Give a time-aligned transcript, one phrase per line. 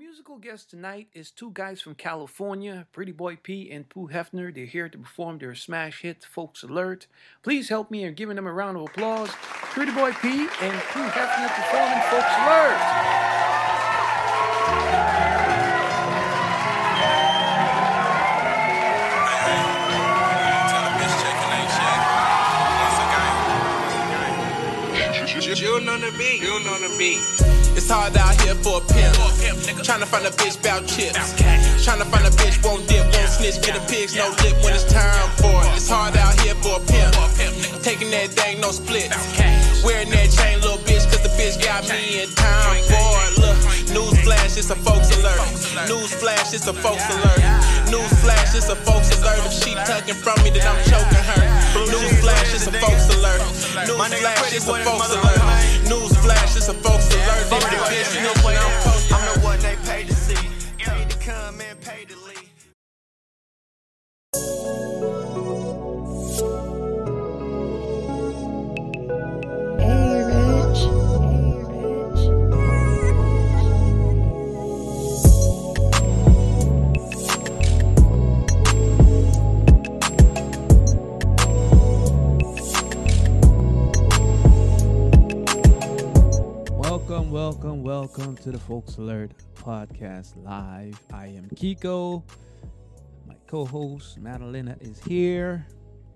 [0.00, 4.52] musical guest tonight is two guys from California, Pretty Boy P and Pooh Hefner.
[4.52, 7.06] They're here to perform their smash hit, Folks Alert.
[7.42, 9.28] Please help me in giving them a round of applause.
[9.28, 12.80] Pretty Boy P and Pooh Hefner performing Folks Alert.
[25.54, 26.40] June on the beat.
[26.40, 27.39] June on the beat.
[27.76, 29.14] It's hard out here for a pimp.
[29.14, 31.16] to find a bitch bout chips.
[31.84, 33.62] Tryna find a bitch won't dip, won't snitch.
[33.62, 35.76] Get a pigs no lip when it's time for it.
[35.76, 37.14] It's hard out here for a pimp.
[37.82, 39.16] Taking that thing, no splits.
[39.84, 43.32] Wearing that chain, little bitch, cause the bitch got me in time for it.
[43.38, 43.58] Look,
[43.94, 45.40] news flash, it's a folks alert.
[45.88, 47.42] News flash, it's a folks alert.
[47.90, 49.40] News flash, it's a folks alert.
[49.46, 51.49] If she tugging from me, then I'm choking her.
[51.74, 53.40] News flash, it's a folks alert.
[53.86, 55.40] News flash, it's a folks alert.
[55.88, 57.46] News flash, it's a folks alert.
[57.46, 59.29] If the bitch snitch, when I'm posting
[88.00, 90.98] welcome, to the Folks Alert Podcast Live.
[91.12, 92.22] I am Kiko.
[93.28, 95.66] My co-host Madalena is here.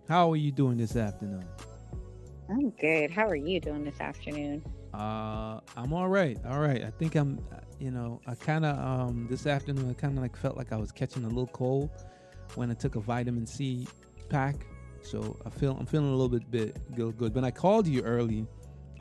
[0.08, 1.44] How are you doing this afternoon?
[2.48, 3.10] I'm good.
[3.10, 4.64] How are you doing this afternoon?
[4.94, 6.38] Uh, I'm all right.
[6.48, 6.82] All right.
[6.82, 7.38] I think I'm.
[7.52, 10.72] uh, You know, I kind of um this afternoon I kind of like felt like
[10.72, 11.90] I was catching a little cold
[12.54, 13.86] when I took a vitamin C
[14.30, 14.56] pack.
[15.02, 17.18] So I feel I'm feeling a little bit bit good.
[17.18, 17.34] good.
[17.34, 18.46] When I called you early,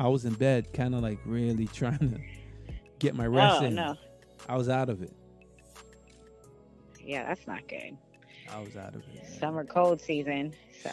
[0.02, 2.20] I was in bed, kind of like really trying to
[3.03, 3.75] get my rest oh in.
[3.75, 3.97] no.
[4.47, 5.11] I was out of it.
[7.03, 7.97] Yeah, that's not good.
[8.49, 9.27] I was out of it.
[9.39, 10.53] Summer cold season.
[10.81, 10.89] So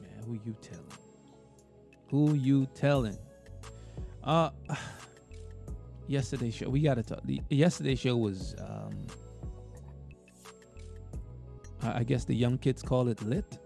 [0.00, 0.84] Man, who you telling?
[2.08, 3.18] Who you telling?
[4.24, 4.50] Uh,
[6.06, 7.20] yesterday show we gotta talk.
[7.24, 9.06] The yesterday show was um,
[11.82, 13.58] I guess the young kids call it lit.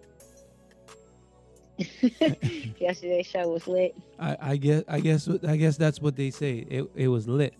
[2.79, 3.95] yesterday's show was lit.
[4.19, 6.67] I, I guess I guess I guess that's what they say.
[6.69, 7.55] It it was lit,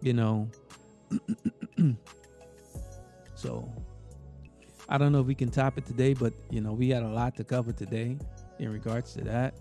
[0.00, 0.48] you know.
[3.34, 3.70] so
[4.88, 7.08] I don't know if we can top it today, but you know we had a
[7.08, 8.16] lot to cover today
[8.58, 9.54] in regards to that.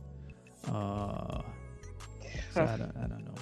[0.68, 1.42] Uh,
[2.54, 3.36] so I don't I don't know.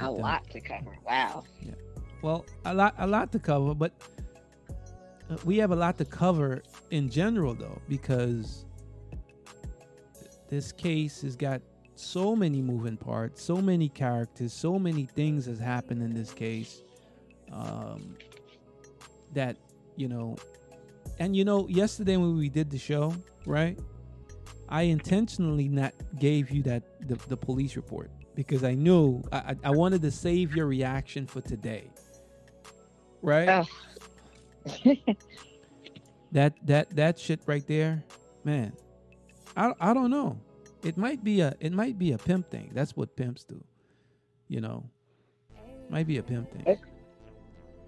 [0.00, 0.96] A lot to cover.
[1.06, 1.44] Wow.
[1.60, 1.74] Yeah.
[2.22, 3.92] Well, a lot a lot to cover, but
[5.30, 8.64] uh, we have a lot to cover in general though because
[10.52, 11.62] this case has got
[11.94, 16.82] so many moving parts, so many characters, so many things has happened in this case
[17.50, 18.18] um,
[19.32, 19.56] that
[19.96, 20.36] you know,
[21.18, 23.14] and you know, yesterday when we did the show,
[23.46, 23.78] right?
[24.68, 29.70] I intentionally not gave you that the, the police report because I knew I, I
[29.70, 31.88] wanted to save your reaction for today,
[33.22, 33.48] right?
[33.48, 34.98] Ugh.
[36.32, 38.04] that that that shit right there,
[38.44, 38.74] man.
[39.56, 40.38] I I don't know.
[40.82, 42.70] It might be a it might be a pimp thing.
[42.74, 43.62] That's what pimps do.
[44.48, 44.84] You know,
[45.88, 46.78] might be a pimp thing.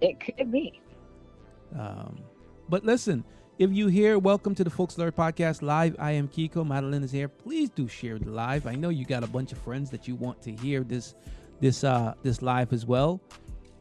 [0.01, 0.81] It could be.
[1.77, 2.19] Um,
[2.69, 3.23] but listen,
[3.57, 5.95] if you hear, welcome to the Folks Alert Podcast Live.
[5.99, 6.65] I am Kiko.
[6.65, 7.27] Madeline is here.
[7.27, 8.67] Please do share the live.
[8.67, 11.15] I know you got a bunch of friends that you want to hear this
[11.61, 13.21] this uh this live as well.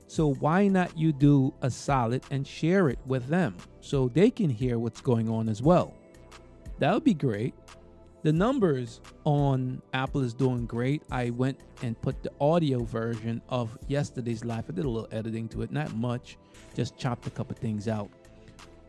[0.06, 4.50] So why not you do a solid and share it with them so they can
[4.50, 5.94] hear what's going on as well?
[6.78, 7.54] That would be great.
[8.22, 11.02] The numbers on Apple is doing great.
[11.10, 14.64] I went and put the audio version of yesterday's live.
[14.68, 16.38] I did a little editing to it, not much,
[16.74, 18.10] just chopped a couple things out.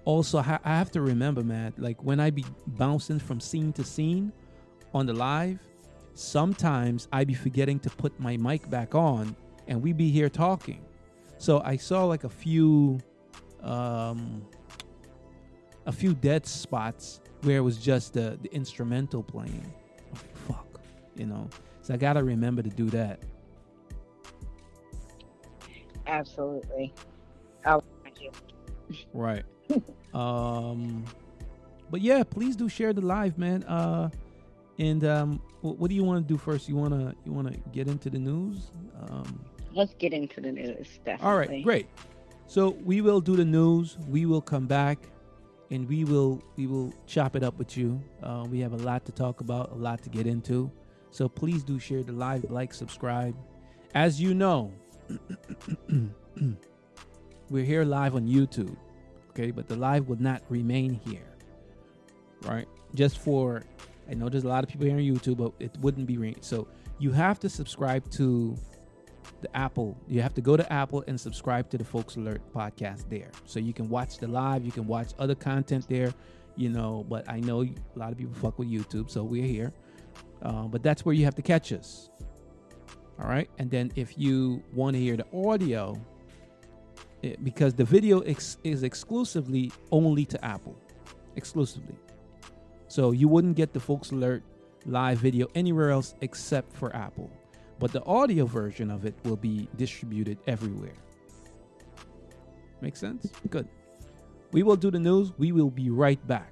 [0.06, 4.32] Also, I have to remember, man, like when I be bouncing from scene to scene
[4.94, 5.60] on the live,
[6.14, 9.36] sometimes I be forgetting to put my mic back on
[9.68, 10.86] and we be here talking.
[11.38, 13.00] So I saw like a few
[13.62, 14.46] um
[15.88, 19.72] a few dead spots where it was just the, the instrumental playing.
[20.12, 20.80] Like, fuck,
[21.16, 21.48] you know.
[21.82, 23.20] So I gotta remember to do that.
[26.08, 26.94] Absolutely.
[27.66, 27.84] I'll
[28.20, 28.32] you.
[29.14, 29.44] Right.
[30.14, 31.06] um
[31.92, 33.64] but yeah, please do share the live, man.
[33.64, 34.10] Uh
[34.80, 36.68] and um wh- what do you want to do first?
[36.68, 38.72] You want to you want to get into the news?
[39.10, 39.40] Um
[39.74, 41.00] Let's get into the news.
[41.06, 41.28] Definitely.
[41.28, 41.88] All right, great.
[42.48, 43.98] So we will do the news.
[44.08, 45.00] We will come back,
[45.72, 48.02] and we will we will chop it up with you.
[48.22, 50.72] Uh, we have a lot to talk about, a lot to get into.
[51.12, 53.36] So please do share the live, like, subscribe.
[53.94, 54.74] As you know,
[57.50, 58.76] we're here live on YouTube,
[59.30, 59.52] okay?
[59.52, 61.38] But the live will not remain here,
[62.42, 62.68] right?
[62.96, 63.64] Just for,
[64.12, 66.36] I know there's a lot of people here on YouTube, but it wouldn't be re-
[66.42, 66.68] so.
[66.98, 68.58] You have to subscribe to
[69.42, 69.98] the Apple.
[70.08, 73.60] You have to go to Apple and subscribe to the Folks Alert podcast there, so
[73.60, 74.66] you can watch the live.
[74.66, 76.14] You can watch other content there,
[76.56, 77.06] you know.
[77.08, 79.74] But I know a lot of people fuck with YouTube, so we're here.
[80.42, 82.10] Uh, but that's where you have to catch us.
[83.20, 85.96] All right, and then if you want to hear the audio,
[87.22, 90.76] it, because the video ex- is exclusively only to Apple,
[91.38, 91.96] exclusively.
[92.88, 94.44] So you wouldn't get the Folks Alert
[94.86, 97.32] live video anywhere else except for Apple.
[97.80, 100.96] But the audio version of it will be distributed everywhere.
[102.82, 103.32] Make sense?
[103.50, 103.68] Good.
[104.52, 105.34] We will do the news.
[105.38, 106.52] We will be right back.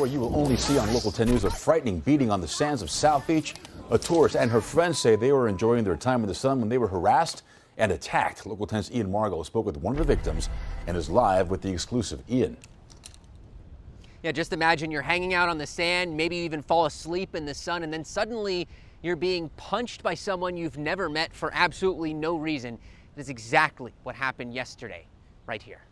[0.00, 2.80] Story you will only see on Local 10 News a frightening beating on the sands
[2.80, 3.54] of South Beach.
[3.90, 6.70] A tourist and her friends say they were enjoying their time in the sun when
[6.70, 7.42] they were harassed
[7.76, 8.46] and attacked.
[8.46, 10.48] Local 10's Ian Margol spoke with one of the victims
[10.86, 12.56] and is live with the exclusive Ian.
[14.22, 17.44] Yeah, just imagine you're hanging out on the sand, maybe you even fall asleep in
[17.44, 18.68] the sun, and then suddenly
[19.02, 22.78] you're being punched by someone you've never met for absolutely no reason.
[23.16, 25.04] That is exactly what happened yesterday,
[25.44, 25.82] right here.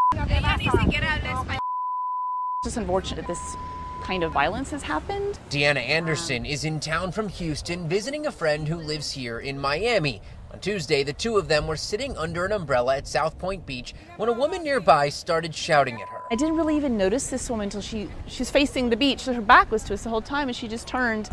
[2.64, 3.56] just unfortunate that this
[4.04, 5.40] kind of violence has happened.
[5.50, 10.22] Deanna Anderson is in town from Houston visiting a friend who lives here in Miami.
[10.52, 13.94] On Tuesday, the two of them were sitting under an umbrella at South Pointe Beach
[14.18, 16.24] when a woman nearby started shouting at her.
[16.32, 19.22] I didn't really even notice this woman until she she's facing the beach.
[19.22, 21.30] So her back was to us the whole time, and she just turned.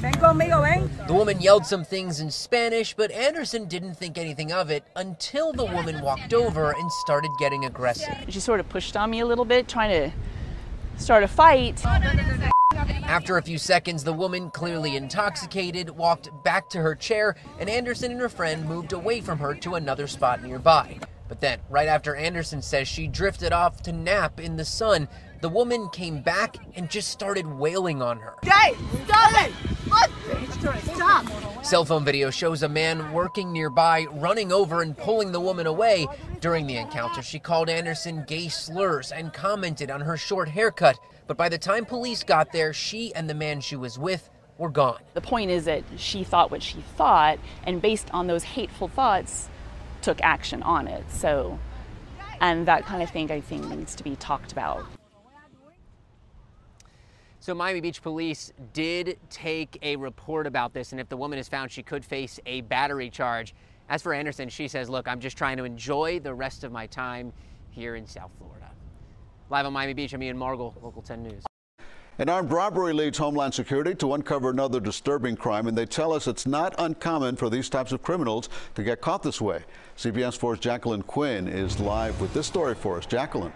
[0.00, 5.52] The woman yelled some things in Spanish, but Anderson didn't think anything of it until
[5.52, 8.14] the woman walked over and started getting aggressive.
[8.28, 10.16] She sort of pushed on me a little bit, trying to
[11.02, 11.84] start a fight.
[13.04, 18.12] After a few seconds, the woman, clearly intoxicated, walked back to her chair, and Anderson
[18.12, 21.00] and her friend moved away from her to another spot nearby.
[21.26, 25.08] But then, right after Anderson says she drifted off to nap in the sun,
[25.40, 28.34] the woman came back and just started wailing on her.
[28.42, 28.74] Hey,
[29.06, 29.52] stop it!
[30.94, 31.64] Stop!
[31.64, 36.06] Cell phone video shows a man working nearby running over and pulling the woman away.
[36.40, 40.98] During the encounter, she called Anderson gay slurs and commented on her short haircut.
[41.26, 44.70] But by the time police got there, she and the man she was with were
[44.70, 45.00] gone.
[45.14, 49.48] The point is that she thought what she thought, and based on those hateful thoughts,
[50.02, 51.04] took action on it.
[51.10, 51.58] So,
[52.40, 54.84] and that kind of thing I think needs to be talked about.
[57.48, 61.48] So, Miami Beach police did take a report about this, and if the woman is
[61.48, 63.54] found, she could face a battery charge.
[63.88, 66.86] As for Anderson, she says, Look, I'm just trying to enjoy the rest of my
[66.86, 67.32] time
[67.70, 68.68] here in South Florida.
[69.48, 71.46] Live on Miami Beach, I'm Ian Margol, Local 10 News.
[72.18, 76.26] An armed robbery leads Homeland Security to uncover another disturbing crime, and they tell us
[76.26, 79.64] it's not uncommon for these types of criminals to get caught this way.
[79.96, 83.06] CBS 4's Jacqueline Quinn is live with this story for us.
[83.06, 83.54] Jacqueline.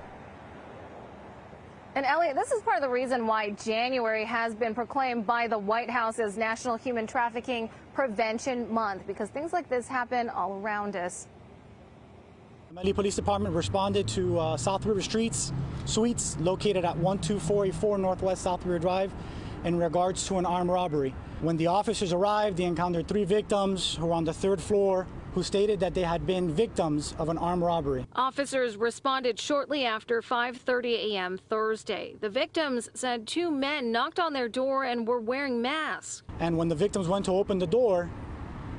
[1.94, 5.58] And Elliot, this is part of the reason why January has been proclaimed by the
[5.58, 10.96] White House as National Human Trafficking Prevention Month because things like this happen all around
[10.96, 11.26] us.
[12.70, 15.52] The Medley Police Department responded to uh, South River Streets
[15.84, 19.12] Suites located at 12484 Northwest South River Drive
[19.64, 21.14] in regards to an armed robbery.
[21.42, 25.42] When the officers arrived, they encountered three victims who were on the third floor who
[25.42, 28.06] stated that they had been victims of an armed robbery.
[28.14, 31.38] Officers responded shortly after 5:30 a.m.
[31.48, 32.16] Thursday.
[32.20, 36.22] The victims said two men knocked on their door and were wearing masks.
[36.40, 38.10] And when the victims went to open the door,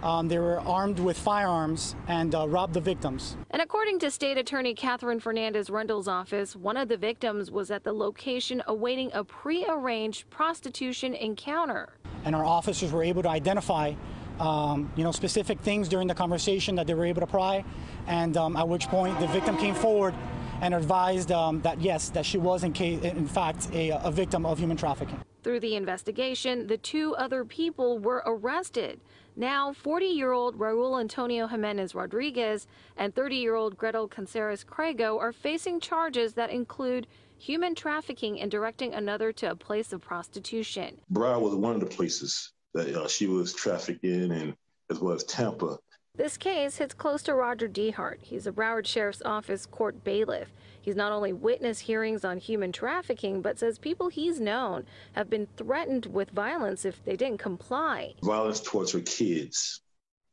[0.04, 3.38] um, they were armed with firearms and uh, robbed the victims.
[3.52, 7.86] And according to State Attorney Katherine Fernandez Rundle's office, one of the victims was at
[7.86, 11.94] the location awaiting a pre-arranged prostitution encounter.
[12.26, 13.94] And our officers were able to identify
[14.40, 17.64] um, you know, specific things during the conversation that they were able to pry,
[18.08, 20.14] and um, at which point the victim came forward
[20.62, 24.46] and advised um, that yes, that she was in, case, in fact a, a victim
[24.46, 25.20] of human trafficking.
[25.44, 29.02] Through the investigation, the two other people were arrested.
[29.36, 35.20] Now, 40 year old Raul Antonio Jimenez Rodriguez and 30 year old Gretel Canceres Craigo
[35.20, 40.98] are facing charges that include human trafficking and directing another to a place of prostitution.
[41.12, 44.56] Broward was one of the places that uh, she was trafficked in, and
[44.90, 45.78] as well as Tampa.
[46.16, 48.18] This case hits close to Roger Dehart.
[48.22, 50.50] He's a Broward Sheriff's Office court bailiff.
[50.80, 55.48] He's not only witnessed hearings on human trafficking, but says people he's known have been
[55.58, 58.14] threatened with violence if they didn't comply.
[58.22, 59.82] Violence towards her kids.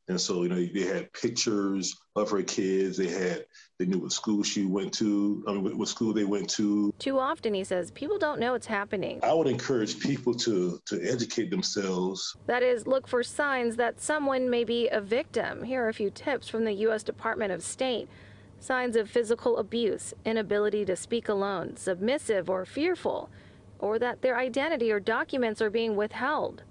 [0.08, 2.96] And so, you know, they had pictures of her kids.
[2.96, 3.46] They had,
[3.80, 6.92] they knew what school she went to, I mean, what school they went to.
[6.98, 9.20] Too often, he says, people don't know it's happening.
[9.22, 12.36] I would encourage people to, to educate themselves.
[12.46, 15.64] That is, look for signs that someone may be a victim.
[15.64, 17.02] Here are a few tips from the U.S.
[17.02, 18.10] Department of State.
[18.58, 23.30] Signs of physical abuse, inability to speak alone, submissive or fearful,
[23.78, 26.64] or that their identity or documents are being withheld.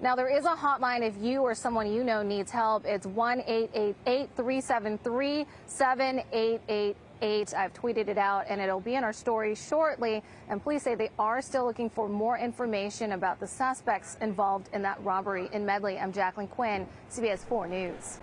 [0.00, 2.86] Now, there is a hotline if you or someone you know needs help.
[2.86, 7.54] It's 1 888 373 7888.
[7.54, 10.22] I've tweeted it out and it'll be in our story shortly.
[10.48, 14.82] And police say they are still looking for more information about the suspects involved in
[14.82, 15.98] that robbery in Medley.
[15.98, 18.20] I'm Jacqueline Quinn, CBS 4 News.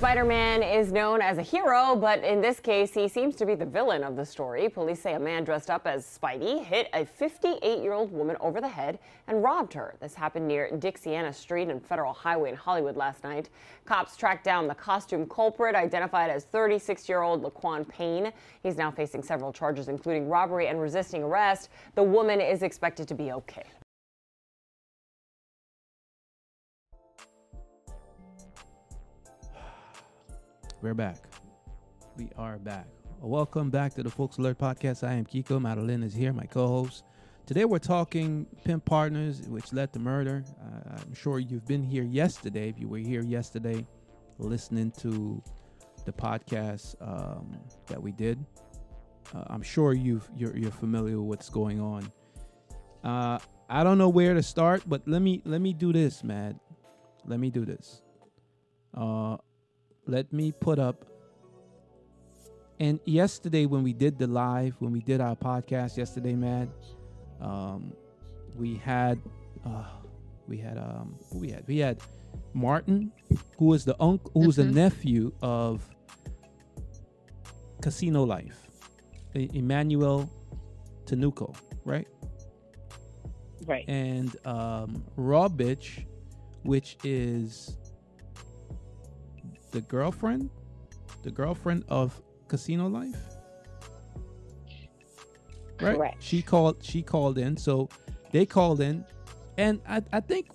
[0.00, 3.54] Spider Man is known as a hero, but in this case, he seems to be
[3.54, 4.66] the villain of the story.
[4.66, 8.62] Police say a man dressed up as Spidey hit a 58 year old woman over
[8.62, 9.96] the head and robbed her.
[10.00, 13.50] This happened near Dixiana Street and Federal Highway in Hollywood last night.
[13.84, 18.32] Cops tracked down the costume culprit, identified as 36 year old Laquan Payne.
[18.62, 21.68] He's now facing several charges, including robbery and resisting arrest.
[21.94, 23.66] The woman is expected to be okay.
[30.82, 31.18] We're back.
[32.16, 32.86] We are back.
[33.20, 35.06] Welcome back to the Folks Alert Podcast.
[35.06, 35.60] I am Kiko.
[35.60, 37.04] Madeline is here, my co host.
[37.44, 40.42] Today we're talking pimp partners, which led to murder.
[40.58, 42.70] Uh, I'm sure you've been here yesterday.
[42.70, 43.86] If you were here yesterday
[44.38, 45.42] listening to
[46.06, 48.42] the podcast um, that we did,
[49.34, 52.10] uh, I'm sure you've, you're, you're familiar with what's going on.
[53.04, 56.58] Uh, I don't know where to start, but let me let me do this, man.
[57.26, 58.00] Let me do this.
[58.96, 59.36] Uh,
[60.10, 61.04] let me put up
[62.80, 66.68] and yesterday when we did the live when we did our podcast yesterday man
[67.40, 67.92] um
[68.56, 69.20] we had
[69.64, 69.84] uh
[70.48, 71.98] we had um who we had we had
[72.54, 73.12] martin
[73.58, 74.68] who was the uncle who was Mhm.
[74.68, 75.88] a nephew of
[77.80, 78.68] casino life
[79.36, 80.28] E- emmanuel
[81.06, 82.08] tinoco right
[83.66, 83.84] Right.
[83.88, 86.06] and um raw bitch
[86.64, 87.76] which is
[89.70, 90.50] the girlfriend,
[91.22, 93.16] the girlfriend of Casino Life.
[95.80, 95.96] Right.
[95.96, 96.22] Correct.
[96.22, 96.82] She called.
[96.82, 97.56] She called in.
[97.56, 97.88] So
[98.32, 99.04] they called in,
[99.56, 100.48] and I, I think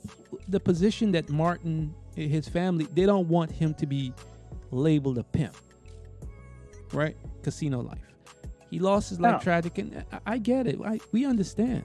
[0.50, 4.14] the position that Martin, his family, they don't want him to be
[4.72, 5.56] labeled a pimp.
[6.94, 7.18] Right.
[7.42, 7.98] Casino Life.
[8.70, 9.40] He lost his life No.
[9.40, 10.80] tragic, and I, I get it.
[10.84, 11.84] I, we understand.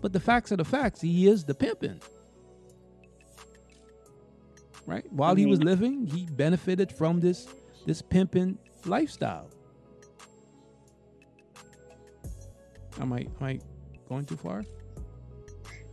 [0.00, 1.00] But the facts are the facts.
[1.00, 2.00] He is the pimping
[4.88, 5.04] right?
[5.12, 7.46] While he was living, he benefited from this
[7.86, 9.48] this pimping lifestyle.
[12.98, 13.60] Am I am I
[14.08, 14.64] going too far?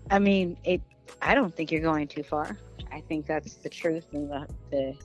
[0.09, 0.81] I mean, it.
[1.21, 2.57] I don't think you're going too far.
[2.91, 4.95] I think that's the truth and the the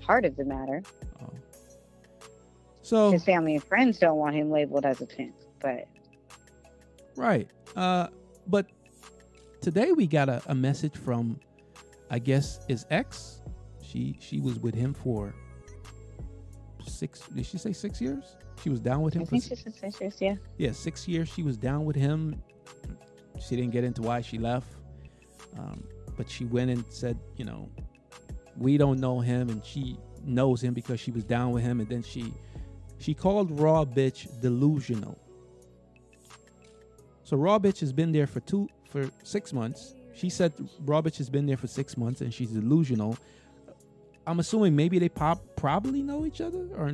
[0.00, 0.82] heart of the matter.
[2.82, 5.88] So His family and friends don't want him labeled as a pimp, but
[7.16, 7.48] right.
[7.74, 8.06] Uh
[8.46, 8.66] but
[9.60, 11.40] today we got a, a message from
[12.10, 13.42] I guess his ex.
[13.82, 15.34] She she was with him for
[16.86, 18.36] six did she say six years?
[18.62, 20.20] She was down with him I for think six- she's suspicious.
[20.20, 20.36] Yeah.
[20.58, 22.42] yeah, six years she was down with him.
[23.40, 24.68] She didn't get into why she left,
[25.58, 25.84] um,
[26.16, 27.68] but she went and said, you know,
[28.56, 31.88] we don't know him, and she knows him because she was down with him, and
[31.88, 32.32] then she
[32.98, 35.18] she called Raw Bitch delusional.
[37.24, 39.95] So Raw Bitch has been there for two for six months.
[40.16, 43.18] She said Raw Bitch has been there for six months, and she's delusional.
[44.26, 46.90] I'm assuming maybe they pop probably know each other, or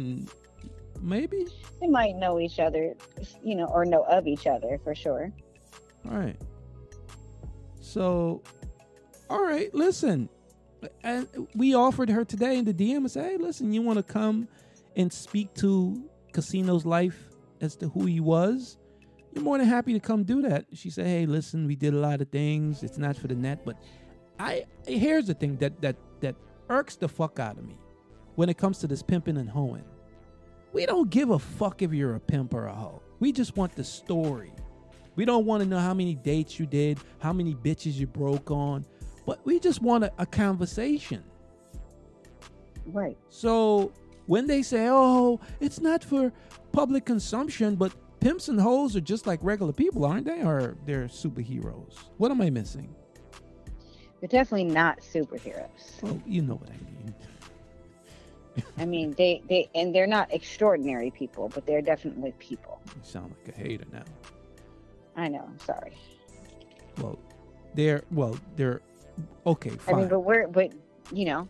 [1.00, 1.46] maybe.
[1.80, 2.94] They might know each other,
[3.42, 5.32] you know, or know of each other for sure.
[6.10, 6.36] All right.
[7.80, 8.42] So,
[9.30, 10.28] all right, listen.
[11.04, 14.02] And we offered her today in the DM and said, hey, listen, you want to
[14.02, 14.48] come
[14.96, 17.28] and speak to Casino's life
[17.60, 18.78] as to who he was?
[19.32, 20.66] You're more than happy to come do that.
[20.72, 22.82] She said, hey, listen, we did a lot of things.
[22.82, 23.76] It's not for the net, but
[24.38, 26.34] I here's the thing that that that
[26.68, 27.78] irks the fuck out of me
[28.34, 29.84] when it comes to this pimping and hoeing.
[30.72, 33.02] We don't give a fuck if you're a pimp or a hoe.
[33.20, 34.52] We just want the story.
[35.16, 38.50] We don't want to know how many dates you did, how many bitches you broke
[38.50, 38.86] on,
[39.26, 41.22] but we just want a, a conversation.
[42.86, 43.18] Right.
[43.28, 43.92] So
[44.26, 46.32] when they say, "Oh, it's not for
[46.72, 50.42] public consumption," but pimps and hoes are just like regular people, aren't they?
[50.42, 51.94] Or they're superheroes?
[52.18, 52.94] What am I missing?
[54.20, 56.00] They're definitely not superheroes.
[56.00, 57.14] Well, you know what I mean.
[58.78, 62.80] I mean, they they and they're not extraordinary people, but they're definitely people.
[62.86, 64.04] You sound like a hater now.
[65.16, 65.44] I know.
[65.48, 65.96] I'm sorry.
[66.98, 67.18] Well,
[67.74, 68.82] they're well, they're
[69.46, 69.70] okay.
[69.70, 69.94] Fine.
[69.94, 70.72] I mean, but we're but
[71.12, 71.48] you know,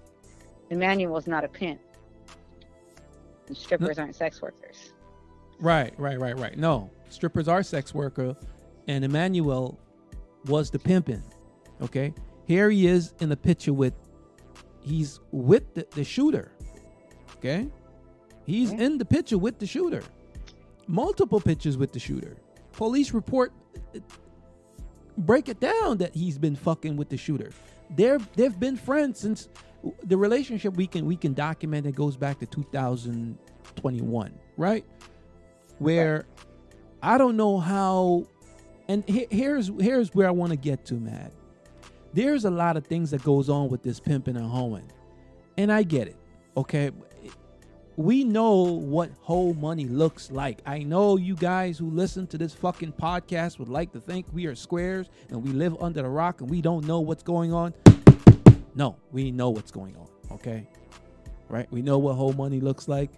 [0.70, 1.80] Emmanuel's not a pimp.
[3.48, 4.91] And strippers aren't sex workers.
[5.60, 6.58] Right, right, right, right.
[6.58, 8.36] No, strippers are sex worker,
[8.88, 9.78] and Emmanuel
[10.46, 11.22] was the pimping.
[11.80, 12.14] Okay,
[12.46, 13.94] here he is in the picture with,
[14.80, 16.52] he's with the, the shooter.
[17.36, 17.68] Okay,
[18.44, 20.02] he's in the picture with the shooter.
[20.88, 22.36] Multiple pictures with the shooter.
[22.72, 23.52] Police report
[25.18, 27.52] break it down that he's been fucking with the shooter.
[27.90, 29.48] They're they've been friends since
[30.04, 34.84] the relationship we can we can document it goes back to 2021, right?
[35.82, 36.26] Where
[37.02, 38.26] I don't know how
[38.88, 41.32] and he- here's here's where I want to get to, Matt.
[42.14, 44.90] There's a lot of things that goes on with this pimping and hoeing.
[45.56, 46.16] And I get it.
[46.56, 46.90] Okay?
[47.96, 50.60] We know what whole money looks like.
[50.66, 54.46] I know you guys who listen to this fucking podcast would like to think we
[54.46, 57.74] are squares and we live under the rock and we don't know what's going on.
[58.74, 60.66] No, we know what's going on, okay?
[61.50, 61.70] Right?
[61.70, 63.10] We know what whole money looks like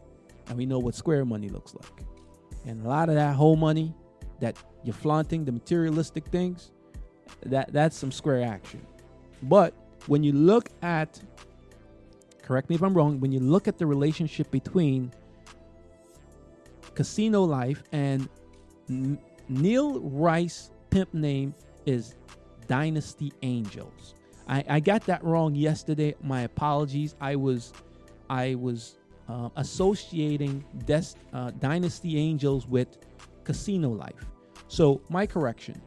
[0.48, 2.04] and we know what square money looks like.
[2.66, 3.94] And a lot of that whole money
[4.40, 6.72] that you're flaunting, the materialistic things,
[7.46, 8.86] that that's some square action.
[9.42, 9.74] But
[10.06, 11.20] when you look at
[12.42, 15.12] correct me if I'm wrong, when you look at the relationship between
[16.94, 18.28] Casino Life and
[18.88, 19.18] N-
[19.48, 21.54] Neal Rice pimp name
[21.86, 22.14] is
[22.66, 24.14] Dynasty Angels.
[24.46, 26.14] I, I got that wrong yesterday.
[26.22, 27.14] My apologies.
[27.20, 27.72] I was
[28.28, 28.96] I was
[29.28, 32.98] uh, associating Des- uh, Dynasty Angels with
[33.44, 34.24] Casino Life.
[34.68, 35.80] So my correction.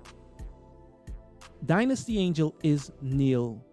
[1.65, 3.63] Dynasty Angel is Neal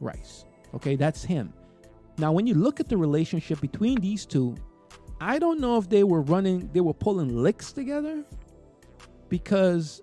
[0.00, 0.44] Rice.
[0.74, 1.52] Okay, that's him.
[2.18, 4.56] Now, when you look at the relationship between these two,
[5.20, 8.24] I don't know if they were running, they were pulling licks together
[9.28, 10.02] because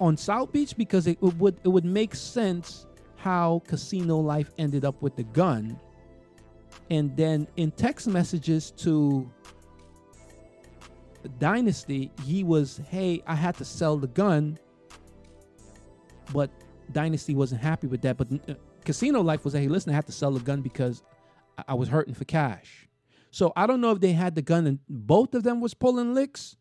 [0.00, 5.00] on South Beach, because it would it would make sense how Casino Life ended up
[5.00, 5.78] with the gun,
[6.90, 9.30] and then in text messages to
[11.38, 14.58] Dynasty, he was, "Hey, I had to sell the gun,"
[16.32, 16.50] but
[16.92, 18.16] Dynasty wasn't happy with that.
[18.16, 21.02] But uh, Casino Life was, "Hey, listen, I had to sell the gun because
[21.58, 22.88] I, I was hurting for cash."
[23.30, 26.14] So I don't know if they had the gun and both of them was pulling
[26.14, 26.56] licks,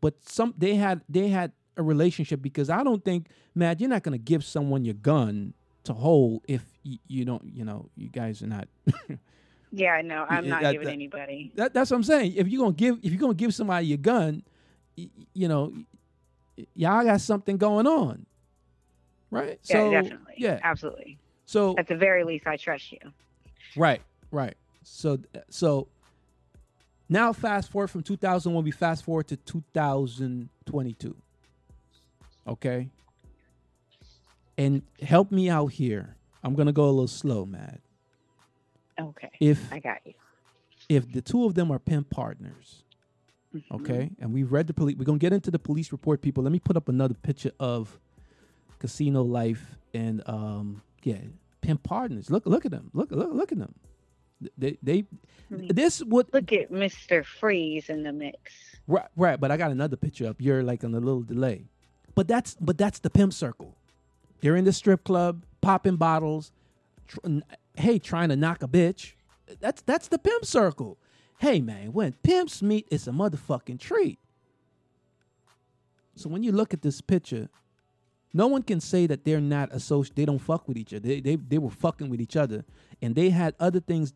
[0.00, 4.02] but some they had they had a relationship because I don't think, Matt, you're not
[4.02, 8.42] gonna give someone your gun to hold if you, you don't, you know, you guys
[8.42, 8.68] are not.
[9.72, 11.52] Yeah, no, I'm not that- giving that- anybody.
[11.54, 12.34] That, that's what I'm saying.
[12.36, 14.42] If you're gonna give, if you're gonna give somebody your gun,
[14.98, 15.72] y- you know,
[16.58, 18.26] y- y'all got something going on,
[19.30, 19.58] right?
[19.64, 20.34] Yeah, so, definitely.
[20.36, 20.60] Yeah.
[20.62, 21.18] absolutely.
[21.46, 22.98] So At the very least, I trust you.
[23.76, 24.54] Right, right.
[24.84, 25.88] So, so
[27.08, 31.16] now fast forward from 2001, we fast forward to 2022.
[32.46, 32.88] Okay.
[34.58, 36.16] And help me out here.
[36.44, 37.80] I'm gonna go a little slow, Matt.
[39.00, 39.30] Okay.
[39.40, 40.14] If I got you.
[40.88, 42.82] if the two of them are pimp partners,
[43.54, 43.74] Mm-hmm.
[43.74, 46.42] okay, and we've read the police, we're gonna get into the police report, people.
[46.42, 47.98] Let me put up another picture of
[48.78, 51.18] Casino Life and um, yeah,
[51.60, 52.30] pimp partners.
[52.30, 52.90] Look, look at them.
[52.94, 53.74] Look, look, look at them.
[54.56, 55.04] They, they,
[55.50, 57.22] this would look at Mr.
[57.26, 58.52] Freeze in the mix.
[58.88, 59.38] Right, right.
[59.38, 60.36] But I got another picture up.
[60.40, 61.66] You're like on a little delay.
[62.14, 63.76] But that's but that's the pimp circle.
[64.40, 66.52] They're in the strip club, popping bottles.
[67.06, 67.40] Tr-
[67.76, 69.12] hey, trying to knock a bitch.
[69.60, 70.98] That's that's the pimp circle.
[71.38, 74.18] Hey man, when pimps meet, it's a motherfucking treat.
[76.14, 77.48] So when you look at this picture,
[78.34, 80.16] no one can say that they're not associated.
[80.16, 81.06] They don't fuck with each other.
[81.06, 82.64] They, they they were fucking with each other,
[83.00, 84.12] and they had other things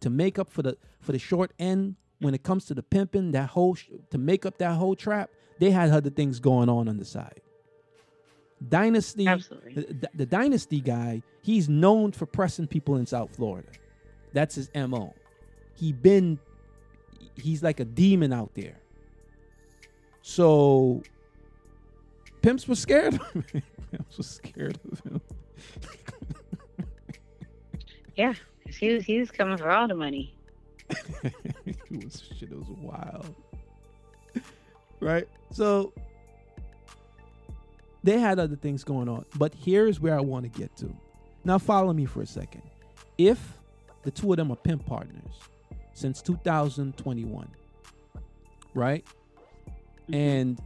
[0.00, 3.32] to make up for the for the short end when it comes to the pimping.
[3.32, 6.88] That whole sh- to make up that whole trap, they had other things going on
[6.88, 7.40] on the side.
[8.68, 13.68] Dynasty, the, the Dynasty guy, he's known for pressing people in South Florida.
[14.32, 15.14] That's his mo.
[15.74, 16.38] He been,
[17.36, 18.78] he's like a demon out there.
[20.22, 21.02] So
[22.42, 23.14] pimps were scared.
[23.14, 23.44] of him.
[23.90, 25.20] pimps were scared of him.
[28.16, 28.34] Yeah,
[28.68, 30.36] he was he was coming for all the money.
[30.88, 32.52] it was shit.
[32.52, 33.34] It was wild.
[35.00, 35.26] right?
[35.50, 35.92] So
[38.04, 40.94] they had other things going on, but here's where I want to get to.
[41.42, 42.62] Now, follow me for a second.
[43.16, 43.58] If
[44.02, 45.32] the two of them are pimp partners
[45.94, 47.48] since 2021,
[48.74, 49.06] right?
[50.10, 50.14] Mm-hmm.
[50.14, 50.62] And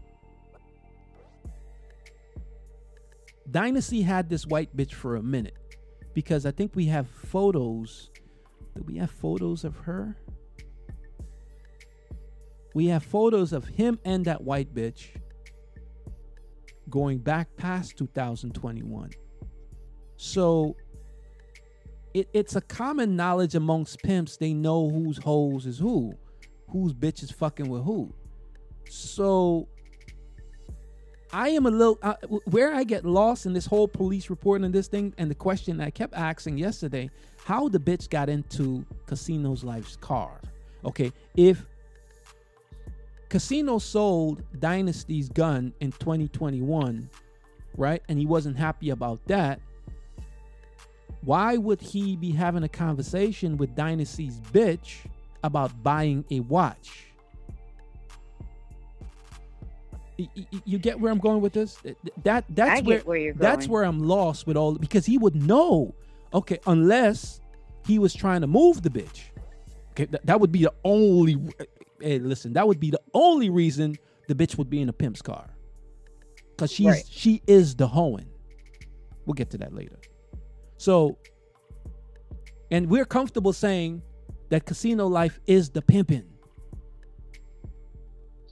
[3.48, 5.56] Dynasty had this white bitch for a minute
[6.14, 8.10] because I think we have photos.
[8.74, 10.16] Do we have photos of her?
[12.74, 15.10] We have photos of him and that white bitch
[16.90, 19.10] going back past 2021.
[20.16, 20.76] So
[22.14, 24.36] it, it's a common knowledge amongst pimps.
[24.36, 26.14] They know whose hoes is who,
[26.68, 28.12] whose bitch is fucking with who.
[28.88, 29.68] So
[31.32, 32.14] I am a little uh,
[32.46, 35.80] where I get lost in this whole police report and this thing, and the question
[35.80, 37.10] I kept asking yesterday:
[37.44, 40.40] how the bitch got into Casino's life's car?
[40.84, 41.66] Okay, if
[43.28, 47.10] Casino sold Dynasty's gun in 2021,
[47.76, 49.60] right, and he wasn't happy about that,
[51.22, 54.96] why would he be having a conversation with Dynasty's bitch
[55.42, 57.04] about buying a watch?
[60.64, 61.78] You get where I'm going with this?
[62.24, 63.70] That that's where, where you're that's going.
[63.70, 65.94] where I'm lost with all because he would know.
[66.34, 67.40] Okay, unless
[67.86, 69.30] he was trying to move the bitch.
[69.90, 71.36] Okay, th- that would be the only.
[72.00, 73.96] Hey, listen, that would be the only reason
[74.28, 75.50] the bitch would be in a pimp's car.
[76.56, 77.04] Cause she's Right.
[77.08, 78.28] she is the hoeing.
[79.26, 79.98] We'll get to that later.
[80.76, 81.18] So,
[82.70, 84.02] and we're comfortable saying
[84.50, 86.24] that casino life is the pimping.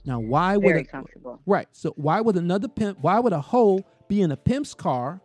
[0.05, 1.67] Now, why would Very a- right?
[1.73, 2.99] So why would another pimp?
[3.01, 5.21] Why would a hoe be in a pimp's car?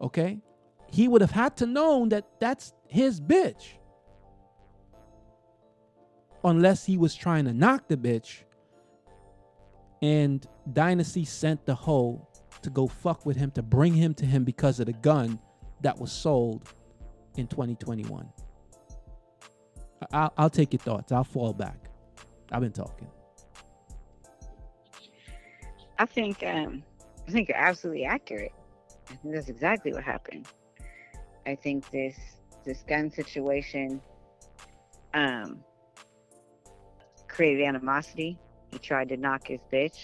[0.00, 0.40] Okay,
[0.90, 3.75] he would have had to known that that's his bitch,
[6.44, 8.42] unless he was trying to knock the bitch.
[10.02, 12.26] And Dynasty sent the hoe
[12.62, 15.38] to go fuck with him to bring him to him because of the gun
[15.82, 16.72] that was sold
[17.36, 18.28] in 2021.
[20.02, 21.12] I- I'll, I'll take your thoughts.
[21.12, 21.78] I'll fall back.
[22.52, 23.08] I've been talking.
[25.98, 26.82] I think um,
[27.26, 28.52] I think you're absolutely accurate.
[29.10, 30.46] I think that's exactly what happened.
[31.46, 32.16] I think this
[32.64, 34.00] this gun situation
[35.14, 35.60] um,
[37.36, 38.38] created animosity.
[38.72, 39.98] He tried to knock his bitch,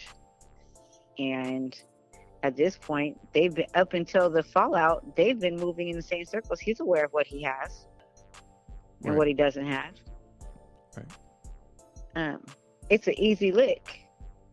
[1.18, 1.74] and
[2.42, 5.16] at this point, they've been up until the fallout.
[5.16, 6.60] They've been moving in the same circles.
[6.60, 7.86] He's aware of what he has
[9.02, 9.18] and Right.
[9.18, 9.94] what he doesn't have.
[10.96, 11.06] Right.
[12.14, 12.44] Um,
[12.90, 14.06] it's an easy lick,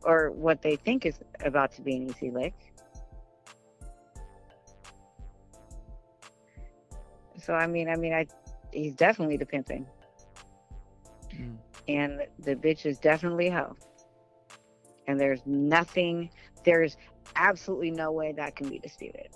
[0.04, 2.54] or what they think is about to be an easy lick.
[7.42, 8.28] So I mean, I mean, I
[8.72, 9.86] he's definitely the pimping,
[11.32, 11.58] Mm.
[11.90, 13.76] And the bitch is definitely hoe.
[15.08, 16.30] And there's nothing,
[16.64, 16.96] there's
[17.36, 19.30] absolutely no way that can be disputed.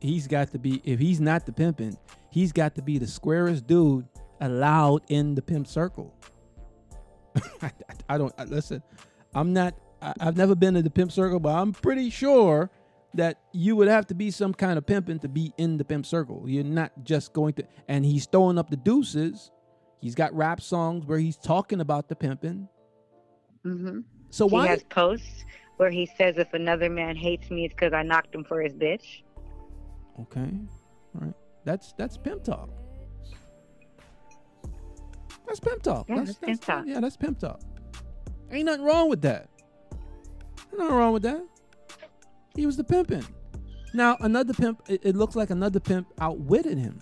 [0.00, 1.96] he's got to be if he's not the pimping,
[2.30, 4.06] he's got to be the squarest dude
[4.40, 6.14] allowed in the pimp circle.
[7.62, 8.82] I, I- I don't I, listen.
[9.34, 9.74] I'm not.
[10.02, 12.70] I, I've never been in the pimp circle, but I'm pretty sure
[13.14, 16.04] that you would have to be some kind of pimping to be in the pimp
[16.06, 16.44] circle.
[16.46, 17.64] You're not just going to.
[17.88, 19.50] And he's throwing up the deuces.
[20.02, 22.68] He's got rap songs where he's talking about the pimping.
[23.62, 25.44] hmm So why he has posts
[25.76, 28.72] where he says, "If another man hates me, it's because I knocked him for his
[28.72, 29.22] bitch."
[30.20, 30.50] Okay.
[31.14, 31.34] All right.
[31.64, 32.68] That's that's pimp talk.
[35.46, 36.08] That's pimp talk.
[36.08, 36.84] Yeah, that's pimp talk.
[36.86, 37.60] Yeah, that's pimp talk.
[38.50, 39.48] Ain't nothing wrong with that.
[40.72, 41.42] Ain't nothing wrong with that.
[42.56, 43.24] He was the pimping.
[43.94, 44.82] Now another pimp.
[44.88, 46.98] It, it looks like another pimp outwitted him.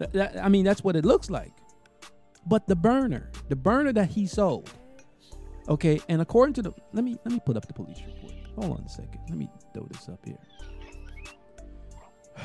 [0.00, 1.52] That- that- I mean, that's what it looks like.
[2.46, 4.70] But the burner, the burner that he sold,
[5.68, 8.32] okay, and according to the, let me let me put up the police report.
[8.56, 9.20] Hold on a second.
[9.28, 10.38] Let me throw this up here.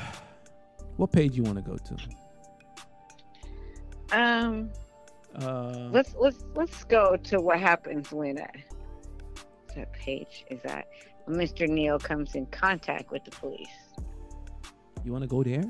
[0.98, 1.96] What page you want to go to?
[4.18, 4.70] Um,
[5.34, 8.46] Uh, let's let's let's go to what happens when uh,
[9.74, 10.86] that page is that
[11.28, 11.68] Mr.
[11.68, 13.68] Neal comes in contact with the police.
[15.04, 15.64] you want to go there?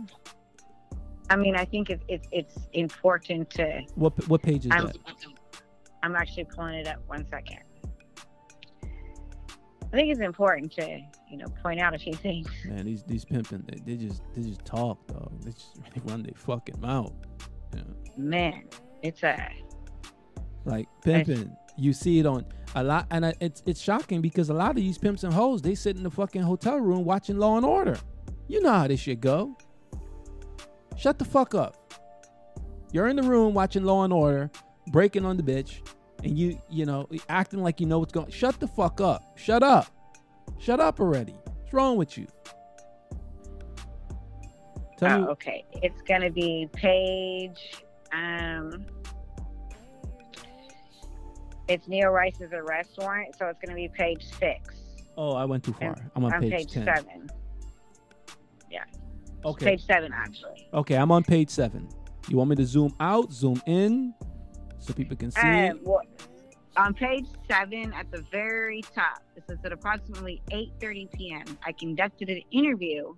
[1.29, 3.83] I mean, I think it's it's it's important to.
[3.95, 4.97] What what page is I'm, that?
[6.03, 7.03] I'm actually pulling it up.
[7.07, 7.59] One second.
[9.93, 12.49] I think it's important to you know point out a few things.
[12.65, 15.33] Man, these these pimping, they, they just they just talk, dog.
[15.43, 17.12] They just they run their fucking mouth.
[17.75, 17.83] Yeah.
[18.17, 18.65] Man,
[19.03, 19.51] it's a
[20.65, 24.55] Like pimping, you see it on a lot, and I, it's it's shocking because a
[24.55, 27.57] lot of these pimps and hoes they sit in the fucking hotel room watching Law
[27.57, 27.99] and Order.
[28.49, 29.57] You know how this shit go.
[30.97, 31.77] Shut the fuck up.
[32.93, 34.51] You're in the room watching Law and Order,
[34.89, 35.81] breaking on the bitch,
[36.25, 38.31] and you, you know, acting like you know what's going.
[38.31, 39.23] Shut the fuck up.
[39.39, 39.87] Shut up.
[40.59, 41.33] Shut up already.
[41.45, 42.27] What's wrong with you?
[44.99, 45.27] Tell Oh, me.
[45.29, 45.65] okay.
[45.83, 47.83] It's gonna be page.
[48.13, 48.87] Um,
[51.69, 54.75] it's Neal Rice's arrest warrant, so it's gonna be page six.
[55.19, 55.95] Oh, I went too far.
[56.15, 56.85] I'm on on page, page 10.
[56.87, 57.29] seven.
[58.71, 58.85] Yeah.
[59.47, 59.65] Okay.
[59.65, 60.69] Page seven, actually.
[60.75, 61.89] Okay, I'm on page seven.
[62.29, 64.13] You want me to zoom out, zoom in,
[64.79, 65.81] so people can see it?
[65.85, 66.03] well,
[66.77, 72.29] on page seven, at the very top, it says at approximately 8:30 p.m., I conducted
[72.29, 73.15] an interview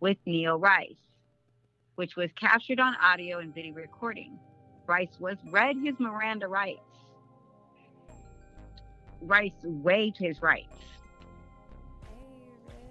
[0.00, 0.92] with Neal Rice,
[1.94, 4.38] which was captured on audio and video recording.
[4.86, 6.80] Rice was read his Miranda rights.
[9.22, 10.76] Rice waived his rights.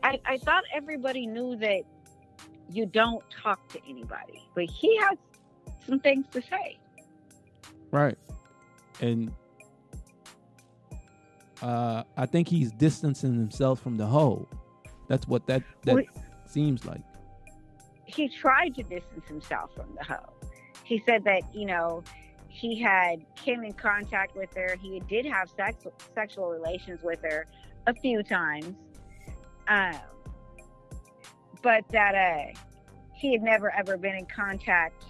[0.01, 1.83] I, I thought everybody knew that
[2.73, 5.17] you don't talk to anybody, but he has
[5.85, 6.77] some things to say.
[7.91, 8.17] Right.
[9.01, 9.31] And
[11.61, 14.47] uh, I think he's distancing himself from the whole.
[15.07, 16.03] That's what that that Well,
[16.45, 17.01] seems like.
[18.05, 20.33] he tried to distance himself from the hoe.
[20.83, 22.03] He said that, you know,
[22.49, 24.75] he had came in contact with her.
[24.81, 27.45] He did have sex, sexual relations with her
[27.87, 28.73] a few times.
[29.67, 29.95] Um,
[31.63, 32.59] but that uh,
[33.15, 35.05] he had never ever been in contact,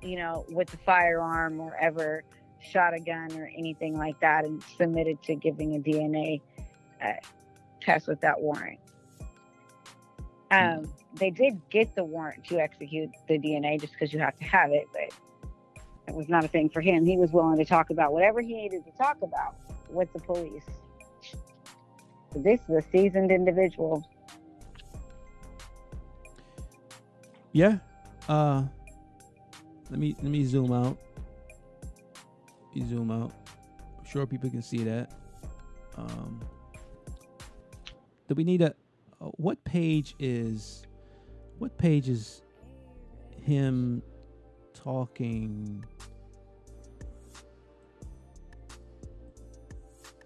[0.00, 2.24] you know, with a firearm or ever
[2.60, 6.40] shot a gun or anything like that and submitted to giving a DNA
[7.04, 7.12] uh,
[7.80, 8.78] test with that warrant.
[10.50, 14.44] Um, they did get the warrant to execute the DNA just because you have to
[14.44, 15.12] have it, but
[16.08, 17.04] it was not a thing for him.
[17.04, 19.56] He was willing to talk about whatever he needed to talk about
[19.88, 20.64] with the police.
[22.36, 24.06] This is a seasoned individual.
[27.52, 27.78] Yeah.
[28.28, 28.64] Uh
[29.90, 30.98] let me let me zoom out.
[32.72, 33.32] You zoom out.
[33.98, 35.12] I'm sure people can see that.
[35.96, 36.40] Um
[38.28, 38.74] do we need a
[39.20, 40.82] uh, what page is
[41.58, 42.42] what page is
[43.40, 44.02] him
[44.74, 45.84] talking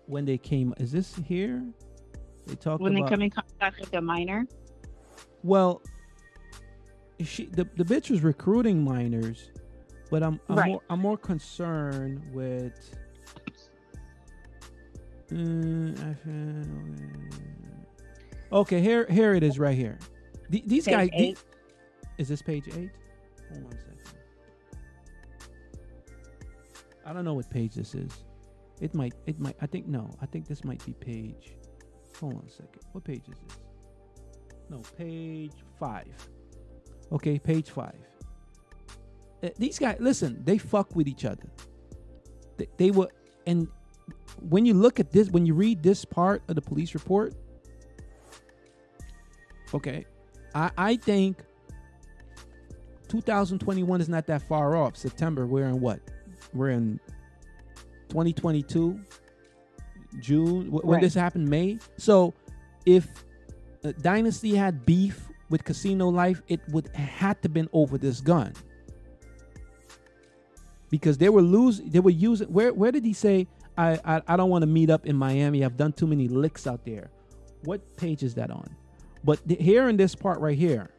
[0.07, 1.63] when they came is this here
[2.47, 4.47] they talk when about they come in contact with a minor.
[5.43, 5.83] well,
[7.25, 9.51] she the, the bitch was recruiting minors,
[10.11, 10.69] but I'm I'm, Right.
[10.69, 12.95] more, I'm more concerned with.
[15.31, 17.21] Mm,
[18.53, 19.99] okay, here here it is right here.
[20.51, 21.09] The- these Page guys.
[21.11, 21.45] the- eight.
[22.19, 22.91] is this page eight?
[23.51, 23.93] Hold on a second.
[27.05, 28.13] I don't know what page this is.
[28.81, 30.11] It might it might I think no.
[30.21, 31.57] I think this might be page.
[32.21, 32.83] Hold on a second.
[32.93, 33.59] What page is this?
[34.71, 36.07] No, page five.
[37.13, 37.95] Okay, page five.
[39.43, 41.51] Uh, these guys, listen, they fuck with each other.
[42.57, 43.09] They, they were,
[43.47, 43.69] and
[44.41, 47.35] when you look at this, when you read this part of the police report,
[49.75, 50.05] okay,
[50.55, 51.39] I, I think
[53.09, 54.97] 2021 is not that far off.
[54.97, 56.01] September, we're in what?
[56.55, 56.99] We're in
[58.09, 58.99] 2022,
[60.21, 60.67] June.
[60.69, 61.01] wh- When Right.
[61.03, 61.79] this happened, May.
[61.99, 62.35] So
[62.85, 63.07] if
[64.01, 68.53] Dynasty had beef with Casino Life, it would had to been over this gun
[70.91, 71.91] because they were losing.
[71.91, 72.49] They were using.
[72.49, 73.47] Where where did he say?
[73.77, 75.65] I I, I don't want to meet up in Miami.
[75.65, 77.11] I've done too many licks out there.
[77.65, 78.75] What page is that on?
[79.25, 80.91] But th- here in this part right here.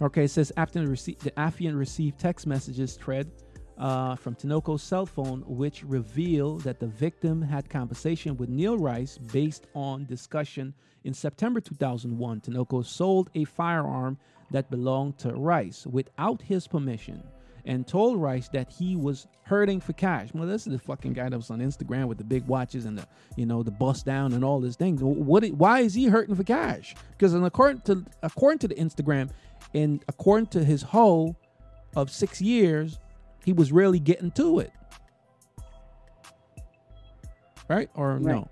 [0.00, 3.30] Okay, it says after the, rece- the affiant received text messages thread
[3.78, 9.18] uh, from Tinoco's cell phone, which revealed that the victim had conversation with Neal Rice
[9.18, 12.40] based on discussion in September 2001.
[12.40, 14.18] Tinoco sold a firearm
[14.50, 17.22] that belonged to Rice without his permission
[17.64, 20.30] and told Rice that he was hurting for cash.
[20.32, 22.98] Well, this is the fucking guy that was on Instagram with the big watches and
[22.98, 25.02] the, you know, the bust down and all this things.
[25.02, 25.46] What?
[25.50, 26.96] Why is he hurting for cash?
[27.12, 29.30] Because according to according to the Instagram,
[29.74, 31.36] and according to his hoe
[31.94, 32.98] of six years,
[33.48, 34.70] he was really getting to it.
[37.66, 38.32] Right or no?
[38.32, 38.46] Right.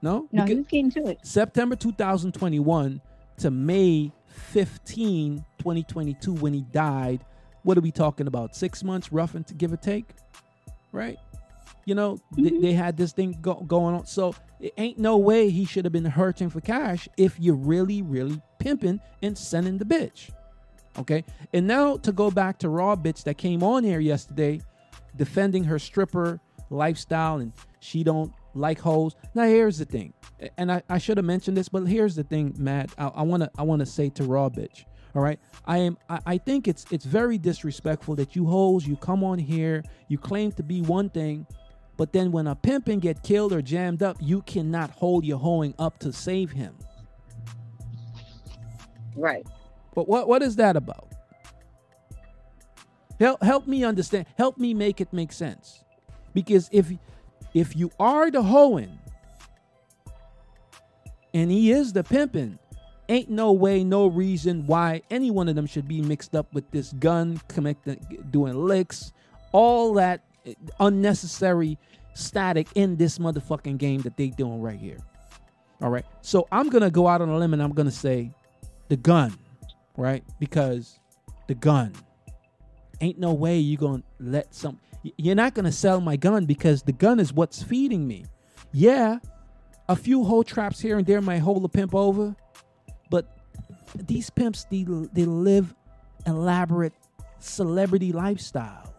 [0.00, 0.28] No.
[0.32, 1.18] No, Because- he was getting to it.
[1.22, 3.02] September 2021
[3.36, 7.26] to May 15, 2022, when he died.
[7.62, 8.56] What are we talking about?
[8.56, 10.14] Six months, rough and to give or take,
[10.92, 11.18] right?
[11.84, 12.62] You know, th- mm-hmm.
[12.62, 14.06] they had this thing go- going on.
[14.06, 18.00] So it ain't no way he should have been hurting for cash if you're really,
[18.00, 20.30] really pimping and sending the bitch.
[20.98, 21.24] Okay.
[21.52, 24.60] And now to go back to Raw Bitch that came on here yesterday
[25.16, 29.16] defending her stripper lifestyle and she don't like hoes.
[29.34, 30.12] Now here's the thing.
[30.58, 32.90] And I, I should have mentioned this, but here's the thing, Matt.
[32.98, 34.84] I, wanna I wanna say to Raw Bitch.
[35.14, 35.38] All right.
[35.66, 39.38] I am I, I think it's it's very disrespectful that you hoes, you come on
[39.38, 41.46] here, you claim to be one thing,
[41.96, 45.74] but then when a pimpin get killed or jammed up, you cannot hold your hoeing
[45.78, 46.74] up to save him.
[49.14, 49.46] Right.
[49.94, 51.08] But what what is that about?
[53.20, 54.26] Help help me understand.
[54.36, 55.84] Help me make it make sense.
[56.34, 56.92] Because if
[57.54, 58.98] if you are the hoeing
[61.34, 62.58] and he is the pimping,
[63.08, 66.70] ain't no way, no reason why any one of them should be mixed up with
[66.70, 69.12] this gun, connected, doing licks,
[69.52, 71.78] all that eh, unnecessary
[72.14, 74.98] static in this motherfucking game that they doing right here.
[75.80, 76.04] All right.
[76.22, 78.32] So I'm gonna go out on a limb and I'm gonna say
[78.88, 79.36] the gun,
[79.96, 80.24] right?
[80.38, 80.98] Because
[81.46, 81.92] the gun.
[83.00, 84.78] Ain't no way you gonna let some
[85.16, 88.26] you're not gonna sell my gun because the gun is what's feeding me.
[88.72, 89.18] Yeah,
[89.88, 92.34] a few hole traps here and there might hold a pimp over,
[93.10, 93.36] but
[93.94, 95.74] these pimps they, they live
[96.26, 96.92] elaborate
[97.40, 98.94] celebrity lifestyle.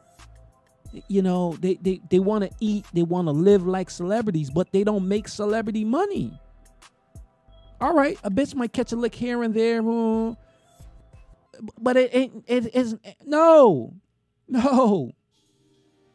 [1.08, 4.72] You know, they they, they want to eat, they want to live like celebrities, but
[4.72, 6.40] they don't make celebrity money.
[7.82, 10.38] All right, a bitch might catch a lick here and there, mm,
[11.80, 12.44] but it ain't.
[12.48, 13.06] It isn't.
[13.26, 13.94] No,
[14.48, 15.12] no.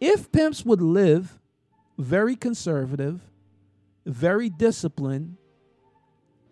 [0.00, 1.38] If pimps would live
[1.98, 3.20] very conservative,
[4.06, 5.36] very disciplined,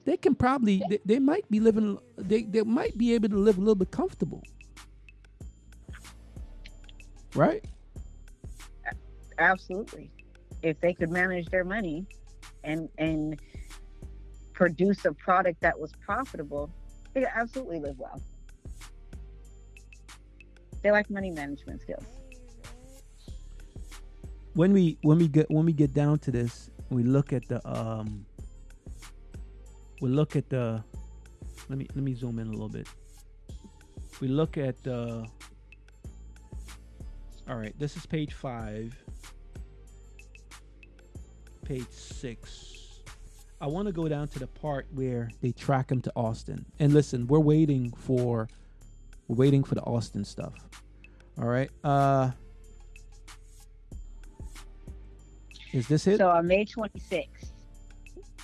[0.05, 1.99] they can probably they, they might be living.
[2.17, 4.43] They they might be able to live a little bit comfortable,
[7.35, 7.65] right?
[9.39, 10.11] Absolutely.
[10.63, 12.07] If they could manage their money
[12.65, 13.41] and and
[14.55, 16.71] produce a product that was profitable,
[17.15, 18.21] they could absolutely live well.
[20.83, 22.05] They like money management skills.
[24.57, 27.61] when we when we get when we get down to this, we look at the
[27.69, 28.25] um
[30.01, 30.83] we look at the
[31.69, 32.89] let me let me zoom in a little bit.
[34.19, 35.27] We look at the
[37.49, 38.97] all right, this is page five.
[41.65, 42.76] Page six.
[43.61, 46.65] I want to go down to the part where they track him to Austin.
[46.79, 48.49] And listen, we're waiting for
[49.29, 50.53] we're waiting for the Austin stuff.
[51.39, 51.71] All right.
[51.83, 52.31] Uh
[55.73, 56.19] Is this it?
[56.19, 57.27] So on May 26th,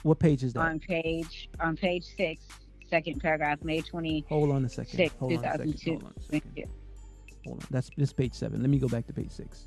[0.03, 0.61] What page is that?
[0.61, 2.42] on page on page six,
[2.88, 5.11] second paragraph, May 26th, Hold on a second.
[5.18, 5.72] Hold on a second.
[5.79, 5.90] 2002.
[5.90, 6.70] Hold on a second.
[7.46, 7.66] Hold on.
[7.70, 8.61] That's this page seven.
[8.61, 9.66] Let me go back to page six.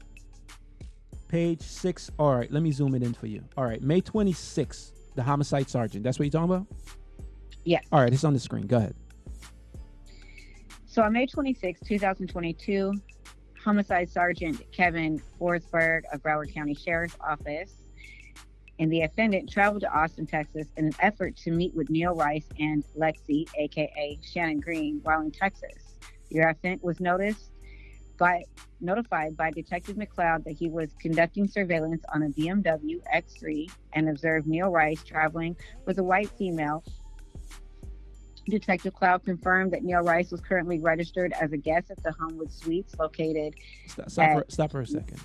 [1.28, 2.10] Page six.
[2.20, 2.52] All right.
[2.52, 3.44] Let me zoom it in for you.
[3.58, 3.82] All right.
[3.82, 6.04] May 26th, the homicide sergeant.
[6.04, 6.68] That's what you're talking about?
[7.64, 7.86] Yes.
[7.92, 8.14] All right.
[8.14, 8.68] It's on the screen.
[8.68, 8.96] Go ahead.
[10.86, 12.94] So on May 26, 2022,
[13.62, 17.74] Homicide Sergeant Kevin Forsberg of Broward County Sheriff's Office
[18.80, 22.48] and the offendant traveled to Austin, Texas in an effort to meet with Neal Rice
[22.60, 25.98] and Lexi, aka Shannon Green, while in Texas.
[26.30, 27.52] The offendant was noticed
[28.18, 28.44] by
[28.86, 34.48] notified by Detective McLeod that he was conducting surveillance on a BMW X3 and observed
[34.48, 36.84] Neal Rice traveling with a white female
[38.48, 42.52] Detective Cloud confirmed that Neal Rice was currently registered as a guest at the Homewood
[42.52, 43.56] Suites located
[43.88, 45.20] Stop, stop, for, stop for a second.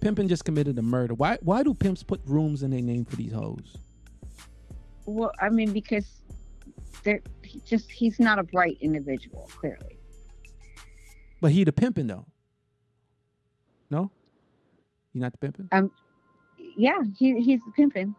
[0.00, 1.14] Pimpin just committed a murder.
[1.14, 3.76] Why why do pimps put rooms in their name for these hoes?
[5.06, 6.22] well, I mean, because
[7.02, 9.98] they're he just he's not a bright individual, clearly.
[11.40, 12.26] But he the pimpin though.
[13.90, 14.10] No?
[15.12, 15.68] He not the pimpin?
[15.72, 15.90] Um
[16.76, 18.14] yeah, he he's pimping.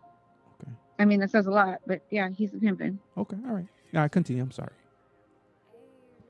[0.61, 0.71] Okay.
[0.99, 2.99] I mean that says a lot, but yeah, he's pimping.
[3.17, 3.67] Okay, all right.
[3.93, 4.43] All right, continue.
[4.43, 4.73] I'm sorry.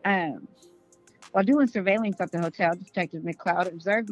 [0.06, 0.48] Um,
[1.32, 4.12] while doing surveillance at the hotel, Detective McLeod observed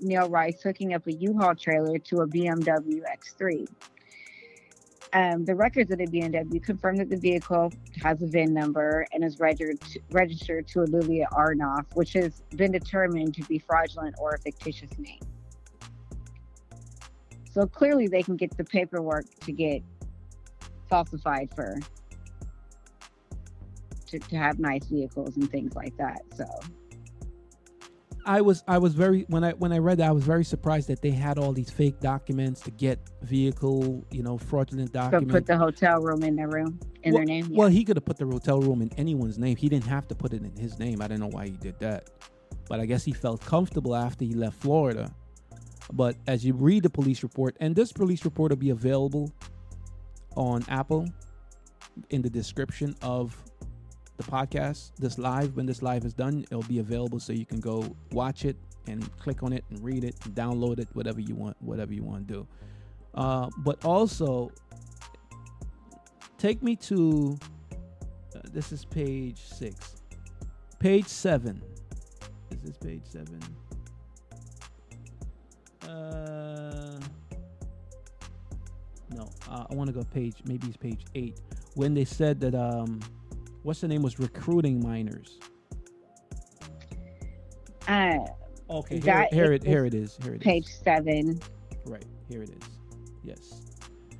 [0.00, 3.68] Neal Rice hooking up a U-Haul trailer to a BMW X3.
[5.12, 9.24] Um, the records of the BMW confirm that the vehicle has a VIN number and
[9.24, 9.78] is registered
[10.10, 15.20] registered to Olivia Arnoff, which has been determined to be fraudulent or a fictitious name.
[17.50, 19.82] So clearly, they can get the paperwork to get
[20.88, 21.78] falsified for
[24.08, 26.22] to, to have nice vehicles and things like that.
[26.34, 26.44] So
[28.26, 30.88] I was I was very when I when I read that I was very surprised
[30.88, 35.32] that they had all these fake documents to get vehicle, you know, fraudulent so documents.
[35.32, 37.48] put the hotel room in their room in well, their name.
[37.50, 39.56] Well, he could have put the hotel room in anyone's name.
[39.56, 41.00] He didn't have to put it in his name.
[41.00, 42.10] I don't know why he did that.
[42.68, 45.14] But I guess he felt comfortable after he left Florida.
[45.92, 49.32] But as you read the police report, and this police report will be available
[50.36, 51.06] on Apple
[52.10, 53.36] in the description of
[54.16, 57.60] the podcast, this live, when this live is done, it'll be available so you can
[57.60, 58.56] go watch it
[58.86, 62.02] and click on it and read it and download it, whatever you want, whatever you
[62.02, 62.46] want to do.
[63.14, 64.50] Uh, but also,
[66.38, 67.38] take me to
[68.34, 69.96] uh, this is page six.
[70.78, 71.60] page seven.
[72.50, 73.40] Is this page seven?
[75.82, 77.00] Uh,
[79.14, 80.36] no, uh, I want to go page.
[80.46, 81.40] Maybe it's page eight.
[81.74, 83.00] When they said that um,
[83.66, 85.38] what's the name was recruiting minors.
[87.88, 88.18] Uh,
[88.68, 90.16] Okay, here, here it here it is.
[90.22, 90.42] Here it is.
[90.42, 91.40] page seven.
[91.84, 92.68] Right, here it is.
[93.22, 93.62] Yes.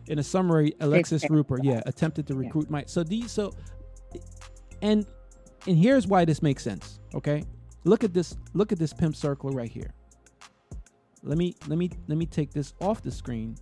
[0.07, 3.53] In a summary, Alexis Rupert, yeah, attempted to recruit my so these so
[4.83, 5.05] and
[5.67, 7.01] and here's why this makes sense.
[7.15, 7.43] Okay?
[7.83, 9.93] Look at this look at this pimp circle right here.
[11.25, 13.57] Let me let me let me take this off the screen.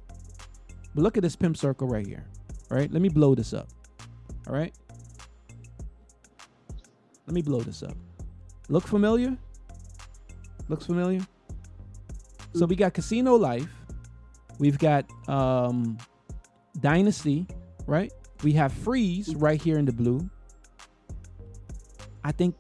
[0.95, 2.27] But look at this pimp circle right here.
[2.71, 2.93] All right?
[2.93, 3.69] Let me blow this up.
[4.47, 4.75] All right?
[7.27, 7.97] Let me blow this up.
[8.69, 9.37] Look familiar?
[10.69, 11.21] Looks familiar?
[12.55, 13.69] So we got Casino Life.
[14.59, 15.99] We've got um
[16.81, 17.47] Dynasty,
[17.87, 18.13] right?
[18.43, 20.29] We have Freeze right here in the blue.
[22.25, 22.57] I think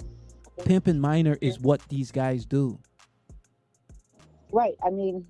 [0.64, 2.78] Pimp and Minor is what these guys do.
[4.52, 4.74] Right.
[4.84, 5.26] I mean,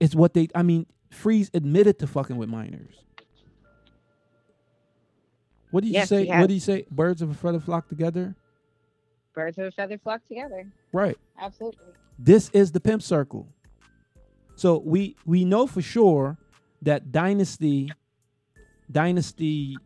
[0.00, 3.04] It's what they I mean, Freeze admitted to fucking with minors.
[5.70, 6.26] What did Yes, you say?
[6.26, 6.86] What did you say?
[6.90, 8.34] Birds of a feather flock together?
[9.38, 10.66] birds of a feather flock together.
[10.92, 11.16] Right.
[11.40, 11.92] Absolutely.
[12.18, 13.46] This is the pimp circle.
[14.56, 16.36] So we we know for sure
[16.82, 17.92] that Dynasty
[18.90, 19.78] Dynasty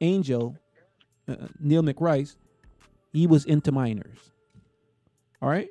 [0.00, 0.56] Angel
[1.28, 2.36] uh, Neil McRice
[3.12, 4.32] he was into minors.
[5.42, 5.68] All right?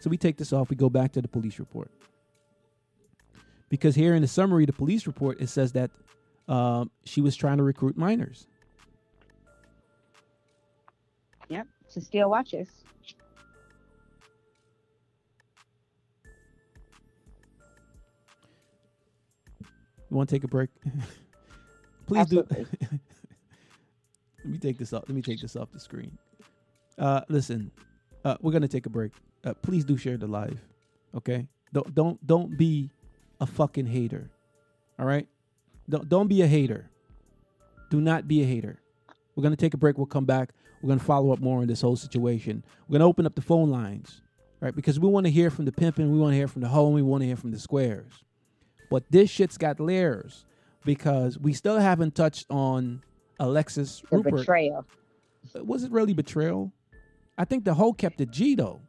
[0.00, 1.90] So we take this off, we go back to the police report.
[3.68, 5.92] Because here in the summary of the police report it says that
[6.48, 8.48] um, she was trying to recruit minors.
[11.96, 12.68] To steal watches.
[19.62, 19.66] You
[20.10, 20.68] want to take a break?
[22.06, 22.46] Please do.
[22.50, 23.00] Let
[24.44, 25.04] me take this off.
[25.08, 26.18] Let me take this off the screen.
[26.98, 27.70] Uh, listen,
[28.26, 29.12] uh, we're gonna take a break.
[29.42, 30.60] Uh, please do share the live,
[31.14, 31.46] okay?
[31.72, 32.90] Don't don't don't be
[33.40, 34.30] a fucking hater.
[34.98, 35.26] All right?
[35.88, 36.90] Don't don't be a hater.
[37.88, 38.80] Do not be a hater.
[39.34, 39.96] We're gonna take a break.
[39.96, 40.50] We'll come back.
[40.82, 42.62] We're gonna follow up more on this whole situation.
[42.88, 44.20] We're gonna open up the phone lines,
[44.60, 44.74] right?
[44.74, 46.86] Because we want to hear from the pimping, we want to hear from the hoe,
[46.86, 48.24] and we want to hear from the squares.
[48.90, 50.44] But this shit's got layers
[50.84, 53.02] because we still haven't touched on
[53.40, 54.34] Alexis The Rupert.
[54.36, 54.84] betrayal.
[55.64, 56.72] Was it really betrayal?
[57.38, 58.80] I think the hoe kept it G though.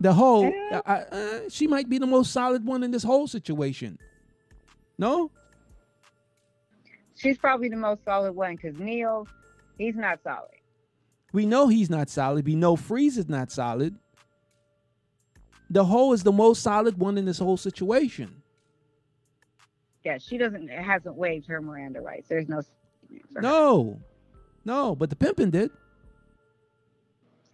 [0.00, 3.26] The hoe, I, I- uh, she might be the most solid one in this whole
[3.26, 3.98] situation.
[4.98, 5.30] No,
[7.16, 9.28] She's probably the most solid one because Neal,
[9.80, 10.50] he's not solid.
[11.32, 12.46] we know he's not solid.
[12.46, 13.96] We know Freeze is not solid.
[15.70, 18.42] The hoe is the most solid one in this whole situation.
[20.04, 22.28] Yeah, she doesn't hasn't waived her Miranda rights.
[22.28, 22.62] There's no.
[23.34, 23.40] her.
[23.40, 24.00] No,
[24.64, 25.70] no, but the pimpin' did.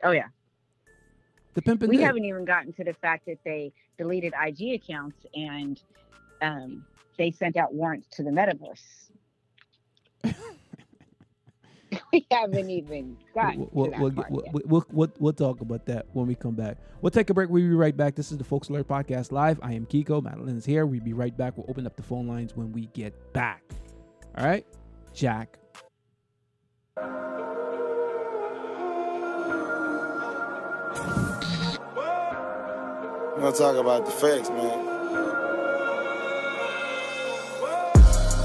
[0.03, 0.29] Oh yeah.
[1.55, 2.05] The pimpin' we did.
[2.05, 5.81] haven't even gotten to the fact that they deleted IG accounts and
[6.43, 6.85] um,
[7.19, 9.11] they sent out warrants to the metaverse.
[12.13, 15.61] we haven't even gotten We'll, to that we'll, part we'll, we'll, we'll, we'll, we'll talk
[15.61, 16.79] about that when we come back.
[17.01, 17.51] We'll take a break.
[17.51, 18.15] We'll be right back.
[18.15, 19.59] This is the Folks Alert Podcast Live.
[19.63, 20.23] I am Kiko.
[20.23, 20.87] Madeline is here.
[20.87, 21.57] We'll be right back.
[21.57, 23.63] We'll open up the phone lines when we get back.
[24.39, 24.67] All right?
[25.13, 25.59] Jack.
[33.37, 34.86] We're gonna talk about the facts, man.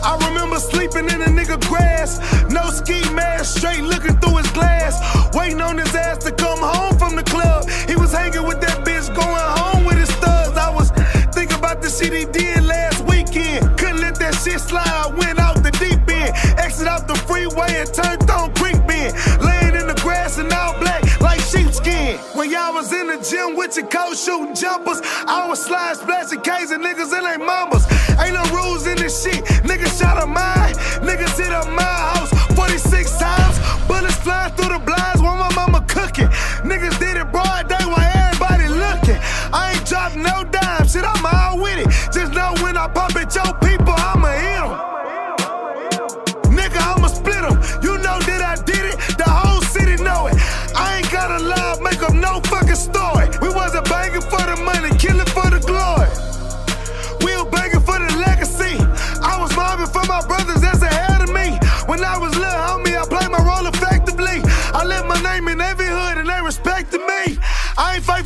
[0.03, 2.19] I remember sleeping in a nigga grass.
[2.49, 4.99] No ski mask, straight looking through his glass.
[5.35, 7.69] Waiting on his ass to come home from the club.
[7.87, 10.57] He was hanging with that bitch going home with his thugs.
[10.57, 10.89] I was
[11.33, 13.77] thinking about the shit he did last weekend.
[13.77, 14.87] Couldn't let that shit slide.
[14.87, 16.33] I went out the deep end.
[16.57, 19.13] Exit out the freeway and turned on Creek Bend.
[19.41, 19.70] Laying
[20.35, 22.17] grass all black like sheepskin.
[22.35, 26.41] When y'all was in the gym with your coat shooting jumpers, I was slide splashing
[26.41, 27.85] K's and niggas in they mamas.
[28.19, 29.43] Ain't no rules in this shit.
[29.63, 30.73] Niggas shot a mine,
[31.03, 33.59] niggas hit up my house 46 times.
[33.87, 36.27] Bullets flying through the blinds while my mama cooking.
[36.63, 39.19] Niggas did it broad day while everybody looking.
[39.53, 41.89] I ain't dropping no dime, shit, I'm all with it.
[42.13, 43.80] Just know when I pop at your people,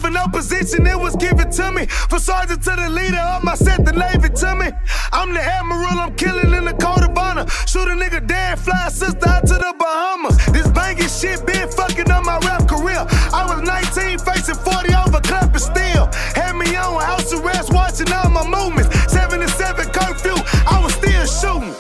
[0.06, 1.86] for no position, it was given to me.
[1.88, 4.70] From sergeant to the leader of my set, the Navy to me.
[5.12, 7.46] I'm the admiral, I'm killing in the code of honor.
[7.66, 10.38] Shoot a nigga dead, fly sister out to the Bahamas.
[10.54, 13.02] This banging shit been fucking up my rap career.
[13.34, 16.06] I was 19, facing 40 over clapping still.
[16.38, 18.94] Had me on house arrest, watching all my movements.
[19.12, 20.38] 77 curfew,
[20.70, 21.74] I was still shooting.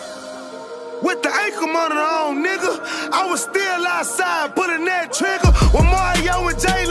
[1.03, 2.73] With the ankle monitor on, nigga.
[3.13, 5.51] I was still outside, putting that trigger.
[5.69, 6.84] With Mario and Jay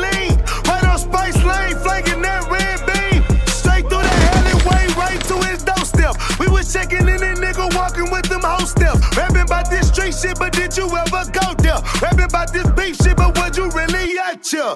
[10.76, 11.80] would you ever go there?
[12.02, 14.74] Rapping about this beef shit, but would you really at ya?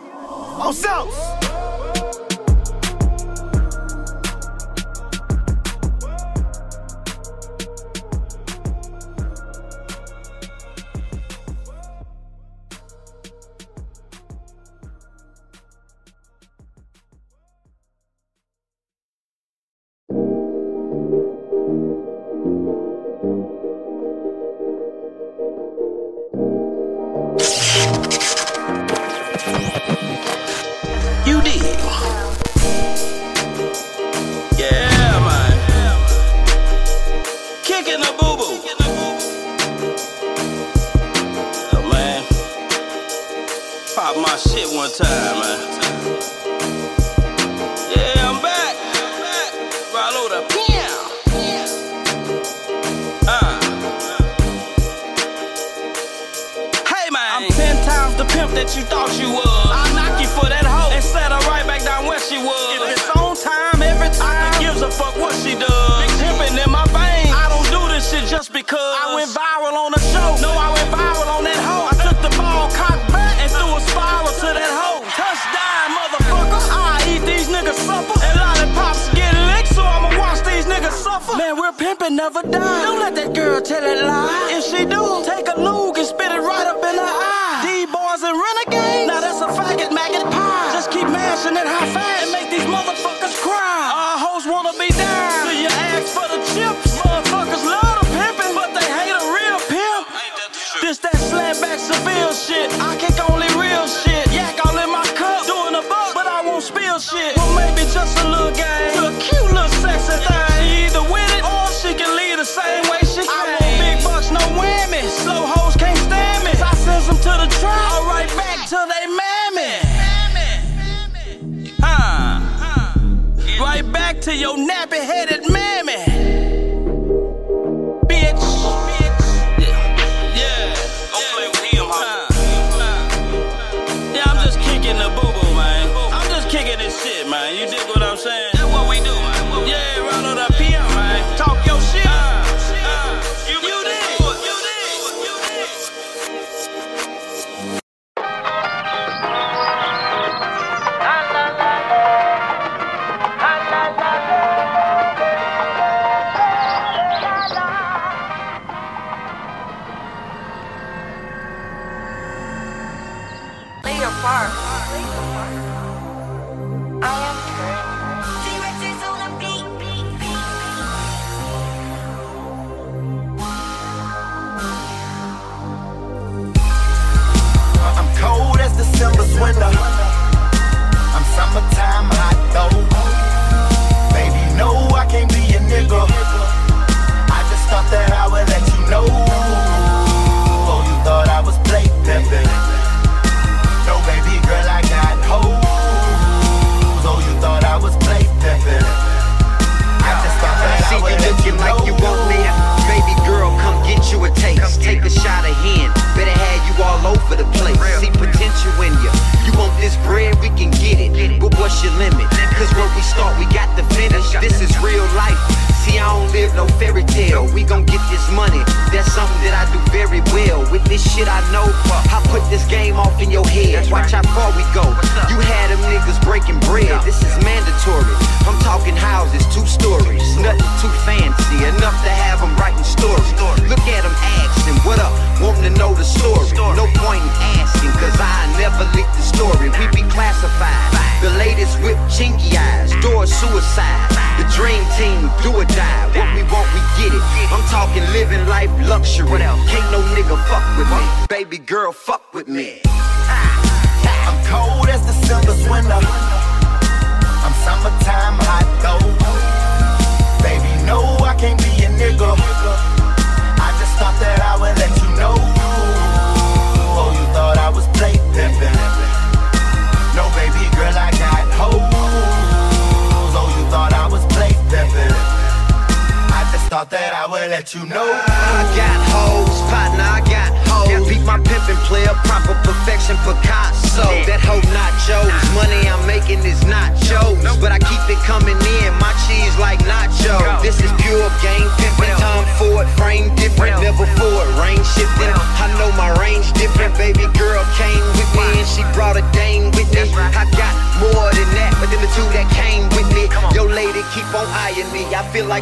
[0.58, 2.37] On South.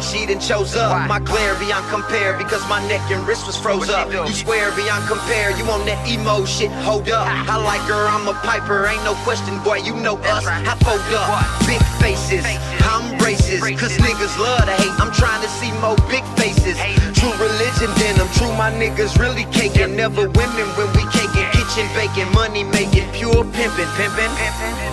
[0.07, 1.07] She done chose up.
[1.09, 4.11] My glare beyond compare because my neck and wrist was froze up.
[4.11, 7.27] You swear beyond compare, you on that emo shit, hold up.
[7.27, 10.45] I like her, I'm a piper, ain't no question, boy, you know us.
[10.47, 11.27] I fold up,
[11.67, 12.45] big faces,
[12.87, 14.95] I'm braces, cause niggas love to hate.
[14.99, 16.79] I'm trying to see more big faces.
[17.19, 19.95] True religion, then I'm true, my niggas really caking.
[19.95, 24.31] Never women when we caking, kitchen baking, money making, pure pimping, pimping.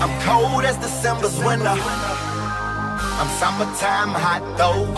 [0.02, 1.78] I'm cold as December's winter.
[3.16, 4.90] I'm summertime hot though.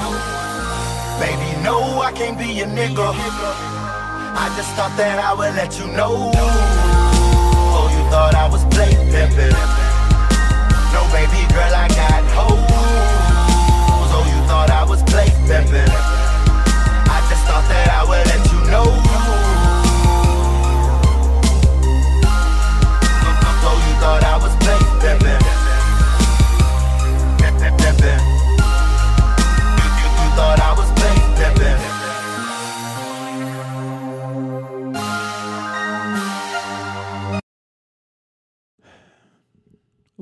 [1.21, 3.12] Baby, no, I can't be a nigga.
[3.12, 6.33] I just thought that I would let you know.
[6.33, 9.53] Oh, you thought I was play pimpin'.
[10.97, 12.64] No, baby girl, I got hoes.
[14.17, 16.05] Oh, you thought I was play pimpin'.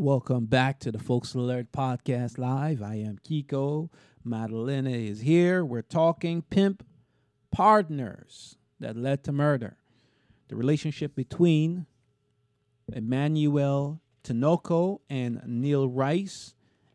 [0.04, 2.82] Welcome back to the Folks Alert Podcast Live.
[2.82, 3.88] I am Kiko.
[4.22, 5.64] Madalena is here.
[5.64, 6.84] We're talking pimp
[7.50, 9.78] partners that led to murder.
[10.48, 11.86] The relationship between
[12.92, 16.52] Emmanuel Tinoco and Neal Rice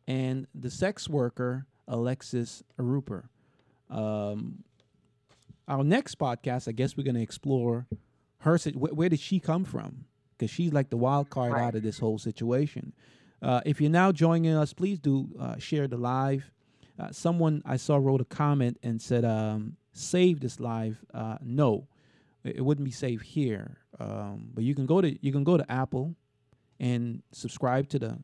[0.07, 3.23] and the sex worker Alexis Aruper.
[3.89, 4.63] Um,
[5.67, 7.87] our next podcast, I guess we're going to explore
[8.41, 8.59] her.
[8.75, 10.05] where did she come from?
[10.39, 12.93] Because she's like the wild card out of this whole situation.
[13.41, 16.49] Uh, if you're now joining us, please do uh, share the live.
[16.97, 21.87] Uh, someone I saw wrote a comment and said, um, "Save this live." Uh, no,
[22.43, 23.77] it, it wouldn't be saved here.
[23.99, 26.15] Um, but you can go to you can go to Apple
[26.79, 28.17] and subscribe to the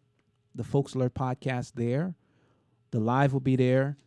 [0.53, 2.15] the Folks Alert podcast there.
[2.91, 3.97] The live will be there.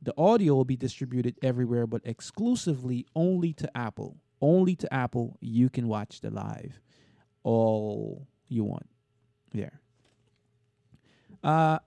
[0.00, 4.16] The audio will be distributed everywhere, but exclusively only to Apple.
[4.40, 5.36] Only to Apple.
[5.40, 6.80] You can watch the live
[7.48, 8.86] all you want
[9.52, 9.80] there.
[11.42, 11.78] Uh,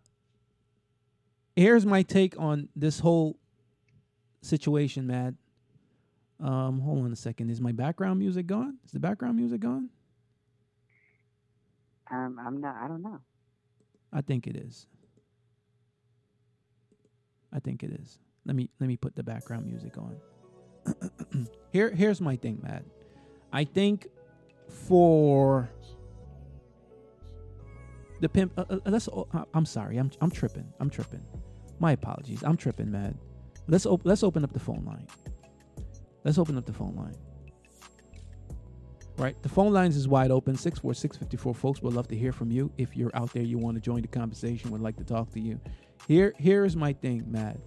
[1.55, 3.37] here's my take on this whole
[4.41, 5.35] situation, Matt.
[6.39, 7.51] Um, hold on a second.
[7.51, 8.79] Is my background music gone?
[8.83, 9.89] Is the background music gone?
[12.09, 12.75] Um, I'm not.
[12.81, 13.19] I don't know.
[14.11, 14.87] I think it is.
[17.53, 18.17] I think it is.
[18.45, 21.47] Let me let me put the background music on.
[21.71, 22.83] Here here's my thing, Matt.
[23.53, 24.07] I think
[24.71, 25.69] for
[28.21, 29.97] the pimp uh, uh, let's uh, I'm sorry.
[29.97, 30.71] I'm I'm tripping.
[30.79, 31.23] I'm tripping.
[31.79, 32.43] My apologies.
[32.43, 33.15] I'm tripping, Matt.
[33.67, 35.07] Let's op- let's open up the phone line.
[36.23, 37.15] Let's open up the phone line.
[39.17, 40.55] Right, the phone lines is wide open.
[40.55, 42.71] 646-54 folks would love to hear from you.
[42.77, 45.39] If you're out there, you want to join the conversation, would like to talk to
[45.39, 45.59] you.
[46.07, 47.57] Here, here is my thing, Matt.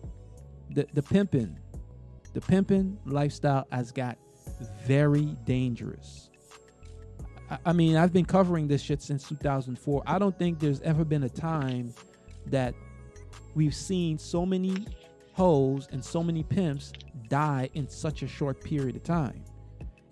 [0.70, 1.57] The the pimping,
[2.32, 4.18] the pimping lifestyle has got
[4.84, 6.30] very dangerous.
[7.64, 10.03] I, mean, I've been covering this shit since 2004.
[10.07, 11.92] I don't think there's ever been a time
[12.47, 12.74] that
[13.55, 14.86] we've seen so many
[15.32, 16.92] hoes and so many pimps
[17.28, 19.45] die in such a short period of time.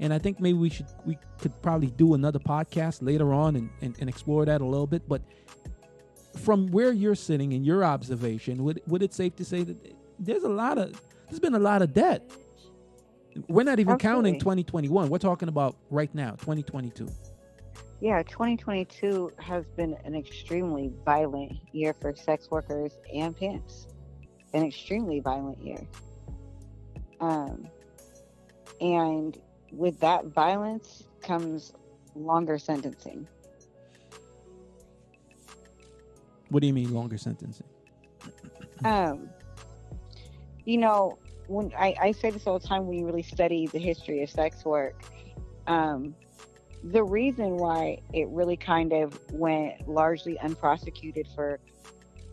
[0.01, 3.71] And I think maybe we should we could probably do another podcast later on and,
[3.83, 5.09] and, and explore that a little bit.
[5.09, 5.23] But
[6.39, 10.43] from where you're sitting in your observation, would would it safe to say that there's
[10.43, 12.29] a lot of there's been a lot of debt?
[13.49, 15.09] We're not even counting 2021.
[15.09, 17.09] We're talking about right now, 2022.
[18.01, 23.87] Yeah, 2022 has been an extremely violent year for sex workers and pimps.
[24.55, 25.87] An extremely violent year.
[27.21, 27.69] Um,
[28.81, 31.73] and with that violence comes
[32.15, 33.27] longer sentencing.
[36.49, 37.67] What do you mean longer sentencing?
[38.85, 39.31] um,
[40.65, 41.19] you know,
[41.53, 44.31] when I, I say this all the time when you really study the history of
[44.31, 45.03] sex work,
[45.67, 46.15] um,
[46.83, 51.61] the reason why it really kind of went largely unprosecuted for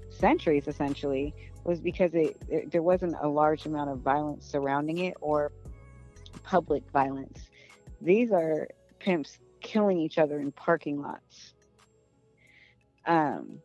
[0.09, 1.33] centuries essentially
[1.65, 5.51] was because it, it there wasn't a large amount of violence surrounding it or
[6.43, 7.49] public violence.
[8.01, 8.67] These are
[8.99, 11.53] pimps killing each other in parking lots.
[13.05, 13.59] Um,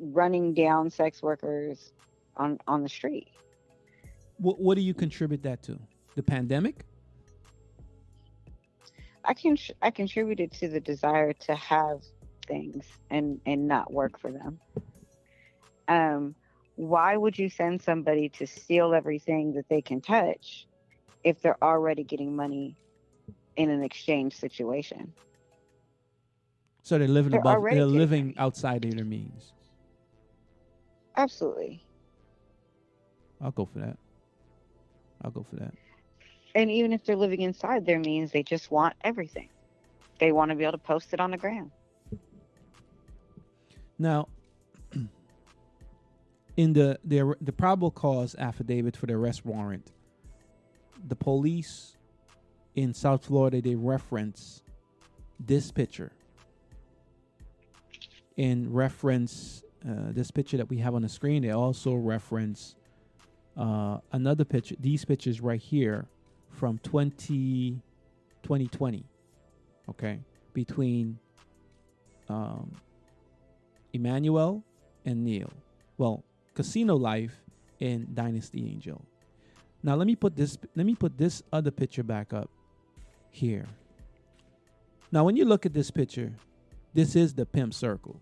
[0.00, 1.92] running down sex workers
[2.36, 3.28] on on the street.
[4.38, 5.78] What what do you contribute that to?
[6.16, 6.84] The pandemic?
[9.24, 12.02] I can I contributed to the desire to have
[12.46, 14.60] things and and not work for them.
[15.88, 16.34] Um,
[16.76, 20.66] why would you send somebody to steal everything that they can touch
[21.22, 22.76] if they're already getting money
[23.56, 25.12] in an exchange situation?
[26.82, 27.62] So they're living They're above.
[27.62, 29.52] They're living outside of their means.
[31.16, 31.82] Absolutely.
[33.40, 33.98] I'll go for that.
[35.24, 35.74] I'll go for that.
[36.54, 39.48] And even if they're living inside their means, they just want everything.
[40.20, 41.72] They want to be able to post it on the gram.
[43.98, 44.28] Now,
[46.56, 49.90] in the the the probable cause affidavit for the arrest warrant,
[51.06, 51.96] the police
[52.74, 54.62] in South Florida they reference
[55.40, 56.12] this picture.
[58.36, 62.74] In reference uh, this picture that we have on the screen, they also reference
[63.56, 64.74] uh, another picture.
[64.78, 66.06] These pictures right here
[66.50, 67.80] from 20,
[68.42, 69.04] 2020.
[69.90, 70.18] Okay,
[70.54, 71.18] between
[72.28, 72.72] um,
[73.92, 74.64] Emmanuel
[75.04, 75.52] and Neal.
[75.98, 76.24] Well,
[76.54, 77.34] Casino Life
[77.80, 79.04] and Dynasty Angel.
[79.82, 82.48] Now let me put this let me put this other picture back up
[83.30, 83.66] here.
[85.12, 86.32] Now when you look at this picture,
[86.94, 88.20] this is the pimp circle.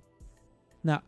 [0.83, 1.03] Now,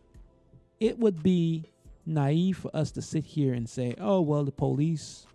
[0.79, 1.65] it would be
[2.07, 5.27] naive for us to sit here and say, "Oh, well, the police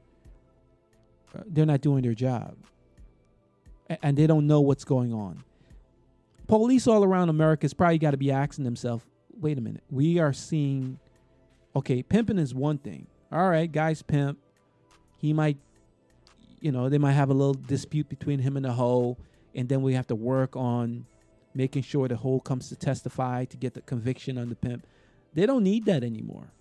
[1.35, 2.55] uh, they're not doing their job."
[4.03, 5.43] And they don't know what's going on.
[6.47, 9.03] Police all around America America's probably got to be asking themselves,
[9.39, 9.83] "Wait a minute.
[9.89, 10.99] We are seeing
[11.75, 13.07] okay, pimping is one thing.
[13.31, 14.39] All right, guys pimp.
[15.17, 15.57] He might,
[16.59, 19.17] you know, they might have a little dispute between him and the hoe,
[19.53, 21.05] and then we have to work on
[21.53, 24.85] making sure the hoe comes to testify to get the conviction on the pimp.
[25.33, 26.51] They don't need that anymore.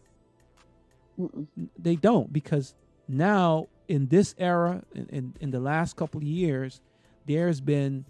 [1.79, 2.75] They don't because
[3.09, 6.81] now in this era, in, in, in the last couple of years,
[7.27, 8.05] there's been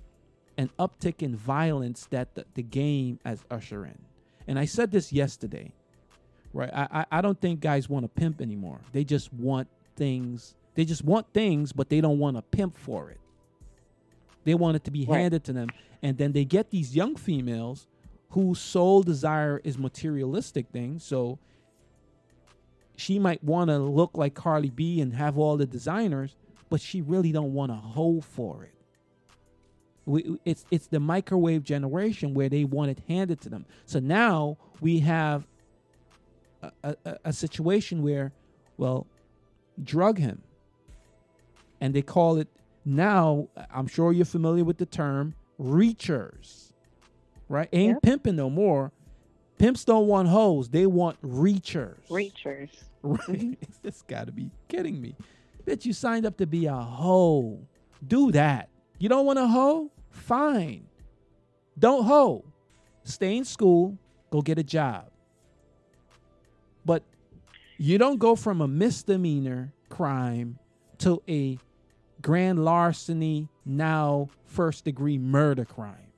[0.57, 3.99] an uptick in violence that the, the game has ushered in.
[4.47, 5.73] And I said this yesterday
[6.53, 6.71] right?
[6.73, 8.81] I, I I don't think guys want to pimp anymore.
[8.93, 10.55] They just want things.
[10.75, 13.21] They just want things, but they don't want to pimp for it.
[14.45, 15.21] They want it to be Right.
[15.21, 15.69] handed to them,
[16.03, 17.87] and then they get these young females
[18.31, 21.05] whose sole desire is materialistic things.
[21.05, 21.39] So
[22.99, 26.37] she might want to look like Cardi B and have all the designers,
[26.69, 28.75] but she really don't want to hoe for it.
[30.05, 33.67] We, it's it's the microwave generation where they want it handed to them.
[33.87, 35.47] So now we have
[36.63, 38.33] a, a, a- a situation where,
[38.79, 39.07] well,
[39.83, 40.43] drug him.
[41.81, 42.49] And they call it
[42.85, 46.73] now, I'm sure you're familiar with the term reachers,
[47.49, 47.69] right?
[47.73, 48.91] Ain't pimping no more.
[49.59, 51.99] Pimps don't want hoes, they want reachers.
[52.09, 52.71] Reachers.
[53.03, 53.21] Right?
[53.29, 53.53] Mm-hmm.
[53.83, 55.15] This got to be kidding me.
[55.65, 57.61] Bitch, you signed up to be a hoe.
[58.07, 58.71] Do that.
[58.99, 59.91] You don't want a hoe?
[60.11, 60.87] Fine.
[61.79, 62.45] Don't hoe.
[63.05, 63.97] Stay in school,
[64.31, 65.11] go get a job.
[66.85, 67.03] But
[67.79, 70.59] you don't go from a misdemeanor crime
[70.99, 71.59] to a
[72.21, 76.13] grand larceny, now first degree murder crime.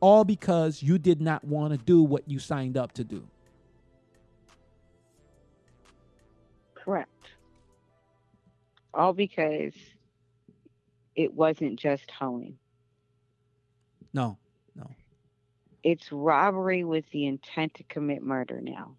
[0.00, 3.26] All because you did not want to do what you signed up to do.
[6.86, 7.10] Correct.
[8.94, 9.74] All because
[11.16, 12.58] it wasn't just hoeing.
[14.14, 14.38] No,
[14.76, 14.88] no.
[15.82, 18.94] It's robbery with the intent to commit murder now.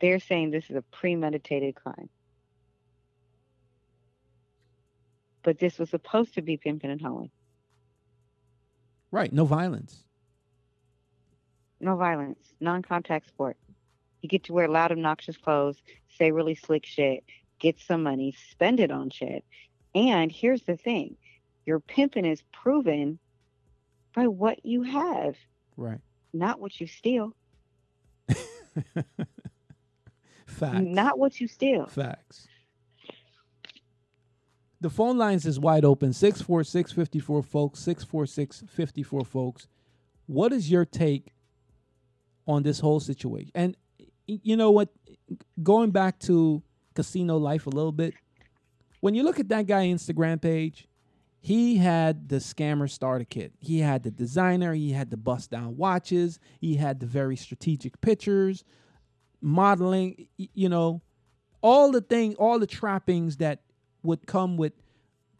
[0.00, 2.08] They're saying this is a premeditated crime.
[5.42, 7.32] But this was supposed to be pimping and hoeing.
[9.10, 9.32] Right.
[9.32, 10.04] No violence.
[11.80, 13.56] No violence, non contact sport.
[14.22, 15.76] You get to wear loud, obnoxious clothes,
[16.18, 17.24] say really slick shit,
[17.58, 19.44] get some money, spend it on shit.
[19.94, 21.16] And here's the thing
[21.66, 23.18] your pimping is proven
[24.14, 25.36] by what you have,
[25.76, 26.00] Right.
[26.32, 27.34] not what you steal.
[30.46, 30.80] Facts.
[30.82, 31.86] Not what you steal.
[31.86, 32.46] Facts.
[34.80, 39.68] The phone lines is wide open 646 54 folks, 646 54 folks.
[40.26, 41.34] What is your take
[42.46, 43.50] on this whole situation?
[43.54, 43.76] And
[44.42, 44.88] you know what?
[45.62, 46.62] Going back to
[46.94, 48.14] casino life a little bit,
[49.00, 50.86] when you look at that guy Instagram page,
[51.40, 53.52] he had the scammer starter kit.
[53.58, 58.00] He had the designer, he had the bust down watches, he had the very strategic
[58.00, 58.62] pictures,
[59.40, 61.00] modeling, you know,
[61.62, 63.62] all the thing, all the trappings that
[64.02, 64.72] would come with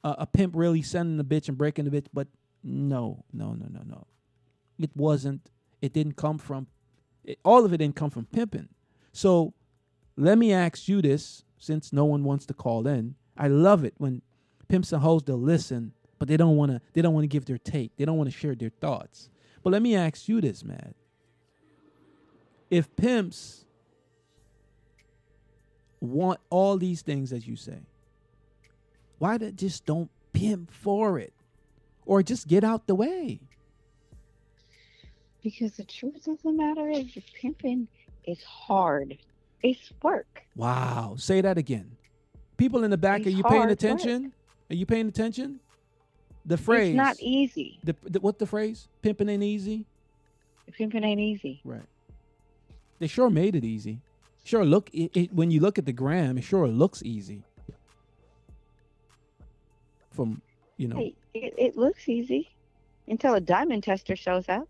[0.04, 2.06] a, pimp really sending the bitch and breaking the bitch.
[2.12, 2.28] But
[2.62, 4.06] no, no, no, no, no.
[4.78, 5.50] It wasn't.
[5.82, 6.66] It didn't come from.
[7.24, 8.68] It, all of it didn't come from pimping.
[9.12, 9.54] So
[10.16, 13.14] let me ask you this since no one wants to call in.
[13.36, 14.22] I love it when
[14.68, 17.44] pimps and hoes they'll listen, but they don't want to they don't want to give
[17.44, 17.96] their take.
[17.96, 19.28] They don't want to share their thoughts.
[19.62, 20.94] But let me ask you this, man.
[22.70, 23.64] If pimps
[26.00, 27.80] want all these things as you say,
[29.18, 31.32] why they just don't pimp for it?
[32.06, 33.40] Or just get out the way?
[35.42, 37.88] Because the truth of the matter is you're pimping
[38.24, 39.18] is hard.
[39.62, 40.42] It's work.
[40.56, 41.14] Wow.
[41.18, 41.96] Say that again.
[42.56, 43.78] People in the back, It's are you paying hard work.
[43.78, 44.32] attention?
[44.70, 45.60] Are you paying attention?
[46.46, 46.90] The phrase.
[46.90, 47.78] It's not easy.
[47.84, 48.88] The, the, what the phrase?
[49.02, 49.86] Pimping ain't easy.
[50.72, 51.60] Pimping ain't easy.
[51.64, 51.82] Right.
[52.98, 54.00] They sure made it easy.
[54.44, 57.42] Sure, look it, it, when you look at the gram, it sure looks easy.
[60.12, 60.40] From
[60.76, 62.48] you know, it, it looks easy
[63.08, 64.68] until a diamond tester shows up.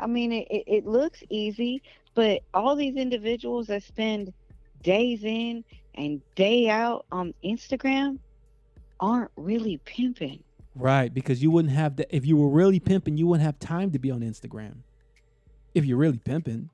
[0.00, 1.82] I mean, it, it, it looks easy,
[2.14, 4.32] but all these individuals that spend
[4.82, 8.18] days in and day out on Instagram
[9.00, 10.42] aren't really pimping.
[10.74, 11.12] right?
[11.12, 13.98] Because you wouldn't have the if you were really pimping, you wouldn't have time to
[13.98, 14.78] be on Instagram.
[15.74, 16.70] If you're really pimping,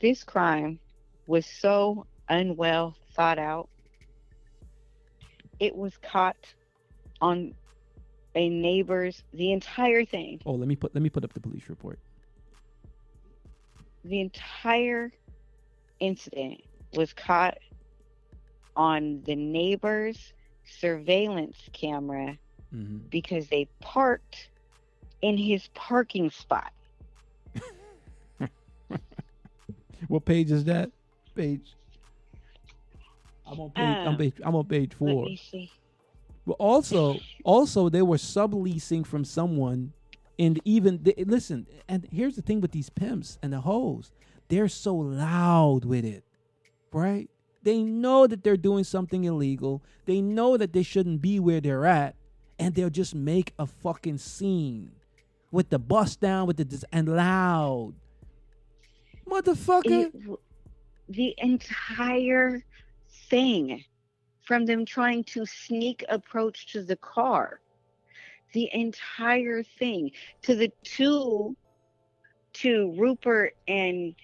[0.00, 0.80] This crime
[1.26, 3.68] was so unwell thought out.
[5.60, 6.54] It was caught
[7.20, 7.54] on
[8.34, 10.40] a neighbor's the entire thing.
[10.46, 11.98] oh, let me put let me put up the police report.
[14.04, 15.12] the entire
[16.00, 16.60] incident
[16.92, 17.58] was caught
[18.76, 20.32] on the neighbor's
[20.64, 22.38] surveillance camera
[22.74, 23.08] Mm-hmm.
[23.10, 24.50] because they parked
[25.20, 26.72] in his parking spot.
[30.08, 30.90] What page is that?
[31.34, 31.76] Page.
[33.46, 34.00] I'm on page.
[34.04, 35.24] I'm, Um, page, I'm on page Let four.
[35.24, 35.70] me see.
[36.46, 39.92] But also, also they were subleasing from someone,
[40.38, 41.66] and even they, listen.
[41.88, 44.10] And here's the thing with these pimps and the hoes,
[44.48, 46.24] they're so loud with it,
[46.92, 47.28] right?
[47.62, 49.82] They know that they're doing something illegal.
[50.06, 52.16] They know that they shouldn't be where they're at,
[52.58, 54.90] and they'll just make a fucking scene
[55.52, 57.94] with the bust down with the and loud,
[59.28, 60.06] motherfucker.
[60.06, 60.40] It
[61.08, 62.64] the entire
[63.28, 63.84] thing
[64.42, 67.60] from them trying to sneak approach to the car
[68.52, 70.10] the entire thing
[70.42, 71.56] to the two
[72.52, 74.14] to rupert and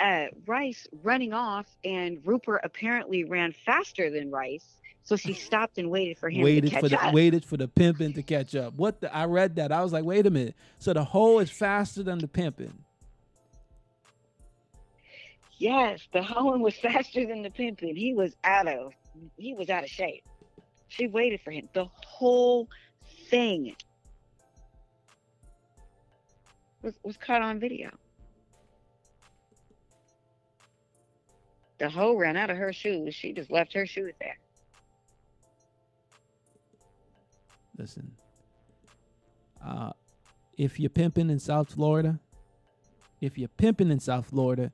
[0.00, 4.78] uh, rice running off and rupert apparently ran faster than rice
[5.08, 7.14] so she stopped and waited for him waited to catch for the up.
[7.14, 8.74] waited for the pimping to catch up.
[8.74, 9.72] What the I read that.
[9.72, 10.54] I was like, wait a minute.
[10.78, 12.84] So the hoe is faster than the pimping.
[15.56, 17.96] Yes, the hoeing was faster than the pimping.
[17.96, 18.92] He was out of
[19.36, 20.24] he was out of shape.
[20.88, 21.68] She waited for him.
[21.74, 22.68] The whole
[23.28, 23.74] thing
[26.82, 27.90] was, was caught on video.
[31.78, 33.14] The hoe ran out of her shoes.
[33.14, 34.38] She just left her shoes there.
[37.76, 38.10] Listen.
[39.64, 39.92] Uh
[40.56, 42.18] if you're pimping in South Florida,
[43.20, 44.72] if you're pimping in South Florida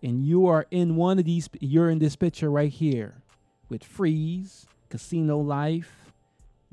[0.00, 3.23] and you are in one of these you're in this picture right here
[3.68, 6.12] with Freeze, Casino Life,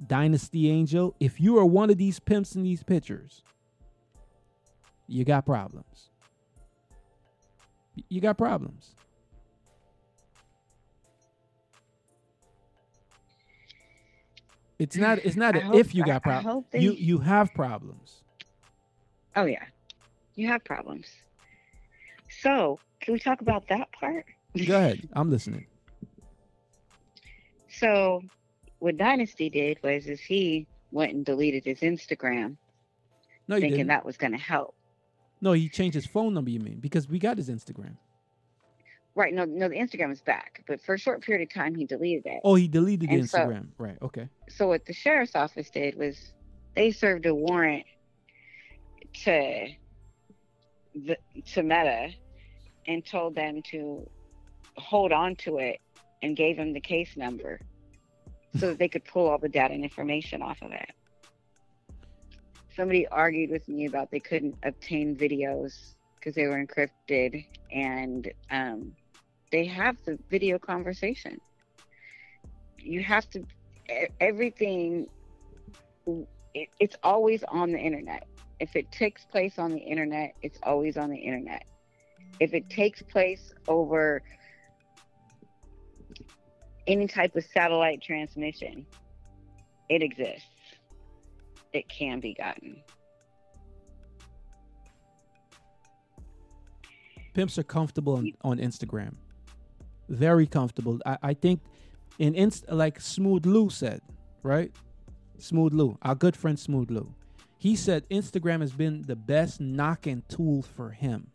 [0.08, 3.44] Dynasty Angel, if you are one of these pimps in these pictures,
[5.08, 6.10] you got problems.
[8.10, 8.96] You got problems.
[14.80, 15.20] It's not.
[15.20, 16.46] It's not hope- if you got problems.
[16.72, 18.24] hope You you have problems.
[19.36, 19.64] Oh yeah.
[20.36, 21.08] You have problems.
[22.42, 24.26] So can we talk about that part?
[24.66, 25.08] Go ahead.
[25.14, 25.68] I'm listening.
[27.82, 28.22] So
[28.78, 32.56] what Dynasty did was is he went and deleted his Instagram
[33.48, 33.88] No, thinking didn't.
[33.88, 34.76] that was gonna help.
[35.42, 36.52] No, he changed his phone number.
[36.52, 37.96] You mean because we got his Instagram?
[39.16, 41.86] Right, no no the Instagram is back, but for a short period of time he
[41.86, 42.42] deleted it.
[42.44, 43.68] Oh, he deleted the And so- Instagram.
[43.80, 43.98] right.
[44.04, 44.30] Okay.
[44.48, 46.34] so what the sheriff's office did was
[46.76, 47.86] they served a warrant
[49.24, 49.68] to
[50.94, 51.18] the
[51.54, 52.12] to Meta
[52.88, 54.08] and told them to
[54.78, 55.80] hold on to it
[56.22, 57.60] and gave them the case number
[58.58, 60.92] so that they could pull all the data and information off of it.
[62.76, 68.94] Somebody argued with me about they couldn't obtain videos because they were encrypted and um,
[69.52, 71.40] they have the video conversation.
[72.78, 73.46] You have to
[74.20, 75.08] everything
[76.54, 78.28] it, it's always on the internet
[78.60, 81.66] if it takes place on the internet it's always on the internet
[82.40, 84.22] if it takes place over
[86.88, 88.86] any type of satellite transmission
[89.90, 90.46] it exists
[91.74, 92.82] it can be gotten
[97.34, 99.16] pimps are comfortable on, on Instagram.
[100.10, 101.00] Very comfortable.
[101.06, 101.62] I, I think
[102.20, 104.02] in inst like Smooth Lou said,
[104.44, 104.72] right?
[105.38, 107.14] Smooth Lou, our good friend Smooth Lou.
[107.58, 111.28] He said Instagram has been the best knocking tool for him.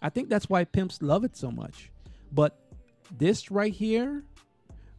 [0.00, 1.90] I think that's why pimps love it so much.
[2.30, 2.58] But
[3.18, 4.22] this right here,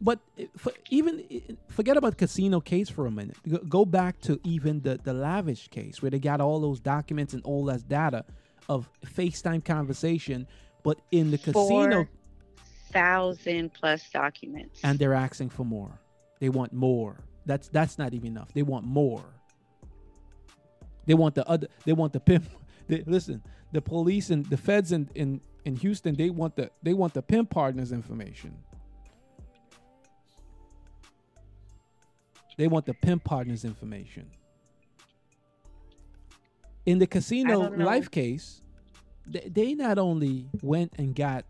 [0.00, 0.20] but
[0.56, 1.24] for, even
[1.68, 3.36] forget about casino case for a minute.
[3.68, 7.42] Go- back to even the the lavish case where they got all those documents and
[7.44, 8.24] all that data
[8.68, 10.46] of FaceTime conversation,
[10.82, 12.06] but in the casino
[12.90, 14.80] thousand plus documents.
[14.82, 16.00] and they're asking for more.
[16.40, 17.24] They want more.
[17.46, 18.52] That's that's not even enough.
[18.52, 19.24] They want more.
[21.06, 21.68] They want the other.
[21.84, 22.44] They want the pimp.
[22.88, 23.42] They, listen,
[23.72, 26.14] the police and the feds in, in in Houston.
[26.14, 28.56] They want the they want the pimp partners information.
[32.56, 34.30] They want the pimp partners information.
[36.86, 38.62] In the casino life case,
[39.26, 41.44] they, they not only went and got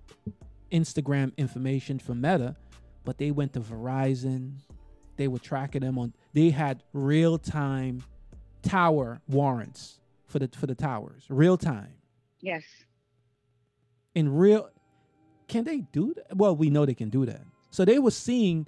[0.72, 2.56] Instagram information from Meta,
[3.04, 4.54] but they went to Verizon.
[5.16, 6.14] They were tracking them on.
[6.32, 8.02] They had real time
[8.62, 11.96] tower warrants for the for the towers, real time
[12.40, 12.62] yes.
[14.16, 14.70] In real.
[15.46, 16.36] Can they do that?
[16.36, 17.42] Well, we know they can do that.
[17.70, 18.66] So they were seeing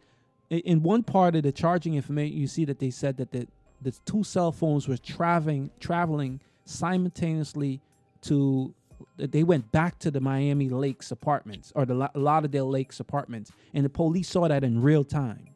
[0.50, 2.38] in one part of the charging information.
[2.38, 3.48] You see that they said that the
[3.82, 7.80] the two cell phones were traveling traveling simultaneously
[8.22, 8.72] to.
[9.16, 13.84] They went back to the Miami Lakes apartments or the La- Lauderdale Lakes apartments, and
[13.84, 15.50] the police saw that in real time,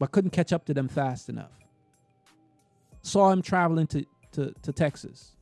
[0.00, 1.52] but couldn't catch up to them fast enough.
[3.02, 5.36] Saw him traveling to to, to Texas.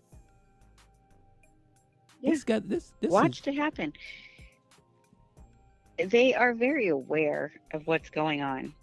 [2.23, 2.93] This got this.
[3.01, 3.93] this is- Watched it happen.
[5.99, 8.75] They are very aware of what's going on.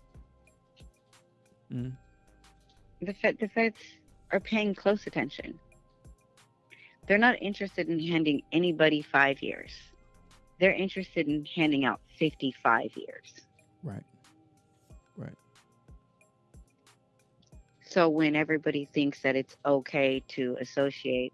[1.72, 1.96] Mm.
[3.02, 3.78] The Fed, the feds
[4.32, 5.60] are paying close attention.
[7.08, 9.72] They're not interested in handing anybody five years.
[10.60, 13.34] They're interested in handing out 55 years.
[13.84, 14.04] Right.
[15.16, 15.38] Right.
[17.82, 21.34] So when everybody thinks that it's okay to associate,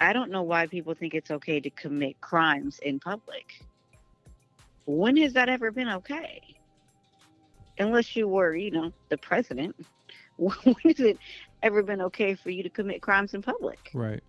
[0.00, 3.64] I don't know why people think it's okay to commit crimes in public.
[4.86, 6.40] When has that ever been okay?
[7.78, 9.76] Unless you were, you know, the president.
[10.36, 11.18] When has it
[11.64, 13.90] ever been okay for you to commit crimes in public?
[13.92, 14.22] Right.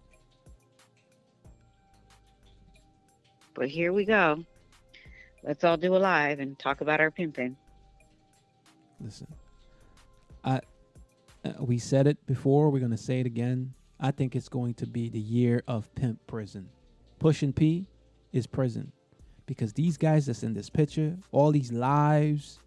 [3.53, 4.43] But here we go.
[5.43, 7.55] Let's all do a live and talk about our pimping.
[8.99, 9.27] Listen,
[10.43, 10.61] I
[11.45, 12.69] uh, we said it before.
[12.69, 13.73] We're gonna say it again.
[13.99, 16.69] I think it's going to be the year of pimp prison.
[17.19, 17.85] Push and P
[18.31, 18.91] is prison
[19.45, 22.59] because these guys that's in this picture, all these lives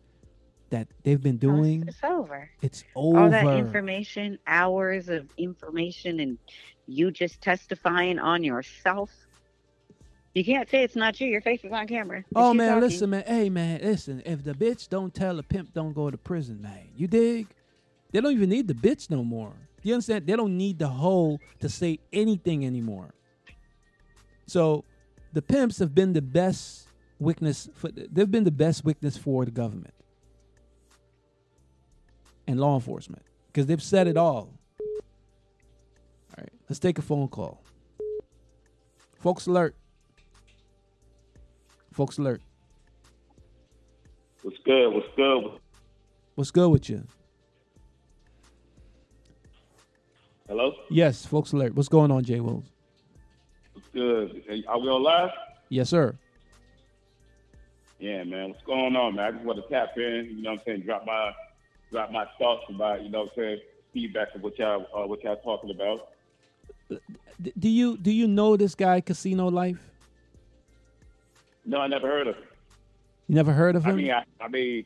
[0.70, 2.51] that they've been oh, doing, It's over.
[2.61, 3.18] it's over.
[3.20, 6.39] All that information, hours of information, and
[6.87, 9.11] you just testifying on yourself.
[10.35, 11.28] You can't say it's not you.
[11.28, 12.20] Your face is on camera.
[12.20, 12.89] It's Oh man, talking.
[12.89, 13.24] listen, man.
[13.26, 14.22] Hey man, listen.
[14.24, 16.89] If the bitch don't tell a pimp, don't go to prison, man.
[16.97, 17.49] You dig?
[18.11, 19.55] They don't even need the bitch no more.
[19.83, 20.26] You understand?
[20.26, 23.14] They don't need the hoe to say anything anymore.
[24.47, 24.85] So,
[25.33, 27.68] the pimps have been the best witness.
[27.74, 29.95] For, they've been the best witness for the government
[32.47, 34.51] and law enforcement because they've said it all.
[34.80, 37.62] All right, let's take a phone call.
[39.18, 39.74] Folks alert.
[41.93, 42.43] Folks alert.
[44.43, 44.89] What's good?
[44.89, 45.61] What's good?
[46.35, 47.05] What's good with you?
[50.53, 50.75] Hello?
[50.91, 51.75] Yes, folks alert.
[51.75, 52.67] What's going on, Jay Wills?
[53.73, 54.43] What's good?
[54.69, 55.31] Are we on live?
[55.71, 56.15] Yes, sir.
[57.99, 58.51] Yeah, man.
[58.51, 59.25] What's going on, man?
[59.25, 61.33] I just want to tap in, you know what I'm saying, drop my
[61.91, 63.61] drop my thoughts about, you know what I'm saying,
[63.95, 66.11] feedback of what y'all uh, what y'all talking about.
[67.59, 69.81] Do you do you know this guy, Casino Life?
[71.65, 72.45] No, I never heard of him.
[73.27, 73.93] You never heard of him?
[73.93, 74.85] I mean, I, I mean,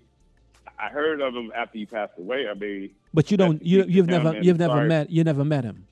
[0.79, 2.49] I heard of him after he passed away.
[2.49, 3.63] I mean, but you don't.
[3.65, 4.89] You you've never you've never sorry.
[4.89, 5.87] met you never met him.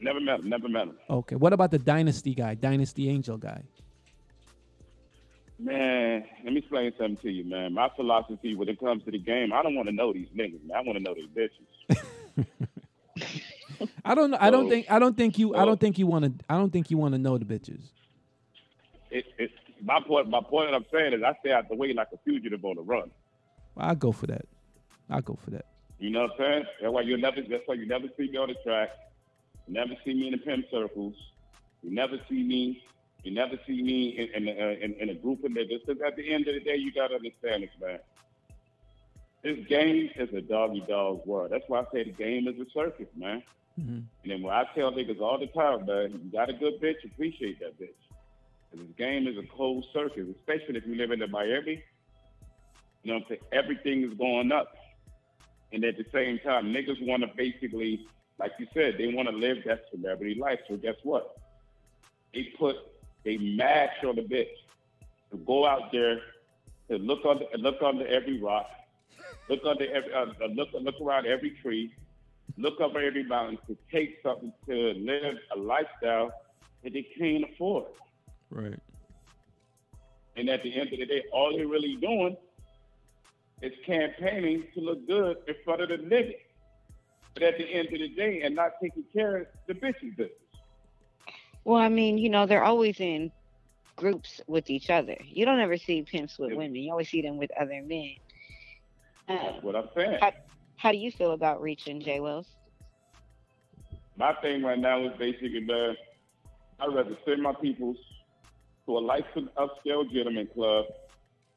[0.00, 0.48] never met him.
[0.48, 0.96] Never met him.
[1.08, 1.36] Okay.
[1.36, 3.62] What about the Dynasty guy, Dynasty Angel guy?
[5.58, 7.74] Man, let me explain something to you, man.
[7.74, 10.64] My philosophy when it comes to the game, I don't want to know these niggas,
[10.66, 10.76] man.
[10.76, 11.98] I want to know these bitches.
[14.04, 14.34] I don't.
[14.34, 14.90] I don't So- think.
[14.90, 15.54] I don't think you.
[15.54, 16.44] I don't think you want to.
[16.48, 17.82] I don't think you want to know the bitches.
[19.10, 19.50] It, it,
[19.82, 22.64] my point, my point I'm saying is I stay out the way like a fugitive
[22.64, 23.10] on the run.
[23.76, 24.46] I'll go for that.
[25.08, 25.66] I'll go for that.
[26.00, 26.64] You know what I'm saying?
[26.80, 27.42] That's why you never.
[27.42, 28.88] That's why you never see me on the track.
[29.68, 31.14] You never see me in the pimp circles.
[31.82, 32.82] You never see me.
[33.22, 35.86] You never see me in in, uh, in, in a group of niggas.
[35.86, 37.98] Because at the end of the day, you gotta understand this, man.
[39.42, 41.50] this game is a doggy dog world.
[41.52, 43.42] That's why I say the game is a circus, man.
[43.78, 44.00] Mm-hmm.
[44.22, 47.04] And then when I tell niggas all the time, man, you got a good bitch,
[47.04, 47.88] appreciate that bitch.
[48.72, 51.82] this game is a cold circus, especially if you live in the Miami.
[53.02, 53.40] You know what I'm saying?
[53.52, 54.74] Everything is going up.
[55.72, 58.06] And at the same time, niggas want to basically,
[58.38, 60.58] like you said, they want to live that celebrity life.
[60.68, 61.36] So guess what?
[62.34, 62.76] They put,
[63.24, 64.48] they mash on the bitch
[65.30, 66.20] to go out there
[66.88, 68.66] to look under, look under every rock,
[69.48, 71.94] look under every, uh, uh, look, look around every tree,
[72.56, 76.32] look over every mountain to take something to live a lifestyle
[76.82, 77.86] that they can't afford.
[78.50, 78.78] Right.
[80.36, 82.36] And at the end of the day, all they're really doing
[83.62, 86.34] is campaigning to look good in front of the nigga.
[87.34, 90.30] But at the end of the day, and not taking care of the bitches business.
[91.64, 93.30] Well, I mean, you know, they're always in
[93.96, 95.16] groups with each other.
[95.24, 96.74] You don't ever see pimps with women.
[96.74, 98.14] You always see them with other men.
[99.28, 100.18] That's um, what I'm saying.
[100.20, 100.32] how,
[100.76, 102.46] how do you feel about reaching J Wells?
[104.16, 105.94] My thing right now is basically, man,
[106.80, 107.96] I'd rather send my peoples
[108.86, 110.86] to a licensed upscale gentleman club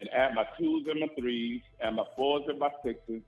[0.04, 3.22] and add my twos and my threes, and my fours and my sixes,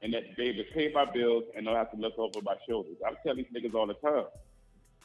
[0.00, 2.96] and that baby pay my bills and don't have to look over my shoulders.
[3.06, 4.24] I tell these niggas all the time.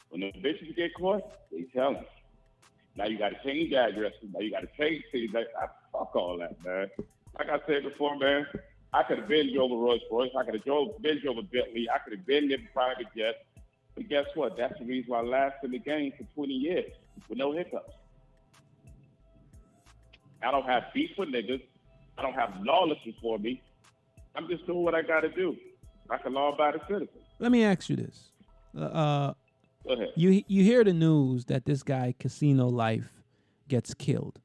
[0.08, 2.04] When the bitches get caught, they tell them.
[2.96, 4.30] Now you got to change addresses.
[4.32, 5.30] Now you got to change things.
[5.34, 6.88] Like, I, fuck all that, man.
[7.38, 8.46] Like I said before, man,
[8.94, 10.30] I could have been over Rolls Royce.
[10.38, 11.86] I could have been over Bentley.
[11.94, 13.44] I could have been in private jet.
[13.94, 14.56] But guess what?
[14.56, 16.92] That's the reason why I lasted in the game for 20 years
[17.28, 17.92] with no hiccups.
[20.42, 21.62] I don't have beef with niggas.
[22.18, 23.62] I don't have lawlessness for me.
[24.34, 25.56] I'm just doing what I got to do,
[26.08, 27.08] like a law-abiding citizen.
[27.38, 28.32] Let me ask you this.
[28.76, 29.34] Uh, Uh,
[29.86, 30.08] Go ahead.
[30.14, 33.10] you you hear the news that this guy Casino Life
[33.68, 34.38] gets killed,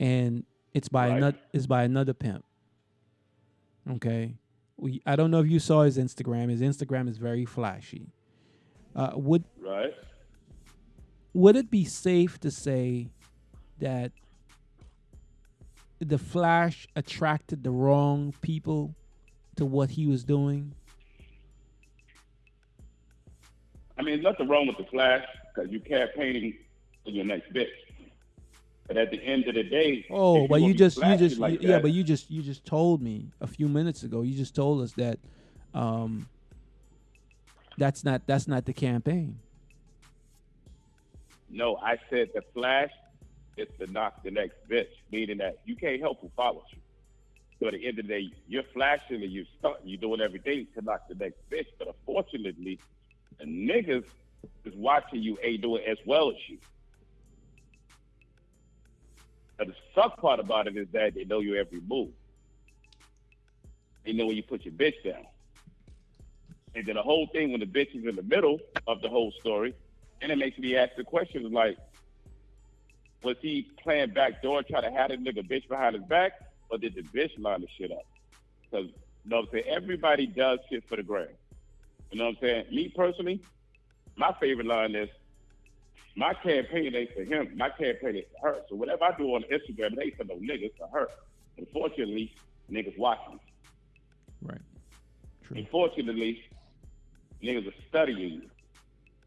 [0.00, 1.16] and it's by Right.
[1.18, 2.44] another it's by another pimp.
[3.90, 4.36] Okay,
[4.78, 6.48] we, I don't know if you saw his Instagram.
[6.48, 8.10] His Instagram is very flashy.
[8.96, 9.92] Uh, would Right?
[11.34, 13.08] would it be safe to say
[13.80, 14.12] that
[16.00, 18.94] the flash attracted the wrong people
[19.56, 20.74] to what he was doing?
[23.98, 25.24] I mean, nothing wrong with the flash
[25.54, 26.54] because you're campaigning
[27.04, 27.68] for your next bitch.
[28.86, 31.54] But at the end of the day, Oh, but gonna you just you just like
[31.62, 34.22] you- yeah, that, but you just you just told me a few minutes ago.
[34.22, 35.18] You just told us that
[35.72, 36.28] um
[37.78, 39.38] that's not that's not the campaign.
[41.48, 42.90] No, I said the flash
[43.56, 46.80] is to knock the next bitch, meaning that you can't help who follows you.
[47.60, 50.66] So at the end of the day, you're flashing and you're stunting, you're doing everything
[50.76, 51.66] to knock the next bitch.
[51.78, 52.80] But unfortunately,
[53.38, 54.04] the niggas
[54.64, 56.58] is watching you ain't doing as well as you.
[59.58, 62.10] Now, the suck part about it is that they know your every move.
[64.04, 65.24] They know when you put your bitch down.
[66.74, 69.32] And then the whole thing when the bitch is in the middle of the whole
[69.40, 69.74] story,
[70.20, 71.78] and it makes me ask the question like,
[73.24, 76.32] was he playing backdoor trying to have a nigga bitch behind his back,
[76.70, 78.06] or did the bitch line the shit up?
[78.62, 81.28] Because you know what I'm saying, everybody does shit for the gram.
[82.10, 82.64] You know what I'm saying?
[82.70, 83.42] Me personally,
[84.16, 85.08] my favorite line is
[86.16, 87.56] my campaign ain't for him.
[87.56, 88.60] My campaign is for her.
[88.68, 91.08] So whatever I do on Instagram, it ain't for no niggas, for her.
[91.58, 92.32] Unfortunately,
[92.70, 93.40] niggas watching.
[94.42, 94.60] Right.
[95.42, 95.56] True.
[95.56, 96.42] Unfortunately,
[97.42, 98.42] niggas are studying you.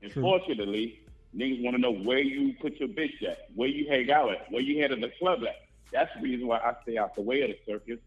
[0.10, 0.24] True.
[0.24, 1.02] Unfortunately,
[1.38, 4.52] niggas want to know where you put your bitch at, where you hang out at,
[4.52, 5.56] where you head in the club at.
[5.92, 8.00] That's the reason why I stay out the way of the circus.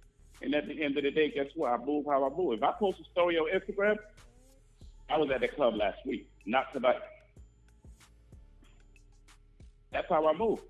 [0.43, 1.70] And at the end of the day, guess what?
[1.73, 2.55] I move how I move.
[2.55, 3.97] If I post a story on Instagram,
[5.09, 7.01] I was at the club last week, not tonight.
[9.93, 10.61] That's how I move.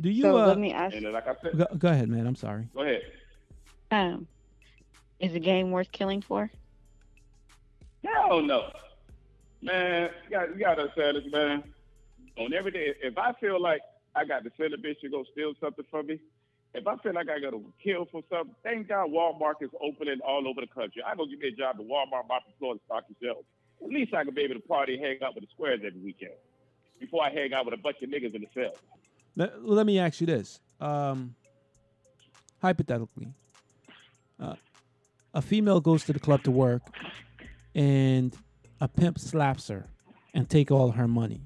[0.00, 2.26] Do you So uh let me ask- And like I said, go, go ahead, man.
[2.26, 2.68] I'm sorry.
[2.74, 3.02] go ahead.
[3.90, 4.26] Um,
[5.18, 6.50] is the game worth killing for?
[8.04, 8.72] Hell no.
[9.62, 11.64] Man, you got, you got to understand this, man.
[12.38, 13.82] On every day, if I feel like
[14.16, 16.18] I got to send a bitch to go steal something from me,
[16.72, 20.20] if I feel like I got to kill for something, thank God Walmart is opening
[20.26, 21.02] all over the country.
[21.06, 23.46] I go give me a job at Walmart, mop the floor, stock the shelves.
[23.82, 26.32] At least I can be able to party hang out with the squares every weekend
[26.98, 28.74] before I hang out with a bunch of niggas in the cell.
[29.36, 30.60] Let, let me ask you this.
[30.80, 31.34] Um,
[32.62, 33.32] hypothetically,
[34.38, 34.54] uh,
[35.34, 36.82] a female goes to the club to work,
[37.74, 38.36] and
[38.80, 39.86] a pimp slaps her
[40.34, 41.42] and take all her money.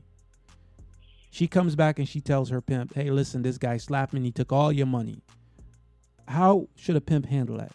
[1.31, 4.19] She comes back and she tells her pimp, "Hey, listen, this guy slapped me.
[4.19, 5.21] and He took all your money."
[6.29, 7.73] How should a pimp handle that?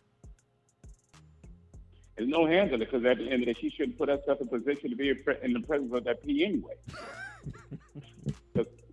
[2.15, 4.47] There's no handling because at the end of the day, she shouldn't put herself in
[4.47, 6.75] position to be in in the presence of that P anyway.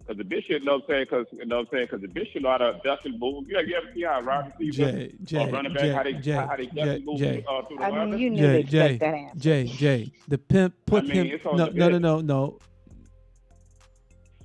[0.06, 1.04] Because Because the bitch, you know what I'm saying?
[1.10, 1.84] Because you know what I'm saying?
[1.90, 3.48] Because the bitch, you know how to duck and move.
[3.48, 6.32] You, you ever see how Robert Jay, Jay, or running back Jay, how they Jay,
[6.32, 7.44] how they duck Jay, and move Jay.
[7.48, 8.16] uh, through the I mean, weather?
[8.22, 9.38] you knew Jay, to Jay, expect that answer.
[9.40, 10.12] Jay, Jay.
[10.28, 11.26] The pimp put mean, him.
[11.32, 12.02] it's on No, the no, no, bed.
[12.02, 12.58] no, no.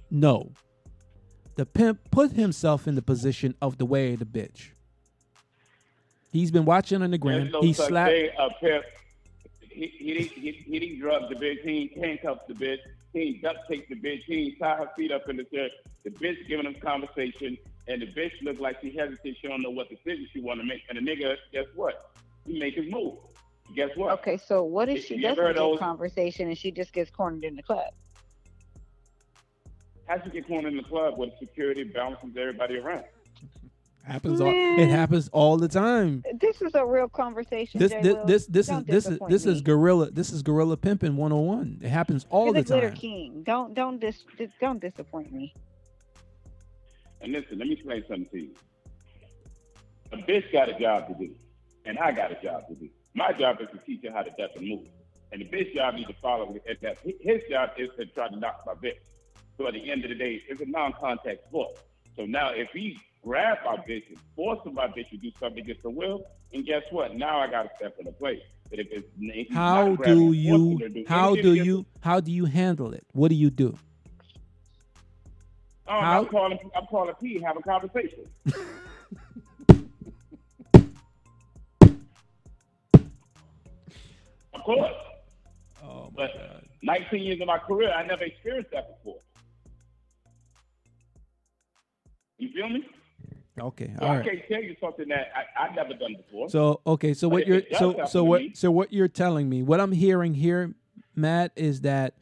[0.09, 0.51] No.
[1.55, 4.69] The pimp put himself in the position of the way of the bitch.
[6.31, 7.41] He's been watching on the gram.
[7.41, 8.11] There's no he such slapped.
[8.11, 8.85] thing, a pimp.
[9.69, 11.61] He, he, didn't- he, he didn't drug the bitch.
[11.61, 12.79] He ain't handcuffed the bitch.
[13.13, 14.23] He duct taped the bitch.
[14.25, 15.69] He ain't tie her feet up in the chair.
[16.03, 17.57] The bitch giving him conversation,
[17.87, 19.39] and the bitch look like she hesitates.
[19.41, 20.81] She don't know what decision she want to make.
[20.89, 22.11] And the nigga, guess what?
[22.45, 23.17] He make his move.
[23.75, 24.19] Guess what?
[24.19, 27.63] Okay, so what if she doesn't those- conversation and she just gets cornered in the
[27.63, 27.93] club?
[30.07, 33.05] How she get cornered in the club with security balances everybody around?
[34.03, 34.51] Happens all.
[34.51, 36.23] It happens all the time.
[36.39, 37.79] This is a real conversation.
[37.79, 39.51] This this this this is this is this me.
[39.53, 40.11] is gorilla.
[40.11, 41.81] This is gorilla pimping 101.
[41.83, 42.97] It happens all You're the the glitter time.
[42.97, 43.43] king.
[43.43, 45.53] Don't don't dis, dis don't disappoint me.
[47.21, 48.55] And listen, let me explain something to you.
[50.11, 51.33] A bitch got a job to do,
[51.85, 52.89] and I got a job to do.
[53.13, 54.87] My job is to teach her how to duck and move,
[55.31, 56.55] and the bitch job needs to follow.
[56.55, 56.63] it.
[56.67, 58.97] And that his job is to try to knock my bitch.
[59.57, 61.77] So at the end of the day, it's a non-contact sport.
[62.15, 65.83] So now, if he grab my bitch and force my bitch to do something against
[65.83, 67.15] her will, and guess what?
[67.15, 68.41] Now I got to step in the place.
[68.69, 72.93] But if it's if How do you do how do you how do you handle
[72.93, 73.05] it?
[73.13, 73.77] What do you do?
[75.87, 76.57] Oh, how- I'm calling.
[76.75, 78.25] I'm calling P and have a conversation.
[84.53, 84.93] of course.
[85.83, 86.29] Oh but
[86.81, 89.19] 19 years of my career, I never experienced that before.
[92.37, 92.87] You feel me?
[93.61, 94.25] Okay, So all I right.
[94.25, 96.49] can't tell you something that I, I've never done before.
[96.49, 99.61] So okay, so what if you're so so what me- so what you're telling me,
[99.63, 100.73] what I'm hearing here,
[101.15, 102.15] Matt, is that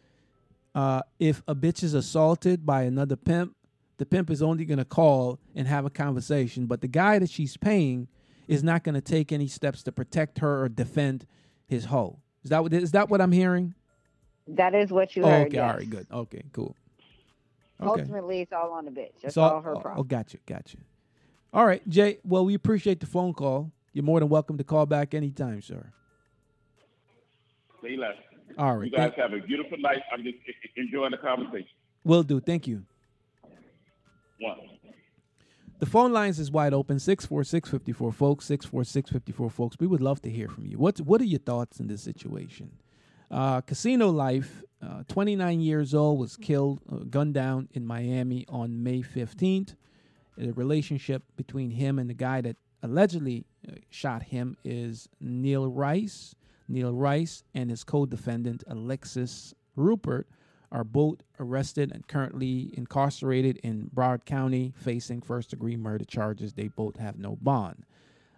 [0.75, 3.55] uh, if a bitch is assaulted by another pimp,
[3.97, 7.55] the pimp is only gonna call and have a conversation, but the guy that she's
[7.57, 8.07] paying
[8.47, 11.25] is not gonna take any steps to protect her or defend
[11.67, 12.19] his hoe.
[12.43, 13.73] Is that what is that what I'm hearing?
[14.47, 15.47] That is what you Oh, heard.
[15.47, 15.71] okay, yes.
[15.71, 16.07] all right, good.
[16.11, 16.75] Okay, cool.
[17.81, 18.01] Okay.
[18.01, 19.13] Ultimately, it's all on the bitch.
[19.21, 19.99] That's It's all- all her oh, problem.
[19.99, 20.77] Oh, gotcha, gotcha.
[21.53, 22.19] All right, Jay.
[22.23, 23.71] Well, we appreciate the phone call.
[23.93, 25.91] You're more than welcome to call back anytime, sir.
[27.81, 28.15] Say less.
[28.57, 29.99] All right, You guys have a beautiful night.
[30.11, 30.37] I'm just
[30.75, 31.69] enjoying the conversation.
[32.03, 32.39] Will do.
[32.39, 32.83] Thank you.
[34.39, 34.57] One.
[35.79, 39.77] The phone lines is wide open 646 54 folks, 646 54 folks.
[39.79, 40.77] We would love to hear from you.
[40.77, 42.71] What, what are your thoughts in this situation?
[43.31, 48.83] Uh, Casino Life, uh, 29 years old, was killed, uh, gunned down in Miami on
[48.83, 49.75] May 15th.
[50.39, 56.33] The relationship between him and the guy that allegedly uh, shot him is Neal Rice.
[56.69, 60.27] Neal Rice and his co defendant, Alexis Rupert,
[60.71, 66.53] are both arrested and currently incarcerated in Broward County, facing first degree murder charges.
[66.53, 67.85] They both have no bond.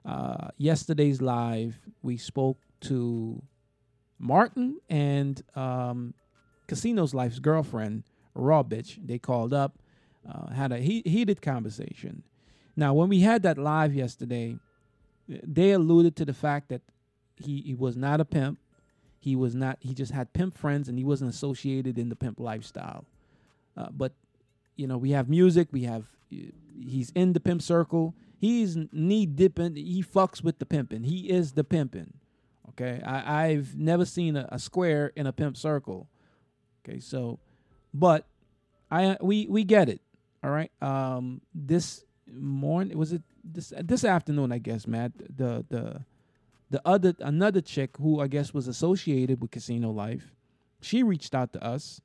[0.03, 3.43] Uh, yesterday's live, we spoke to
[4.17, 6.15] Martin and um,
[6.67, 8.03] Casino's Life's girlfriend,
[8.33, 8.97] Raw Bitch.
[9.05, 9.77] They called up,
[10.29, 12.23] uh, had a he- heated conversation.
[12.75, 14.57] Now, when we had that live yesterday,
[15.27, 16.81] they alluded to the fact that
[17.35, 18.59] he, he was not a pimp.
[19.19, 19.77] He was not.
[19.81, 23.05] He just had pimp friends, and he wasn't associated in the pimp lifestyle.
[23.77, 24.13] Uh, but
[24.75, 25.67] you know, we have music.
[25.71, 26.05] We have.
[26.29, 28.15] He's in the pimp circle.
[28.39, 29.75] He's knee dipping.
[29.75, 31.03] He fucks with the pimping.
[31.03, 32.13] He is the pimping.
[32.69, 36.07] Okay, I, I've never seen a, a square in a pimp circle.
[36.83, 37.39] Okay, so,
[37.93, 38.25] but
[38.89, 40.01] I we we get it.
[40.43, 40.71] All right.
[40.81, 44.51] Um, this morning was it this this afternoon?
[44.51, 45.11] I guess, Matt.
[45.17, 46.05] The the
[46.69, 50.33] the other another chick who I guess was associated with Casino Life,
[50.81, 52.01] she reached out to us.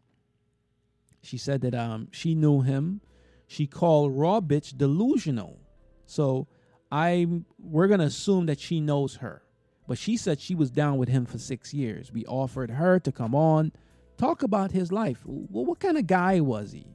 [1.22, 3.00] She said that um she knew him.
[3.46, 5.58] She called Raw Bitch delusional.
[6.04, 6.46] So
[6.92, 7.26] I
[7.58, 9.42] we're gonna assume that she knows her.
[9.88, 12.12] But she said she was down with him for six years.
[12.12, 13.72] We offered her to come on,
[14.18, 15.22] talk about his life.
[15.24, 16.86] Well, what kind of guy was he?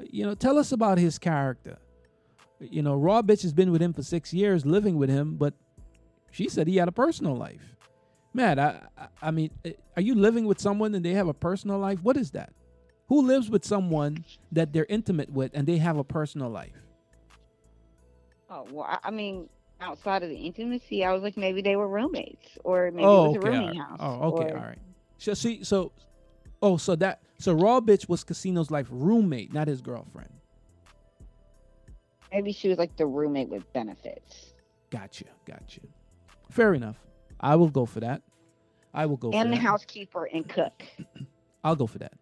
[0.00, 1.78] You know, tell us about his character.
[2.60, 5.54] You know, Raw Bitch has been with him for six years, living with him, but
[6.30, 7.76] she said he had a personal life.
[8.32, 11.34] Matt, I, I, I mean, eh, are you living with someone and they have a
[11.34, 12.00] personal life?
[12.02, 12.52] What is that?
[13.08, 16.72] Who lives with someone that they're intimate with and they have a personal life?
[18.50, 19.48] Oh well, I- I mean,
[19.80, 23.28] outside of the intimacy, I was like, maybe they were roommates, or maybe oh, it
[23.28, 23.88] was okay, a rooming right.
[23.88, 23.98] house.
[24.00, 24.78] Oh, okay, or- all right.
[25.18, 25.92] So see, so,
[26.64, 30.30] oh, so that so Raw Bitch was Casino's life roommate, not his girlfriend.
[32.32, 34.54] Maybe she was like the roommate with benefits.
[34.90, 35.80] Gotcha, gotcha.
[36.50, 36.96] Fair enough.
[37.38, 38.22] I will go for that.
[38.94, 39.60] I will go and for the that.
[39.60, 40.82] housekeeper and cook.
[41.64, 42.14] I'll go for that.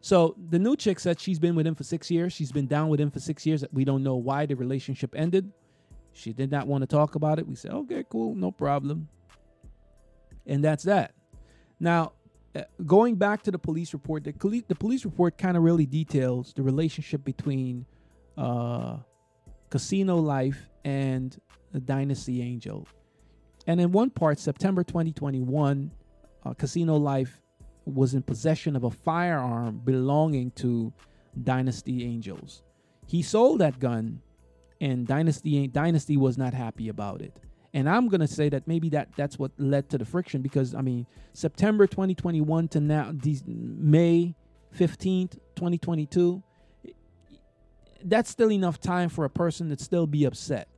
[0.00, 2.32] So the new chick said she's been with him for six years.
[2.32, 3.64] She's been down with him for six years.
[3.72, 5.52] We don't know why the relationship ended.
[6.12, 7.46] She did not want to talk about it.
[7.46, 9.08] We said, okay, cool, no problem.
[10.46, 11.14] And that's that.
[11.80, 12.12] Now,
[12.86, 14.32] going back to the police report, the,
[14.68, 17.86] the police report kind of really details the relationship between
[18.36, 18.98] uh,
[19.70, 21.38] Casino Life and
[21.72, 22.86] the Dynasty Angel.
[23.66, 25.90] And in one part, September 2021,
[26.44, 27.40] uh, Casino Life
[27.84, 30.92] was in possession of a firearm belonging to
[31.42, 32.62] Dynasty Angels.
[33.06, 34.20] He sold that gun,
[34.80, 37.36] and Dynasty Dynasty was not happy about it.
[37.74, 40.80] And I'm gonna say that maybe that that's what led to the friction because I
[40.80, 44.34] mean September 2021 to now these May
[44.76, 46.42] 15th 2022
[48.04, 50.68] that's still enough time for a person to still be upset.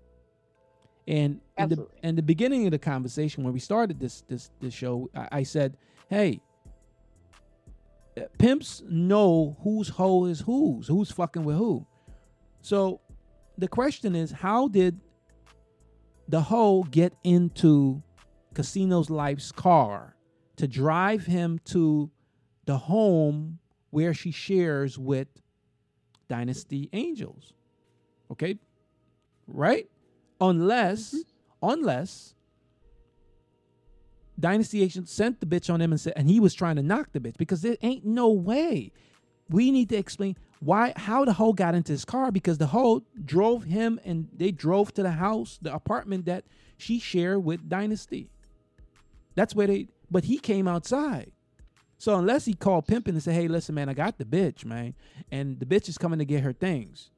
[1.07, 4.73] And in the, in the beginning of the conversation when we started this this this
[4.73, 5.77] show, I, I said,
[6.09, 6.41] "Hey,
[8.17, 11.87] uh, pimps know whose hoe is whose, who's fucking with who."
[12.63, 13.01] So
[13.59, 15.01] the question is, how did
[16.31, 18.03] the hoe get into
[18.55, 20.15] Casino's life's car
[20.57, 22.11] to drive him to
[22.67, 23.59] the home
[23.91, 25.27] where she shares with
[26.29, 27.53] Dynasty Angels?
[28.31, 28.59] Okay,
[29.49, 29.89] right?
[30.41, 31.69] Unless, mm-hmm.
[31.69, 32.35] unless
[34.39, 37.09] Dynasty Angel sent the bitch on him and said, and he was trying to knock
[37.13, 38.93] the bitch because there ain't no way.
[39.49, 43.03] We need to explain why, how the hoe got into his car because the hoe
[43.25, 46.45] drove him and they drove to the house, the apartment that
[46.77, 48.31] she shared with Dynasty.
[49.35, 51.33] That's where they, but he came outside.
[51.97, 54.95] So unless he called pimping and said, "Hey, listen, man, I got the bitch, man,
[55.31, 57.11] and the bitch is coming to get her things,"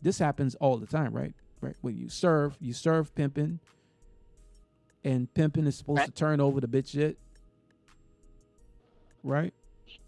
[0.00, 1.34] this happens all the time, right?
[1.60, 1.76] Right.
[1.80, 3.60] When you serve, you serve pimping,
[5.04, 7.18] and pimping is supposed to turn over the bitch shit,
[9.22, 9.52] right?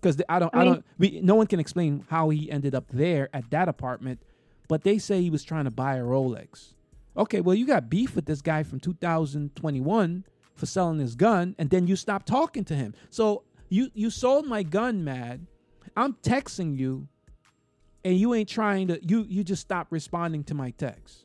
[0.00, 2.84] Because I don't, I, I don't, we, no one can explain how he ended up
[2.92, 4.22] there at that apartment,
[4.68, 6.74] but they say he was trying to buy a Rolex.
[7.16, 10.24] Okay, well, you got beef with this guy from 2021
[10.54, 12.94] for selling his gun, and then you stopped talking to him.
[13.10, 15.46] So you you sold my gun, mad.
[15.96, 17.08] I'm texting you,
[18.04, 19.00] and you ain't trying to.
[19.04, 21.24] You you just stop responding to my text.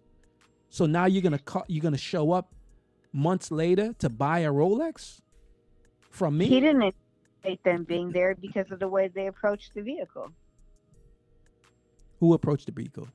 [0.69, 2.53] So now you're gonna call, you're gonna show up
[3.13, 5.21] months later to buy a Rolex
[6.09, 6.47] from me.
[6.47, 6.95] He didn't
[7.63, 10.31] them being there because of the way they approached the vehicle.
[12.19, 13.07] Who approached the vehicle?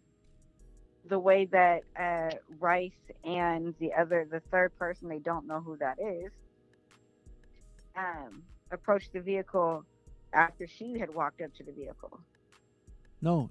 [1.09, 2.93] The way that uh, Rice
[3.25, 6.31] and the other, the third person, they don't know who that is,
[7.97, 9.85] um, approached the vehicle
[10.33, 12.21] after she had walked up to the vehicle.
[13.21, 13.51] No.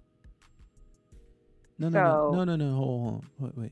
[1.78, 2.76] No, no, So- no, no, no, no.
[2.76, 3.30] Hold on.
[3.40, 3.72] Wait, wait.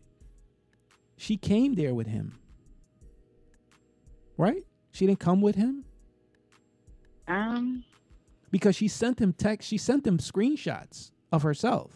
[1.15, 2.37] She came there with him.
[4.37, 4.65] Right?
[4.91, 5.85] She didn't come with him
[7.27, 7.83] Um,
[8.51, 9.67] because she sent him text.
[9.67, 11.91] She sent him screenshots of herself.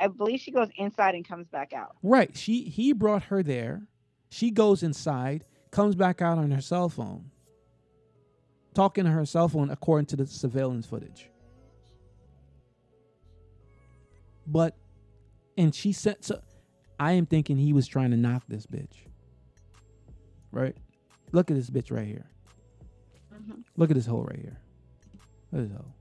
[0.00, 1.96] I believe she goes inside and comes back out.
[2.02, 2.36] Right.
[2.36, 3.82] She he brought her there.
[4.30, 7.30] She goes inside, comes back out on her cell phone,
[8.74, 11.30] talking to her cell phone according to the surveillance footage.
[14.46, 14.76] But
[15.56, 16.40] and she said so
[17.00, 19.06] I am thinking he was trying to knock this bitch.
[20.52, 20.76] Right?
[21.32, 22.26] Look at this bitch right here.
[23.48, 23.60] Mm-hmm.
[23.76, 24.58] Look at this hole right here.
[25.52, 25.94] Look at this hole.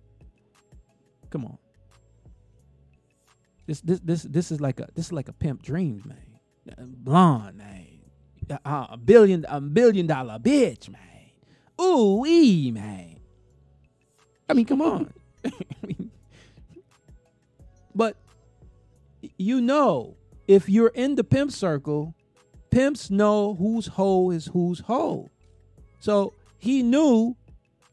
[1.30, 1.58] Come on.
[3.66, 6.18] This this this this is like a this is like a pimp dreams, man.
[6.80, 7.86] Blonde, man.
[8.66, 11.02] A billion a billion dollar bitch, man.
[11.82, 13.20] Ooh wee, man.
[14.50, 15.14] I mean, come on.
[17.98, 18.16] But
[19.40, 20.18] you know,
[20.48, 22.14] if you're in the pimp circle,
[22.70, 25.32] pimps know whose hoe is whose hoe.
[26.00, 27.36] So he knew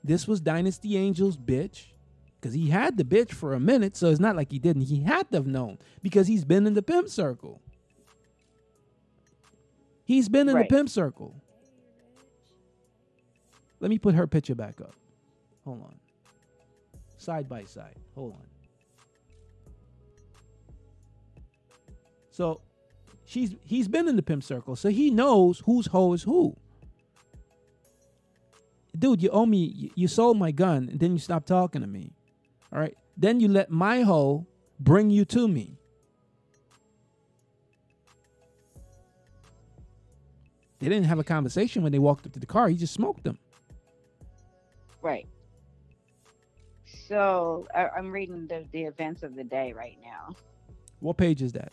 [0.02, 1.86] this was Dynasty Angels bitch
[2.40, 3.96] because he had the bitch for a minute.
[3.96, 4.82] So it's not like he didn't.
[4.82, 7.60] He had to have known because he's been in the pimp circle.
[10.04, 10.68] He's been in Right.
[10.68, 11.34] the pimp circle.
[13.80, 14.94] Let me put her picture back up.
[15.64, 15.94] Hold on.
[17.16, 17.96] Side by side.
[18.14, 18.46] Hold on.
[22.30, 22.60] So
[23.24, 26.56] she's he's been in the pimp circle, so he knows whose hoe is who.
[28.98, 29.64] Dude, you owe me.
[29.64, 32.12] You, you sold my gun, and then you stopped talking to me.
[32.72, 32.96] All right.
[33.16, 34.46] Then you let my hoe
[34.78, 35.78] bring you to me.
[40.80, 42.68] They didn't have a conversation when they walked up to the car.
[42.68, 43.38] He just smoked them.
[45.00, 45.26] Right.
[46.84, 50.34] So I, I'm reading the, the events of the day right now.
[51.00, 51.72] What page is that?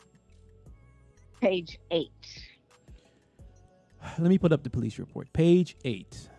[1.39, 2.11] Page eight.
[4.17, 5.31] Let me put up the police report.
[5.33, 6.29] Page eight.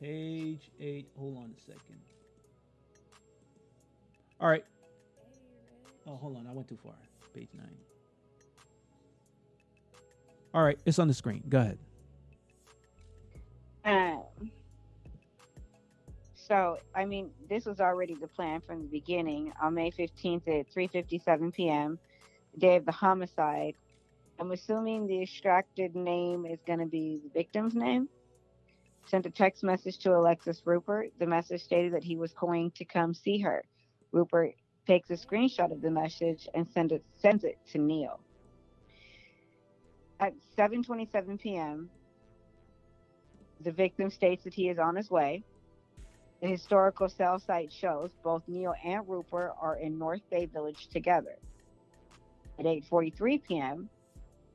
[0.00, 1.08] Page eight.
[1.18, 2.00] Hold on a second.
[4.40, 4.64] All right.
[6.06, 6.46] Oh, hold on.
[6.46, 6.94] I went too far.
[7.34, 7.66] Page nine.
[10.54, 11.42] All right, it's on the screen.
[11.48, 11.78] Go ahead.
[13.84, 14.50] Um,
[16.34, 19.52] so, I mean, this was already the plan from the beginning.
[19.60, 21.98] On May 15th at 3:57 p.m.,
[22.56, 23.74] day of the homicide,
[24.40, 28.08] I'm assuming the extracted name is going to be the victim's name.
[29.08, 31.12] Sent a text message to Alexis Rupert.
[31.18, 33.64] The message stated that he was going to come see her.
[34.12, 34.54] Rupert
[34.86, 38.20] takes a screenshot of the message and send it, sends it to Neal.
[40.20, 41.88] At 7:27 p.m.,
[43.60, 45.42] the victim states that he is on his way.
[46.42, 51.38] The historical cell site shows both Neal and Rupert are in North Bay Village together.
[52.58, 53.88] At 8:43 p.m.,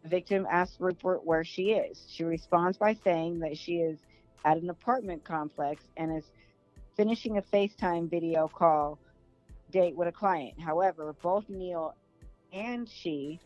[0.03, 2.05] the victim asks Rupert where she is.
[2.07, 3.97] She responds by saying that she is
[4.45, 6.32] at an apartment complex and is
[6.95, 8.99] finishing a FaceTime video call
[9.72, 10.60] date with a client.
[10.60, 11.95] However, both Neal
[12.52, 13.40] and she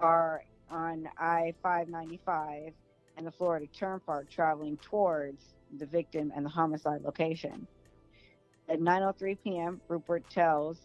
[0.00, 2.72] are on I 595
[3.16, 7.66] and the Florida Turnpike traveling towards the victim and the homicide location.
[8.68, 10.78] At 9:03 p.m., Rupert tells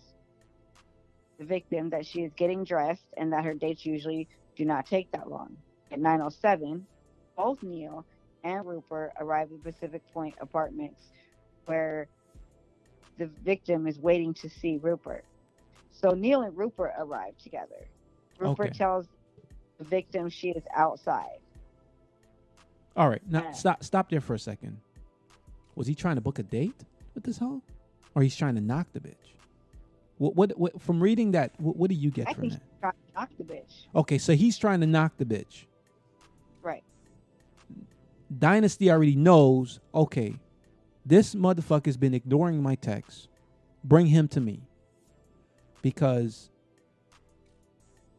[1.39, 5.11] the victim that she is getting dressed and that her dates usually do not take
[5.11, 5.57] that long.
[5.91, 6.83] At 9:07,
[7.35, 8.05] both Neal
[8.43, 11.11] and Rupert arrive at Pacific Point Apartments,
[11.65, 12.09] where
[13.17, 15.25] the victim is waiting to see Rupert.
[15.91, 17.89] So Neal and Rupert arrive together.
[18.39, 18.75] Rupert Okay.
[18.75, 19.07] tells
[19.79, 21.39] the victim she is outside.
[22.95, 23.51] All right, now Yeah.
[23.51, 23.83] stop.
[23.83, 24.81] Stop there for a second.
[25.75, 26.85] Was he trying to book a date
[27.15, 27.63] with this hoe,
[28.15, 29.35] or he's trying to knock the bitch?
[30.17, 30.35] What?
[30.35, 30.57] What?
[30.59, 32.63] what from reading that, what, what do you get I from think that?
[32.63, 33.87] she's trying to knock the bitch.
[33.95, 35.65] Okay, so he's trying to knock the bitch.
[38.37, 39.79] Dynasty already knows.
[39.93, 40.35] Okay,
[41.05, 43.27] this motherfucker's been ignoring my text.
[43.83, 44.61] Bring him to me,
[45.81, 46.49] because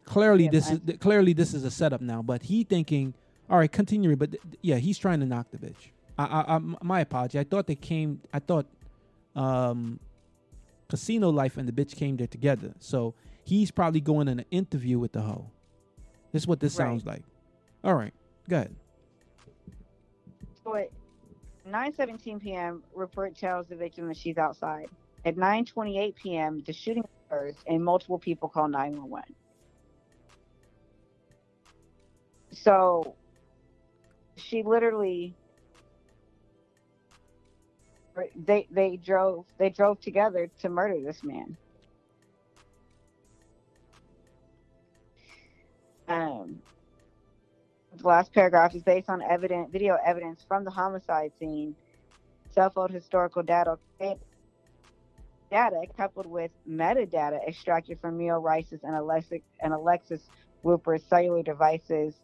[0.04, 2.22] clearly Yeah, this I- is clearly this is a setup now.
[2.22, 3.14] But he thinking,
[3.48, 4.14] all right, continue.
[4.16, 5.90] But th- yeah, he's trying to knock the bitch.
[6.18, 7.38] I, I, I my apology.
[7.38, 8.20] I thought they came.
[8.32, 8.66] I thought,
[9.36, 10.00] um,
[10.88, 12.74] casino life and the bitch came there together.
[12.80, 13.14] So
[13.44, 15.50] he's probably going in an interview with the hoe.
[16.32, 16.86] This is what this Right.
[16.86, 17.22] sounds like.
[17.84, 18.12] All right,
[18.48, 18.74] go ahead.
[20.66, 20.90] At
[21.66, 24.88] 9:17 p.m., Rupert tells the victim that she's outside.
[25.24, 29.24] At 9:28 p.m., the shooting occurs and multiple people call 911.
[32.52, 33.16] So
[34.36, 35.36] she literally
[38.36, 41.58] they they drove they drove together to murder this man.
[46.08, 46.62] Um,
[48.00, 51.74] the last paragraph is based on evident video evidence from the homicide scene,
[52.50, 53.78] cell phone historical data
[55.50, 60.22] data coupled with metadata extracted from Neal Rice's and Alexis and Alexis
[60.62, 62.14] Rupert's cellular devices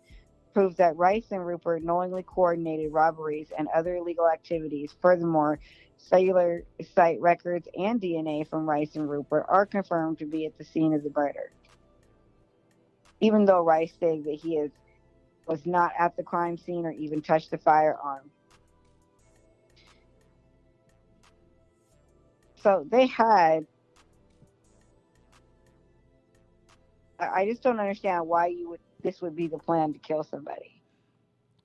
[0.55, 4.95] proves that Rice and Rupert knowingly coordinated robberies and other illegal activities.
[5.03, 5.59] Furthermore,
[5.99, 6.63] cellular
[6.95, 10.95] site records and DNA from Rice and Rupert are confirmed to be at the scene
[10.95, 11.53] of the murder.
[13.21, 14.71] Even though Rice says that he is
[15.47, 18.31] was not at the crime scene or even touched the firearm.
[22.63, 23.67] So they had.
[27.19, 28.81] I just don't understand why you would.
[29.03, 30.83] This would be the plan to kill somebody.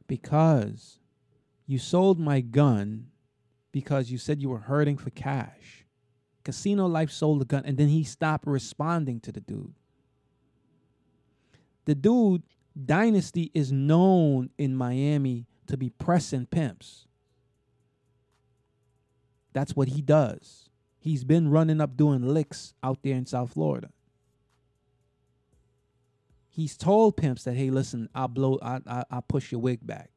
[0.06, 1.00] Because
[1.66, 3.08] you sold my gun
[3.72, 5.86] because you said you were hurting for cash.
[6.44, 9.74] Casino Life sold the gun and then he stopped responding to the dude.
[11.86, 12.44] The dude,
[12.86, 17.08] Dynasty, is known in Miami to be pressing pimps.
[19.54, 20.70] That's what he does.
[21.00, 23.90] He's been running up doing licks out there in South Florida.
[26.50, 30.12] He's told pimps that, hey, listen, I'll blow, I, I, I'll push your wig back.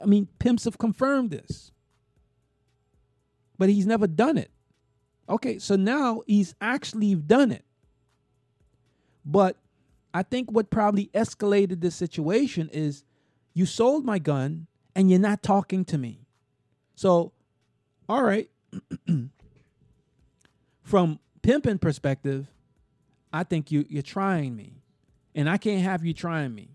[0.00, 1.72] I mean, pimps have confirmed this,
[3.58, 4.50] but he's never done it.
[5.28, 7.64] Okay, so now he's actually done it.
[9.24, 9.56] But
[10.18, 13.04] I think what probably escalated this situation is
[13.54, 14.66] you sold my gun
[14.96, 16.26] and you're not talking to me.
[16.96, 17.30] So,
[18.08, 18.50] all right.
[20.82, 22.48] From pimping perspective,
[23.32, 24.82] I think you you're trying me.
[25.36, 26.70] And I can't have you trying me.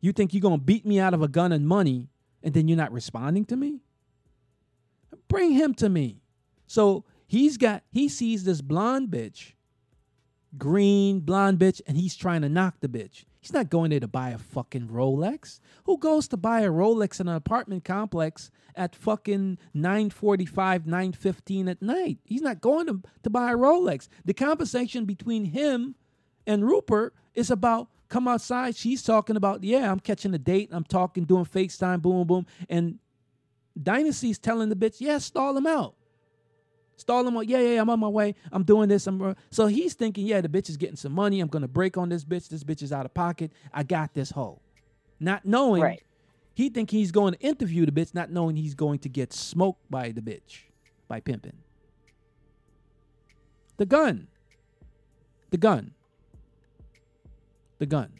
[0.00, 2.08] You think you're gonna beat me out of a gun and money
[2.42, 3.78] and then you're not responding to me?
[5.28, 6.20] Bring him to me.
[6.66, 9.52] So he's got he sees this blonde bitch,
[10.58, 13.24] green blonde bitch, and he's trying to knock the bitch.
[13.40, 15.60] He's not going there to buy a fucking Rolex.
[15.84, 21.80] Who goes to buy a Rolex in an apartment complex at fucking 9:45, 9:15 at
[21.80, 22.18] night?
[22.24, 24.08] He's not going to, to buy a Rolex.
[24.24, 25.94] The conversation between him
[26.46, 28.76] and Rupert is about come outside.
[28.76, 30.70] She's talking about, yeah, I'm catching a date.
[30.72, 32.46] I'm talking, doing FaceTime, boom, boom.
[32.68, 32.98] And
[33.80, 35.94] Dynasty's telling the bitch, yeah, stall him out.
[36.96, 37.46] Stall him out.
[37.46, 38.34] Yeah, yeah, I'm on my way.
[38.52, 39.06] I'm doing this.
[39.06, 41.40] I'm so he's thinking, yeah, the bitch is getting some money.
[41.40, 42.48] I'm gonna break on this bitch.
[42.48, 43.52] This bitch is out of pocket.
[43.72, 44.60] I got this hoe.
[45.20, 46.02] Not knowing Right.
[46.54, 49.90] he think he's going to interview the bitch, not knowing he's going to get smoked
[49.90, 50.62] by the bitch
[51.08, 51.56] by pimping.
[53.76, 54.28] The gun.
[55.50, 55.92] The gun.
[57.78, 58.12] The gun.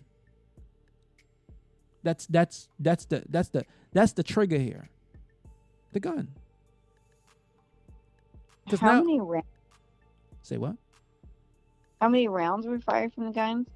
[2.03, 4.89] That's that's that's the that's the that's the trigger here.
[5.93, 6.29] The gun.
[8.67, 9.41] Because How now many ra-
[10.43, 10.77] say what?
[12.01, 13.69] how many rounds were fired from the guns?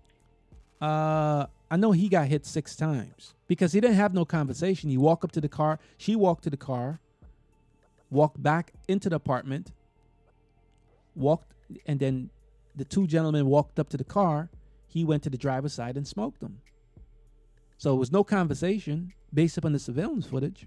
[0.80, 4.90] Uh, I know he got hit six times because he didn't have no conversation.
[4.90, 5.78] He walked up to the car.
[5.96, 7.00] She walked to the car,
[8.10, 9.72] walked back into the apartment,
[11.14, 11.52] walked,
[11.86, 12.30] and then
[12.74, 14.50] the two gentlemen walked up to the car.
[14.88, 16.60] He went to the driver's side and smoked them.
[17.78, 20.66] So it was no conversation based upon the surveillance footage.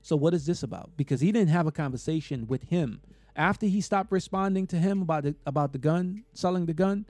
[0.00, 0.90] So what is this about?
[0.96, 3.00] Because he didn't have a conversation with him
[3.36, 7.06] after he stopped responding to him about the about the gun, selling the gun.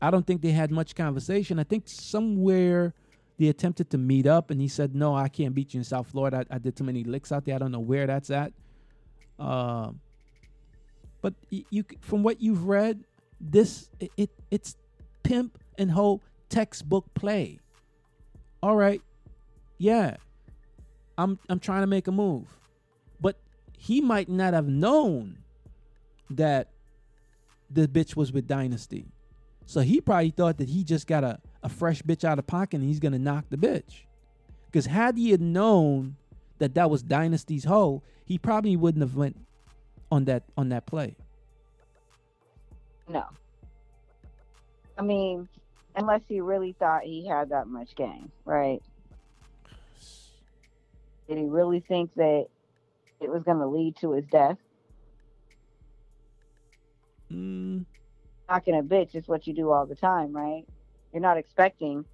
[0.00, 1.58] I don't think they had much conversation.
[1.60, 2.92] I think somewhere
[3.38, 6.08] they attempted to meet up, and he said, "No, I can't beat you in South
[6.08, 6.44] Florida.
[6.50, 7.54] I, I did too many licks out there.
[7.54, 8.52] I don't know where that's at."
[9.38, 10.00] Um,
[11.20, 13.04] but you, from what you've read,
[13.40, 14.76] this it, it it's
[15.22, 17.58] pimp and hoe textbook play.
[18.62, 19.00] All right,
[19.78, 20.16] yeah,
[21.16, 22.46] I'm I'm trying to make a move,
[23.82, 25.38] he might not have known
[26.30, 26.68] that
[27.68, 29.06] the bitch was with Dynasty.
[29.66, 32.78] So he probably thought that he just got a, a fresh bitch out of pocket
[32.78, 34.04] and he's gonna knock the bitch.
[34.66, 36.14] Because had he had known
[36.58, 39.36] that that was Dynasty's hoe, he probably wouldn't have went
[40.12, 41.16] on that on that play.
[43.08, 43.24] No.
[44.96, 45.48] I mean,
[45.96, 48.80] unless he really thought he had that much game, right?
[51.28, 52.46] Did he really think that
[53.22, 54.58] it was going to lead to his death?
[57.32, 57.84] Mm,
[58.48, 60.64] Knocking a bitch is what you do all the time, right?
[61.12, 62.04] You're not expecting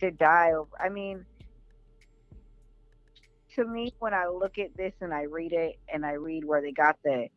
[0.00, 0.52] to die.
[0.52, 1.24] Over, I mean,
[3.54, 6.62] to me, when I look at this and I read it and I read where
[6.62, 7.28] they got the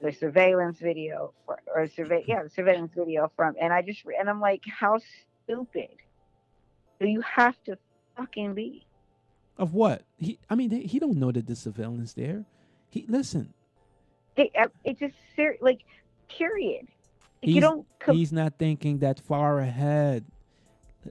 [0.00, 4.28] the surveillance video for, or survey yeah the surveillance video from and I just and
[4.28, 4.98] I'm like how
[5.44, 5.96] stupid
[7.00, 7.78] do you have to
[8.16, 8.86] fucking be
[9.58, 10.02] of what?
[10.18, 12.44] He I mean he don't know that the surveillance there.
[12.90, 13.52] He listen,
[14.36, 15.80] it, uh, it just ser- like
[16.28, 16.88] period
[17.42, 20.24] Like, he's, you don't com- he's not thinking that far ahead.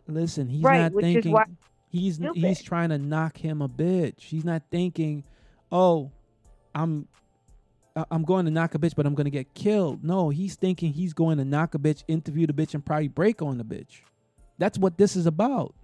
[0.08, 1.46] Listen, he's Right, not which is thinking why
[1.90, 2.36] he's stupid.
[2.36, 4.22] he's trying to knock him a bitch.
[4.24, 5.24] He's not thinking,
[5.72, 6.12] "Oh,
[6.76, 7.08] I'm
[8.12, 10.94] I'm going to knock a bitch, but I'm going to get killed." No, he's thinking
[10.94, 14.02] he's going to knock a bitch, interview the bitch and probably break on the bitch.
[14.58, 15.76] That's what this is about.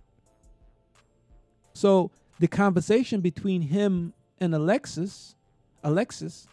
[1.73, 5.35] So, the conversation between him and Alexis,
[5.83, 6.47] Alexis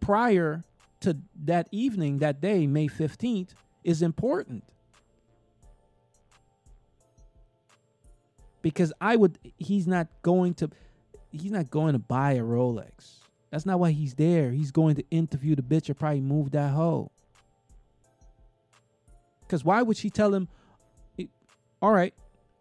[0.00, 0.64] prior
[1.00, 3.50] to that evening, that day, May 15th,
[3.82, 4.64] is important.
[8.62, 10.70] Because I would, he's not going to,
[11.30, 13.18] he's not going to buy a Rolex.
[13.50, 14.50] That's not why he's there.
[14.50, 17.10] He's going to interview the bitch or probably move that hoe.
[19.42, 20.48] Because why would she tell him,
[21.82, 22.14] all right,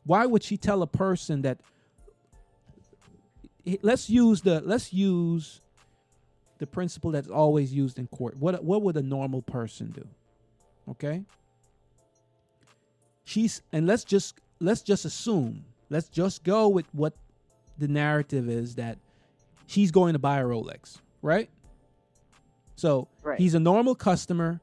[0.04, 1.62] why would she tell a person that,
[3.81, 5.61] let's use the, let's use
[6.60, 8.38] the principle that's always used in court.
[8.38, 10.07] What what would a normal person do?
[10.91, 11.23] Okay?
[13.26, 15.65] She's and let's just let's just assume.
[15.90, 17.14] Let's just go with what
[17.77, 18.98] the narrative is that
[19.68, 21.49] she's going to buy a Rolex, right?
[22.76, 23.40] So Right.
[23.40, 24.60] he's a normal customer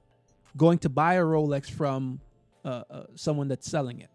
[0.57, 2.21] going to buy a Rolex from
[2.65, 4.11] uh, uh, someone that's selling it.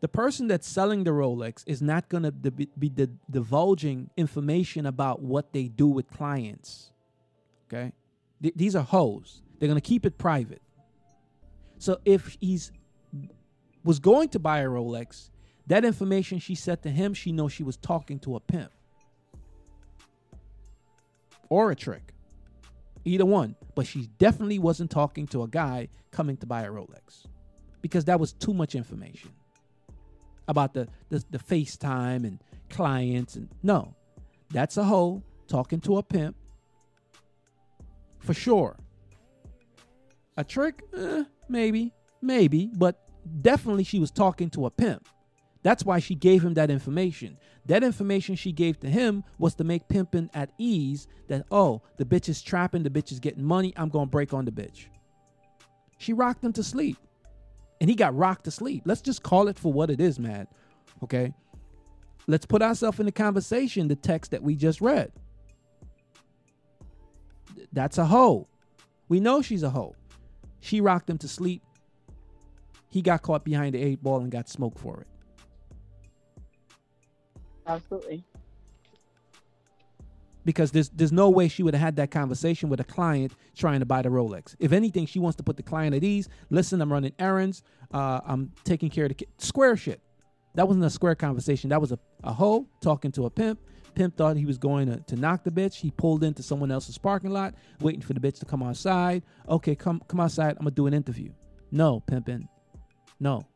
[0.00, 4.86] The person that's selling the Rolex is not going to be, be di- divulging information
[4.86, 6.92] about what they do with clients.
[7.66, 7.92] Okay?
[8.40, 9.42] Th- these are hoes.
[9.58, 10.62] They're going to keep it private.
[11.78, 12.72] So if he's
[13.84, 15.30] was going to buy a Rolex,
[15.66, 18.70] that information she said to him, she knows she was talking to a pimp
[21.48, 22.12] or a trick.
[23.04, 23.56] Either one.
[23.74, 27.26] But she definitely wasn't talking to a guy coming to buy a Rolex
[27.80, 29.30] because that was too much information
[30.48, 33.36] about the, the, the FaceTime and clients.
[33.36, 33.94] and No,
[34.50, 36.36] that's a hoe talking to a pimp
[38.18, 38.76] for sure.
[40.36, 43.08] A trick, eh, maybe, maybe, but
[43.42, 45.08] definitely she was talking to a pimp.
[45.62, 47.36] That's why she gave him that information.
[47.66, 52.04] That information she gave to him was to make pimping at ease that, oh, the
[52.04, 54.86] bitch is trapping, the bitch is getting money, I'm to break on the bitch.
[55.98, 56.96] She rocked him to sleep.
[57.80, 58.82] And he got rocked to sleep.
[58.84, 60.46] Let's just call it for what it is, man.
[61.02, 61.32] Okay?
[62.26, 65.12] Let's put ourselves in the conversation, the text that we just read.
[67.72, 68.48] That's a hoe.
[69.08, 69.94] We know she's a hoe.
[70.60, 71.62] She rocked him to sleep.
[72.90, 75.06] He got caught behind the eight ball and got smoked for it.
[77.66, 78.24] Absolutely.
[80.48, 83.80] Because there's there's no way she would have had that conversation with a client trying
[83.80, 84.56] to buy the Rolex.
[84.58, 86.26] If anything, she wants to put the client at ease.
[86.48, 87.62] Listen, I'm running errands.
[87.92, 89.26] Uh, I'm taking care of the.
[89.36, 90.00] Square shit.
[90.54, 91.68] That wasn't a square conversation.
[91.68, 93.60] That was a, a hoe talking to a pimp.
[93.94, 95.74] Pimp thought he was going to, to knock the bitch.
[95.74, 99.24] He pulled into someone else's parking lot, waiting for the bitch to come outside.
[99.50, 100.52] Okay, come come outside.
[100.52, 101.30] I'm gonna do an interview.
[101.70, 102.48] No, pimpin'.
[103.20, 103.46] No.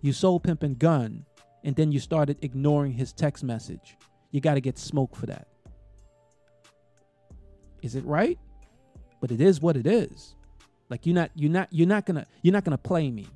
[0.00, 1.26] You sold pimpin' gun,
[1.64, 3.96] and then you started ignoring his text message.
[4.30, 5.48] You got to get smoke for that.
[7.84, 8.38] Is it right?
[9.20, 10.34] But it is what it is.
[10.88, 13.26] Like you're not you're not you're not gonna you're not gonna play me.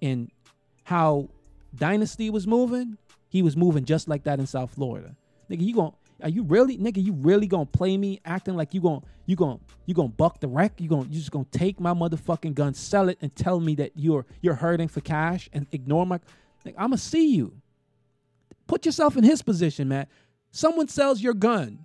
[0.00, 0.30] And
[0.84, 1.28] how
[1.74, 2.96] Dynasty was moving,
[3.28, 5.16] he was moving just like that in South Florida.
[5.50, 5.92] Nigga, you gonna?
[6.22, 9.58] are you really nigga, you really gonna play me acting like you gonna you gonna
[9.86, 10.80] you gonna buck the wreck?
[10.80, 13.90] You gonna you just gonna take my motherfucking gun, sell it, and tell me that
[13.96, 16.20] you're you're hurting for cash and ignore my
[16.64, 17.54] like, I'ma see you.
[18.68, 20.06] Put yourself in his position, man.
[20.52, 21.84] Someone sells your gun.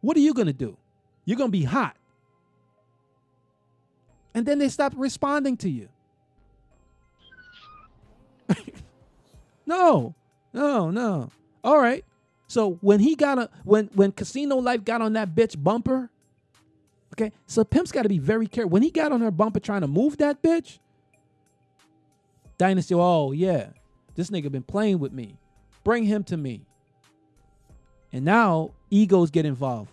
[0.00, 0.78] What are you gonna do?
[1.24, 1.96] You're gonna be hot.
[4.34, 5.88] And then they stop responding to you.
[9.66, 10.14] no,
[10.52, 11.30] no, no.
[11.62, 12.04] All right.
[12.48, 16.10] So when he got a when when Casino Life got on that bitch bumper,
[17.14, 17.32] okay.
[17.46, 18.70] So Pimp's got to be very careful.
[18.70, 20.78] When he got on her bumper trying to move that bitch,
[22.58, 22.94] Dynasty.
[22.94, 23.68] Oh yeah,
[24.14, 25.38] this nigga been playing with me.
[25.84, 26.66] Bring him to me.
[28.12, 29.90] And now egos get involved.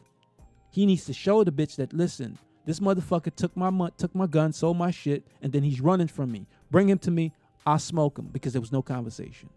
[0.79, 4.27] He needs to show the bitch that listen, this motherfucker took my mon- took my
[4.27, 6.47] gun, sold my shit, and then he's running from me.
[6.71, 7.33] Bring him to me.
[7.65, 9.49] I'll smoke him because there was no conversation.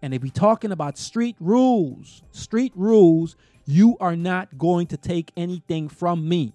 [0.00, 5.30] And if we talking about street rules, street rules, you are not going to take
[5.36, 6.54] anything from me.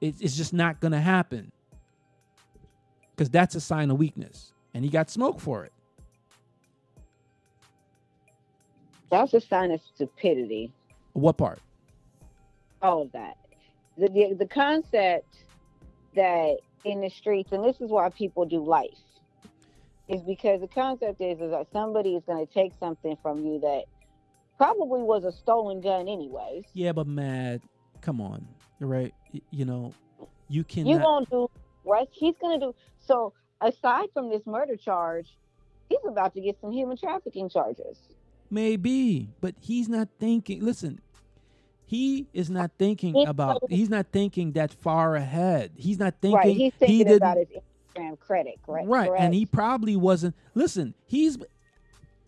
[0.00, 1.52] It- it's just not gonna happen.
[3.12, 4.52] Because that's a sign of weakness.
[4.74, 5.72] And he got smoked for it.
[9.10, 10.72] That's a sign of stupidity.
[11.14, 11.60] What part?
[12.84, 13.36] all of that.
[13.96, 15.34] The, the the concept
[16.14, 18.90] that in the streets, and this is why people do life,
[20.08, 23.58] is because the concept is is that somebody is going to take something from you
[23.60, 23.84] that
[24.58, 26.64] probably was a stolen gun anyways.
[26.74, 27.62] Yeah, but mad.
[28.02, 28.46] Come on,
[28.80, 29.14] right?
[29.50, 29.94] You know,
[30.48, 30.86] you can.
[30.86, 31.50] You gonna do
[31.84, 32.08] right?
[32.12, 33.32] He's gonna do so.
[33.60, 35.38] Aside from this murder charge,
[35.88, 37.96] he's about to get some human trafficking charges.
[38.54, 40.64] Maybe, but he's not thinking.
[40.64, 41.00] Listen,
[41.86, 43.62] he is not thinking about.
[43.68, 45.72] He's not thinking that far ahead.
[45.74, 46.36] He's not thinking.
[46.36, 46.56] right?
[46.56, 48.86] He's thinking he didn't, about his Instagram credit, correct?
[48.86, 49.22] right, correct?
[49.22, 50.36] and he probably wasn't.
[50.54, 51.36] Listen, he's.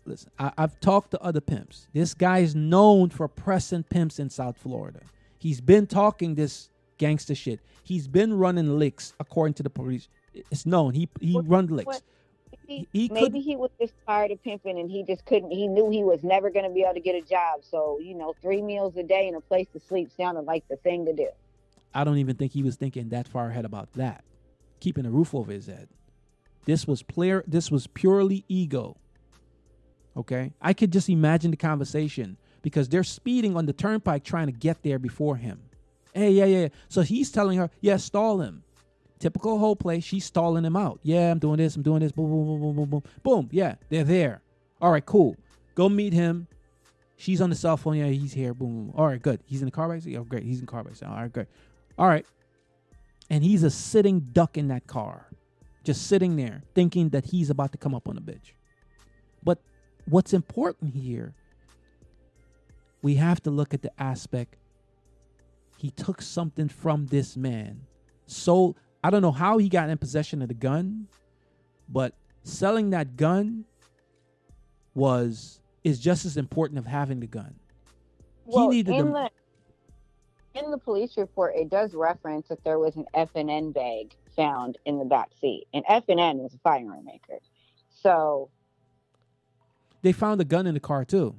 [0.05, 1.87] Listen, I, I've talked to other pimps.
[1.93, 4.99] This guy is known for pressing pimps in South Florida.
[5.39, 7.61] He's been talking this gangster shit.
[7.83, 10.09] He's been running licks, according to the police.
[10.33, 10.93] It's known.
[10.93, 11.85] He he run licks.
[11.85, 12.01] What-
[12.67, 15.89] He, He maybe he was just tired of pimping and he just couldn't he knew
[15.89, 18.61] he was never going to be able to get a job so you know three
[18.61, 21.29] meals a day and a place to sleep sounded like the thing to do
[21.93, 24.23] I don't even think he was thinking that far ahead about that.
[24.79, 25.89] Keeping a roof over his head.
[26.65, 27.43] This was clear.
[27.47, 28.97] This was purely ego.
[30.15, 34.51] Okay, I could just imagine the conversation because they're speeding on the turnpike trying to
[34.51, 35.61] get there before him.
[36.13, 36.59] Hey, yeah, yeah.
[36.61, 36.67] yeah.
[36.89, 38.63] So he's telling her, yeah, stall him.
[39.19, 39.99] Typical whole play.
[39.99, 40.99] She's stalling him out.
[41.03, 41.75] Yeah, I'm doing this.
[41.75, 42.11] I'm doing this.
[42.11, 43.03] Boom, boom, boom, boom, boom, boom.
[43.23, 43.49] Boom.
[43.51, 44.41] Yeah, they're there.
[44.79, 45.35] All right, cool.
[45.75, 46.47] Go meet him.
[47.17, 47.97] She's on the cell phone.
[47.97, 48.53] Yeah, he's here.
[48.53, 48.93] Boom, boom.
[48.95, 49.39] All right, good.
[49.45, 50.43] He's in the car by Oh, great.
[50.43, 51.47] He's in the car by All right, good.
[51.97, 52.25] All right.
[53.29, 55.27] And he's a sitting duck in that car,
[55.83, 58.53] just sitting there thinking that he's about to come up on a bitch.
[59.43, 59.59] But
[60.05, 61.33] what's important here,
[63.01, 64.57] we have to look at the aspect
[65.77, 67.81] he took something from this man.
[68.25, 71.07] So I don't know how he got in possession of the gun,
[71.89, 72.13] but
[72.43, 73.65] selling that gun
[74.95, 77.53] was is just as important of having the gun.
[78.45, 79.29] well he needed in the,
[80.53, 84.77] the in the police report it does reference that there was an F&N bag found
[84.85, 87.39] in the back seat and F&N is a firearm maker
[87.89, 88.49] so
[90.01, 91.35] they found a gun in the car too.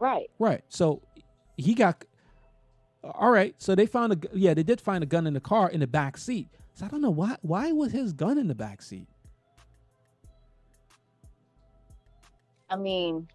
[0.00, 0.64] right Right.
[0.68, 1.02] So
[1.56, 2.04] he got
[3.04, 3.54] all right.
[3.58, 5.86] So they found a yeah, they did find a gun in the car in the
[5.86, 6.48] back seat.
[6.74, 7.36] So I don't know why.
[7.42, 9.08] Why was his gun in the back seat?
[12.70, 13.28] I mean,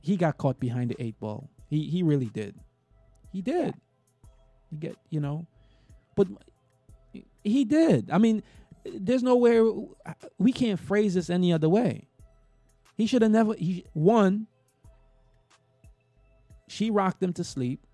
[0.00, 1.50] He got caught behind the eight ball.
[1.68, 2.54] He he really did.
[3.32, 3.74] He did.
[4.70, 5.46] He get you know,
[6.16, 6.28] but
[7.44, 8.10] he did.
[8.10, 8.42] I mean,
[8.84, 9.64] there's nowhere
[10.38, 12.08] we can't phrase this any other way.
[12.96, 13.54] He should have never.
[13.54, 14.46] He one.
[16.68, 17.86] She rocked him to sleep,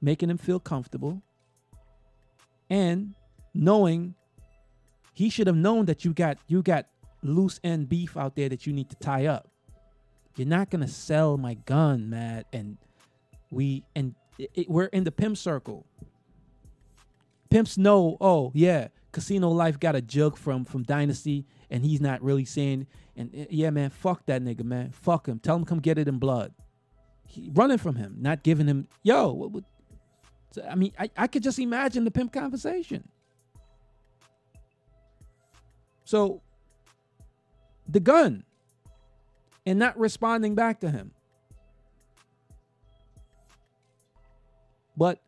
[0.00, 1.22] making him feel comfortable,
[2.70, 3.14] and
[3.54, 4.14] knowing
[5.14, 6.86] he should have known that you got you got
[7.22, 9.48] loose end beef out there that you need to tie up.
[10.36, 12.76] You're not gonna sell my gun, Matt, and
[13.50, 15.86] we and it, it- we're in the pimp circle.
[17.48, 22.20] Pimps know, oh yeah, Casino Life got a jug from from Dynasty, and he's not
[22.22, 22.86] really saying,
[23.16, 25.38] and uh, yeah, man, fuck that nigga, man, fuck him.
[25.38, 26.52] Tell him come get it in blood.
[27.24, 29.32] He, running from him, not giving him, yo.
[29.32, 29.64] What, what,
[30.50, 33.08] so, I mean, I, I could just imagine the pimp conversation.
[36.04, 36.40] So,
[37.88, 38.44] the gun,
[39.66, 41.10] and not responding back to him.
[44.96, 45.20] But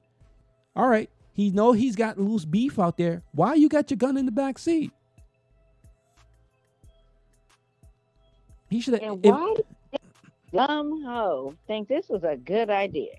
[0.75, 3.23] all right, he know he's got loose beef out there.
[3.33, 4.93] Why you got your gun in the back seat?
[8.71, 9.03] He should have.
[9.03, 9.55] and why
[9.91, 10.01] this
[10.53, 13.15] dumb hoe think this was a good idea?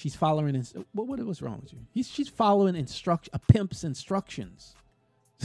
[0.00, 0.54] She's following.
[0.54, 1.78] Ins- what what was wrong with you?
[1.92, 3.30] He's she's following instruction.
[3.34, 4.74] A pimp's instructions.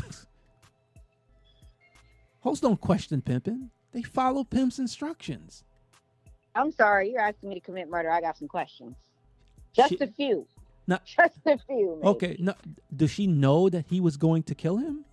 [2.40, 3.69] Hoes don't question pimping.
[3.91, 5.65] They follow pimp's instructions.
[6.56, 8.10] I'm sorry, you're asking me to commit murder.
[8.10, 8.95] I got some questions.
[9.73, 10.48] Just She- a few.
[10.88, 11.98] Now, Just a few.
[11.98, 12.07] maybe.
[12.07, 12.38] okay.
[12.40, 12.53] No,
[12.95, 15.03] does she know that he was going to kill him?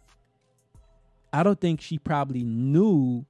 [1.32, 3.24] I don't think she probably knew.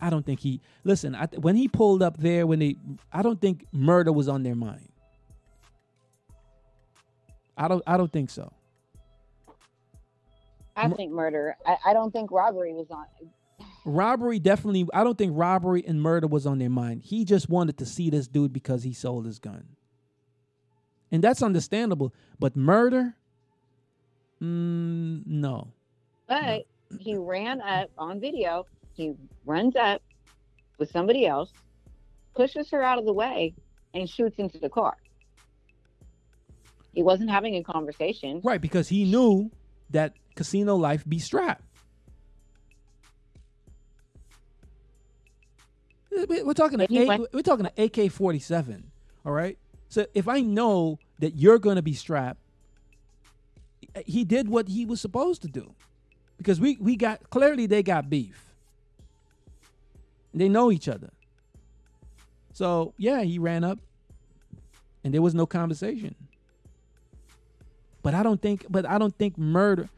[0.00, 1.14] I don't think he listen.
[1.14, 2.76] I, when he pulled up there, when they,
[3.12, 4.88] I don't think murder was on their mind.
[7.56, 7.82] I don't.
[7.86, 8.52] I don't think so.
[10.76, 11.56] I think murder.
[11.64, 13.06] I, I don't think robbery was on.
[13.86, 14.86] Robbery definitely.
[14.92, 17.02] I don't think robbery and murder was on their mind.
[17.02, 19.64] He just wanted to see this dude because he sold his gun,
[21.10, 22.12] and that's understandable.
[22.38, 23.14] But murder,
[24.42, 25.68] mm, no.
[26.26, 26.66] But
[26.98, 28.66] he ran up on video.
[28.96, 29.14] He
[29.44, 30.02] runs up
[30.78, 31.52] with somebody else,
[32.34, 33.54] pushes her out of the way,
[33.94, 34.96] and shoots into the car.
[36.94, 38.40] He wasn't having a conversation.
[38.42, 39.50] Right, because he knew
[39.90, 41.62] that casino life be strapped.
[46.28, 48.90] We- We're talking And A- went- we're talking an AK forty seven.
[49.26, 49.58] All right.
[49.90, 52.40] So if I know that you're going to be strapped,
[54.06, 55.74] he did what he was supposed to do,
[56.38, 58.45] because we we got clearly they got beef.
[60.36, 61.10] They know each other.
[62.52, 63.78] So yeah, he ran up,
[65.02, 66.14] and there was no conversation.
[68.02, 68.66] But I don't think.
[68.68, 69.88] But I don't think murder.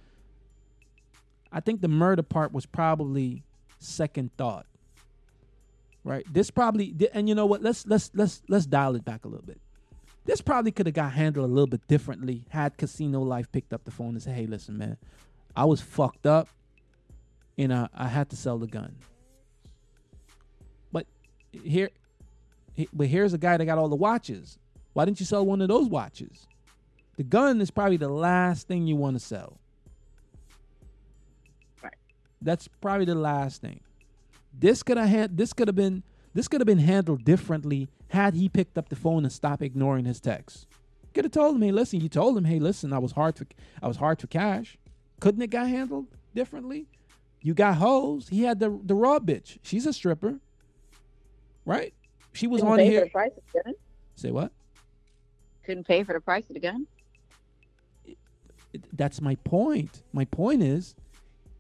[1.53, 3.43] I think the murder part was probably
[3.81, 4.67] second thought.
[6.05, 6.25] Right.
[6.33, 6.95] This probably.
[7.13, 7.63] And you know what?
[7.63, 9.61] Let's let's let's let's dial it back a little bit.
[10.25, 13.85] This probably could have got handled a little bit differently had Casino Life picked up
[13.85, 14.99] the phone and said, "Hey, listen, man,
[15.57, 16.49] I was fucked up,
[17.57, 18.95] and I, I had to sell the gun."
[21.53, 21.91] Here,
[22.93, 24.59] but here's a guy that got all the watches.
[24.93, 26.47] Why didn't you sell one of those watches?
[27.17, 29.59] The gun is probably the last thing you want to sell.
[31.83, 31.95] Right.
[32.41, 33.81] That's probably the last thing.
[34.57, 36.03] This could have had this could have been
[36.35, 40.05] this could have been handled differently had he picked up the phone and stopped ignoring
[40.05, 40.67] his texts.
[41.15, 43.47] Could have told him, hey, listen, you told him, hey, listen, I was hard for
[43.83, 44.79] I was hard for cash.
[45.21, 46.87] Couldn't it got handled differently?
[47.41, 48.29] You got hoes.
[48.29, 49.59] He had the the raw bitch.
[49.63, 50.39] She's a stripper.
[51.69, 51.93] Right?
[52.33, 53.05] She was Couldn't on pay for here.
[53.05, 53.75] the price of the gun.
[54.17, 54.53] Say what?
[55.65, 56.87] Couldn't pay for the price of the gun.
[58.95, 60.03] That's my point.
[60.13, 60.95] My point is,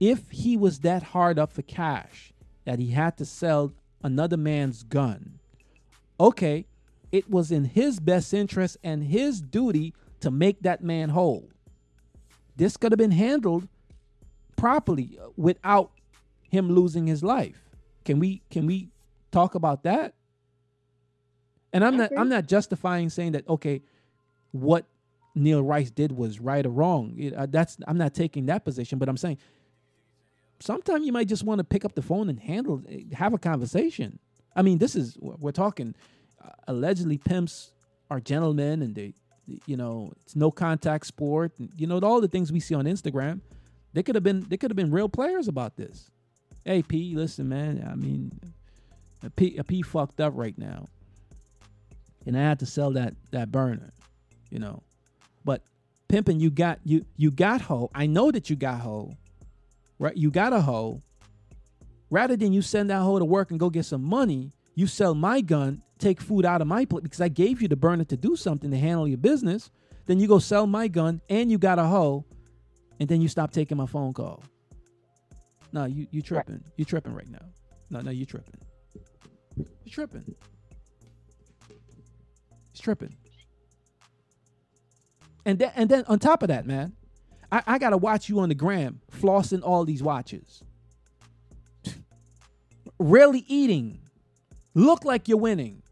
[0.00, 2.32] if he was that hard up for cash
[2.64, 3.72] that he had to sell
[4.02, 5.38] another man's gun,
[6.18, 6.64] okay,
[7.12, 11.50] it was in his best interest and his duty to make that man whole.
[12.56, 13.68] This could have been handled
[14.56, 15.90] properly without
[16.50, 17.62] him losing his life.
[18.04, 18.88] Can we can we
[19.30, 20.14] talk about that?
[21.72, 23.82] And I'm not I'm not justifying saying that okay,
[24.52, 24.86] what
[25.34, 27.14] Neal Rice did was right or wrong.
[27.18, 29.38] It- uh, that's I'm not taking that position, but I'm saying
[30.60, 32.82] sometimes you might just want to pick up the phone and handle
[33.12, 34.18] have a conversation.
[34.56, 35.94] I mean, this is we're talking
[36.42, 37.72] uh, allegedly pimps
[38.10, 39.14] are gentlemen and they
[39.66, 42.84] you know, it's no contact sport, and, you know, all the things we see on
[42.84, 43.40] Instagram.
[43.94, 46.10] They could have been they could have been real players about this.
[46.64, 48.38] Hey P, listen, man, I mean
[49.22, 50.86] a P, a P fucked up right now.
[52.26, 53.92] And I had to sell that that burner,
[54.50, 54.82] you know.
[55.44, 55.62] But
[56.08, 56.40] pimping.
[56.40, 57.90] You got you you got hoe.
[57.94, 59.16] I know that you got hoe.
[59.98, 60.16] Right?
[60.16, 61.02] You got a hoe.
[62.10, 65.14] Rather than you send that hoe to work and go get some money, you sell
[65.14, 68.16] my gun, take food out of my plate because I gave you the burner to
[68.16, 69.70] do something to handle your business.
[70.06, 72.24] Then you go sell my gun and you got a hoe,
[72.98, 74.42] and then you stop taking my phone call.
[75.72, 76.64] No, you you tripping.
[76.76, 77.44] You tripping right now.
[77.90, 78.54] No, no, you tripping.
[79.84, 80.34] You tripping.
[82.72, 83.16] He's tripping.
[85.44, 86.92] And then and then on top of that, man,
[87.50, 90.62] I, I gotta watch you on the gram flossing all these watches.
[92.98, 94.00] Rarely eating.
[94.74, 95.82] Look like you're winning.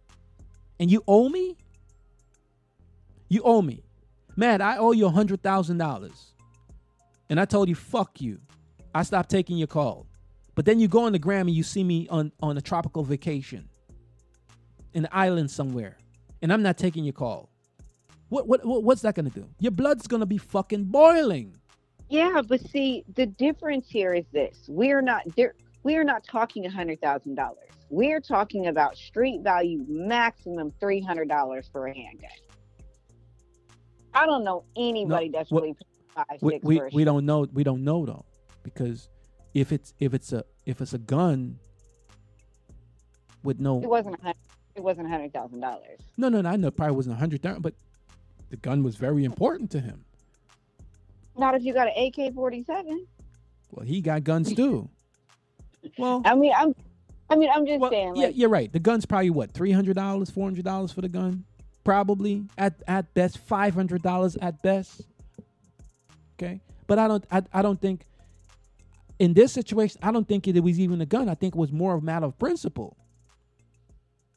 [0.78, 1.56] And you owe me?
[3.28, 3.82] You owe me.
[4.36, 6.32] Man, I owe you a hundred thousand dollars.
[7.28, 8.38] And I told you, fuck you.
[8.94, 10.06] I stopped taking your call.
[10.56, 13.04] But then you go on the gram and you see me on, on a tropical
[13.04, 13.68] vacation
[14.94, 15.98] an island somewhere.
[16.40, 17.50] And I'm not taking your call.
[18.30, 19.46] What, what, what what's that gonna do?
[19.60, 21.54] Your blood's gonna be fucking boiling.
[22.08, 25.22] Yeah, but see, the difference here is this: we're not.
[25.84, 27.68] We are not talking a hundred thousand dollars.
[27.90, 32.30] We're talking about street value, maximum three hundred dollars for a handgun.
[34.14, 35.76] I don't know anybody that's what- really
[36.14, 38.24] five, We, six we, we don't know we don't know though.
[38.64, 39.08] Because
[39.56, 41.58] if it's if it's a if it's a gun
[43.42, 44.34] with no It wasn't a.
[44.74, 45.98] It wasn't a hundred thousand dollars.
[46.18, 46.50] No, no, no.
[46.50, 47.72] I know it probably wasn't a hundred thousand, but
[48.50, 50.04] the gun was very important to him.
[51.38, 53.06] Not if you got an AK forty seven.
[53.70, 54.88] Well, he got guns too.
[55.98, 56.74] Well, I mean, I'm.
[57.30, 58.16] I mean, I'm just saying.
[58.16, 58.72] yeah, you're right.
[58.72, 61.44] The gun's probably what three hundred dollars, four hundred dollars for the gun,
[61.84, 65.02] probably at at best five hundred dollars at best.
[66.36, 68.04] Okay, but I don't I, I don't think
[69.18, 71.28] in this situation I don't think it was even a gun.
[71.28, 72.96] I think it was more of a matter of principle.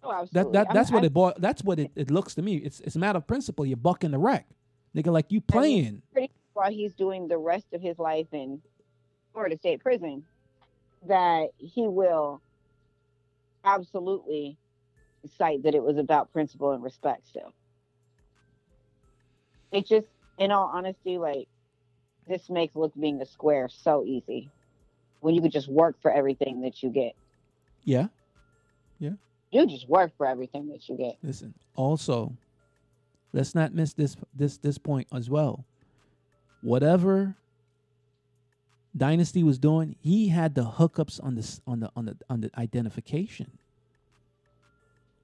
[0.04, 0.52] oh, That absolutely.
[0.54, 2.56] that that's what I'm- it boy, that's what it, it looks to me.
[2.58, 3.66] It's it's a matter of principle.
[3.66, 4.48] You're bucking the wreck,
[4.96, 5.12] nigga.
[5.12, 6.02] Like you playing.
[6.14, 8.62] pretty while he's doing the rest of his life in
[9.34, 10.26] Florida State Prison,
[11.08, 12.42] that he will
[13.64, 14.58] absolutely
[15.38, 17.54] cite that it was about principle and respect still.
[19.72, 20.08] It just,
[20.38, 21.48] in all honesty, like
[22.28, 24.50] this makes look being a square so easy
[25.22, 27.14] when you could just work for everything that you get.
[27.84, 28.08] Yeah,
[29.00, 29.12] yeah.
[29.52, 31.18] You just work for everything that you get.
[31.24, 31.54] Listen.
[31.76, 32.36] Also,
[33.34, 35.66] let's not miss this this this point as well.
[36.62, 37.36] Whatever
[38.96, 42.52] Dynasty was doing, he had the hookups on this on the on the on the
[42.58, 43.58] identification.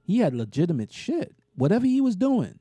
[0.04, 1.34] He had legitimate shit.
[1.56, 2.60] Whatever he was doing,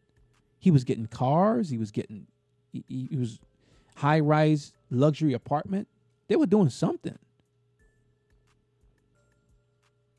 [0.59, 1.71] he was getting cars.
[1.71, 2.27] He was getting
[2.73, 3.39] he, he he was
[3.97, 5.89] high rise luxury apartment.
[6.29, 7.19] They were doing something.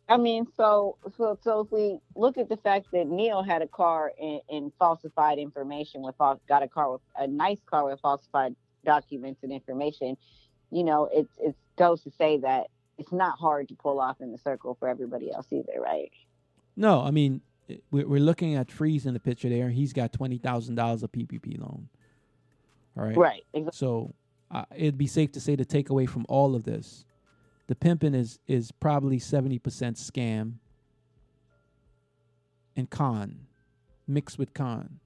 [0.08, 3.68] I mean, so so so if we look at the fact that Neal had a
[3.68, 8.56] car in, in falsified information with got a car with a nice car with falsified
[8.86, 10.16] documents and information,
[10.72, 12.68] you know, it's it goes to say that
[12.98, 16.12] it's not hard to pull off in the circle for everybody else either, right?
[16.76, 17.42] No, I mean
[17.92, 19.70] we're, we're looking at Freeze in the picture there.
[19.70, 21.90] He's got twenty thousand dollars of PPP loan.
[22.98, 23.18] All right.
[23.18, 23.78] Right, exactly.
[23.78, 24.14] So
[24.52, 27.06] uh, it'd be safe to say the takeaway from all of this,
[27.68, 30.56] the pimping is is probably seventy percent scam
[32.76, 33.48] and con,
[34.08, 35.00] mixed with con.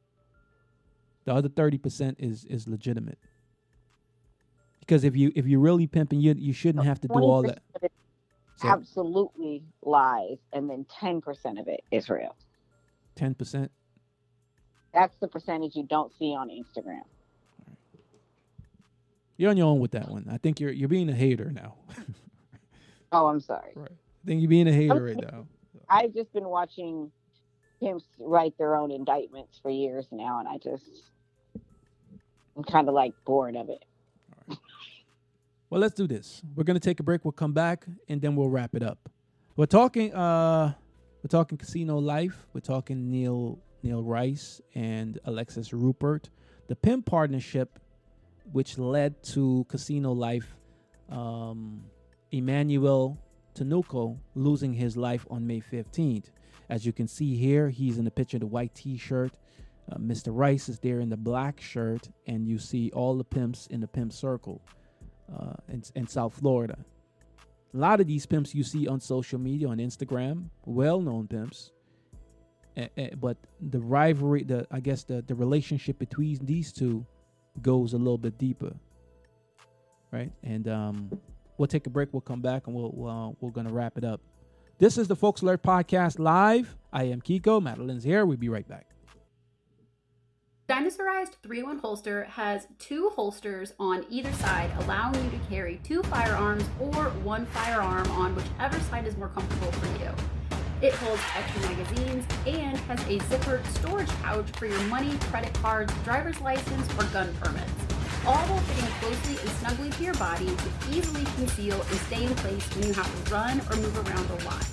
[1.25, 3.19] The other thirty percent is is legitimate.
[4.79, 7.61] Because if you if you're really pimping, you you shouldn't have to do all that.
[7.81, 7.91] it
[8.63, 12.35] absolutely lies, and then ten percent of it is real.
[13.15, 13.71] Ten percent.
[14.93, 17.03] That's the percentage you don't see on Instagram.
[19.37, 20.27] You're on your own with that one.
[20.29, 21.75] I think you're you're being a hater now.
[23.11, 23.71] Oh, I'm sorry.
[23.75, 23.89] Right.
[23.91, 25.47] I think you're being a hater right now.
[25.89, 27.11] I've just been watching
[27.79, 30.83] pimps write their own indictments for years now, and I just
[32.55, 33.85] I'm kind of like bored of it.
[35.69, 36.41] Well, let's do this.
[36.55, 37.23] We're gonna take a break.
[37.23, 39.09] We'll come back and then we'll wrap it up.
[39.55, 40.13] We're talking.
[40.13, 40.73] Uh,
[41.23, 42.47] we're talking Casino Life.
[42.53, 46.29] We're talking Neal Neal Rice and Alexis Rupert,
[46.67, 47.79] the pimp partnership,
[48.51, 50.55] which led to Casino Life.
[51.09, 51.83] Um,
[52.31, 53.17] Emmanuel
[53.55, 56.25] Tinoco losing his life on May 15th.
[56.69, 59.33] As you can see here, he's in the picture, the white T-shirt.
[59.91, 60.27] Uh, Mr.
[60.27, 63.87] Rice is there in the black shirt, and you see all the pimps in the
[63.87, 64.61] pimp circle
[65.35, 66.77] uh, in, in South Florida.
[67.73, 71.71] A lot of these pimps you see on social media, on Instagram, well-known pimps.
[72.77, 77.05] Eh, eh, but the rivalry, the I guess the the relationship between these two
[77.61, 78.73] goes a little bit deeper,
[80.11, 80.31] right?
[80.43, 81.19] And um,
[81.59, 82.11] we'll take a break.
[82.11, 84.21] We'll come back and we'll, uh, we're gonna wrap it up.
[84.79, 86.75] This is the Folks Alert podcast live.
[86.91, 87.61] I am Kiko.
[87.61, 88.25] Madeline's here.
[88.25, 88.87] We'll be right back.
[90.69, 96.63] Dinosaurized 3-in-1 holster has two holsters on either side, allowing you to carry two firearms
[96.79, 100.11] or one firearm on whichever side is more comfortable for you.
[100.81, 105.91] It holds extra magazines and has a zippered storage pouch for your money, credit cards,
[106.03, 107.88] driver's license, or gun permits.
[108.25, 112.35] All while fitting closely and snugly to your body to easily conceal and stay in
[112.35, 114.65] place when you have to run or move around a lot.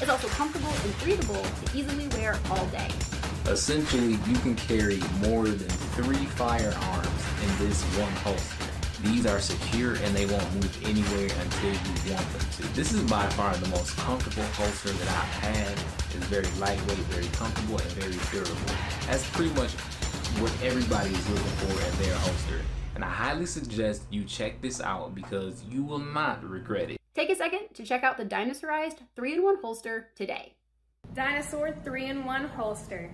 [0.00, 2.88] It's also comfortable and breathable to easily wear all day.
[3.46, 8.64] Essentially, you can carry more than three firearms in this one holster.
[9.02, 12.74] These are secure and they won't move anywhere until you want them to.
[12.74, 15.72] This is by far the most comfortable holster that I've had.
[16.14, 18.74] It's very lightweight, very comfortable, and very durable.
[19.06, 19.72] That's pretty much
[20.38, 22.60] what everybody is looking for in their holster.
[23.00, 27.00] And I highly suggest you check this out because you will not regret it.
[27.14, 30.52] Take a second to check out the Dinosaurized 3-in-1 holster today.
[31.14, 33.10] Dinosaur 3-in-1 holster.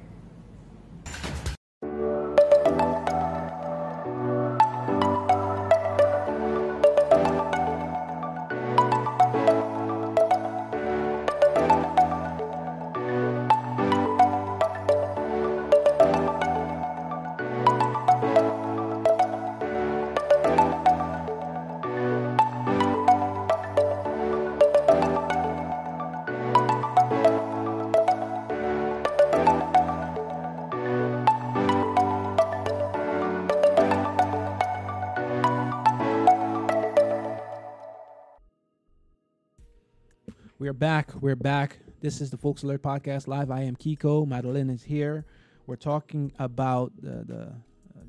[40.79, 41.15] Back.
[41.23, 41.79] We're back.
[42.03, 43.51] This is the Folks Alert Podcast Live.
[43.51, 44.27] I am Kiko.
[44.27, 45.25] Madeline is here.
[45.67, 47.53] We're talking about the the,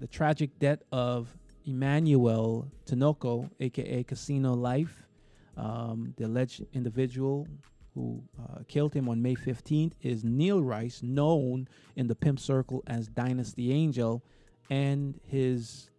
[0.01, 1.33] the tragic death of
[1.65, 5.07] Emmanuel Tinoco, aka Casino Life.
[5.55, 7.47] Um, the alleged individual
[7.95, 12.83] who uh, killed him on May 15th is Neal Rice, known in the pimp circle
[12.85, 14.21] as Dynasty Angel,
[14.69, 15.89] and his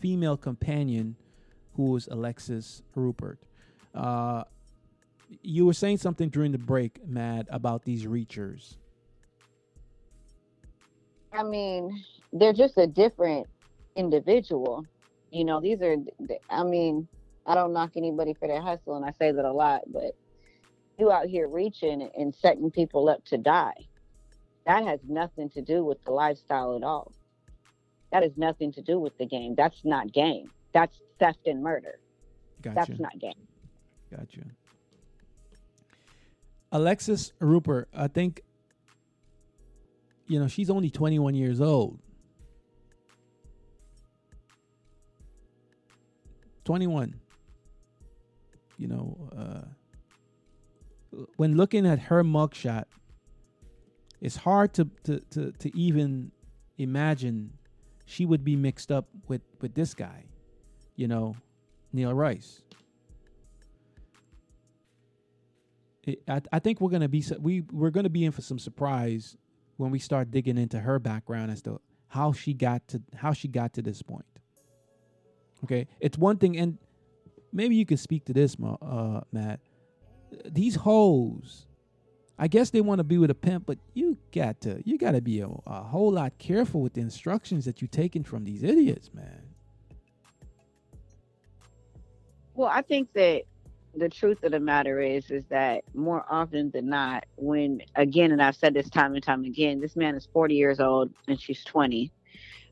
[0.00, 1.16] female companion,
[1.76, 3.38] who was Alexis Rupert.
[3.94, 4.44] Uh,
[5.42, 8.76] you were saying something during the break, Mad, about these reachers.
[11.32, 12.02] I mean,
[12.32, 13.46] they're just a different
[13.96, 14.84] individual.
[15.30, 15.96] You know, these are,
[16.50, 17.06] I mean,
[17.46, 20.16] I don't knock anybody for their hustle, and I say that a lot, but
[20.98, 23.74] you out here reaching and setting people up to die.
[24.66, 27.12] That has nothing to do with the lifestyle at all.
[28.12, 29.54] That has nothing to do with the game.
[29.54, 30.50] That's not game.
[30.72, 32.00] That's theft and murder.
[32.60, 32.74] Gotcha.
[32.74, 33.32] That's not game.
[34.10, 34.42] Gotcha.
[36.72, 38.42] Alexis Rupert, I think,
[40.26, 41.98] you know, she's only 21 years old.
[46.64, 47.18] 21.
[48.78, 52.84] You know, uh, when looking at her mugshot,
[54.20, 56.30] it's hard to, to, to, to even
[56.78, 57.52] imagine
[58.04, 60.24] she would be mixed up with, with this guy,
[60.96, 61.34] you know,
[61.92, 62.62] Neal Rice.
[66.04, 69.36] It, I, I think we're gonna be we we're gonna be in for some surprise
[69.76, 73.48] when we start digging into her background as to how she got to how she
[73.48, 74.24] got to this point.
[75.64, 76.78] Okay, it's one thing, and
[77.52, 79.60] maybe you can speak to this, uh, Matt.
[80.44, 81.66] These hoes,
[82.38, 85.12] I guess they want to be with a pimp, but you got to you got
[85.12, 88.62] to be a, a whole lot careful with the instructions that you're taking from these
[88.62, 89.42] idiots, man.
[92.54, 93.42] Well, I think that
[93.94, 98.40] the truth of the matter is is that more often than not when again and
[98.40, 101.64] i've said this time and time again this man is 40 years old and she's
[101.64, 102.12] 20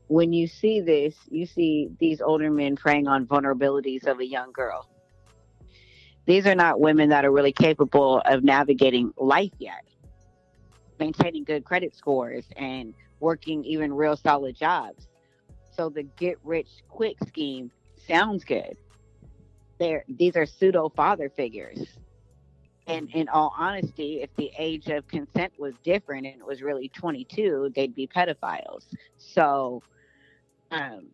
[0.09, 4.51] when you see this you see these older men preying on vulnerabilities of a young
[4.51, 4.89] girl.
[6.25, 9.85] These are not women that are really capable of navigating life yet
[10.99, 15.07] maintaining good credit scores and working even real solid jobs.
[15.71, 17.71] So the get rich quick scheme
[18.05, 18.75] sounds good
[19.79, 21.79] they're these are pseudo father figures.
[22.87, 26.89] And in all honesty, if the age of consent was different and it was really
[26.89, 28.85] 22, they'd be pedophiles.
[29.17, 29.83] So,
[30.71, 31.07] um,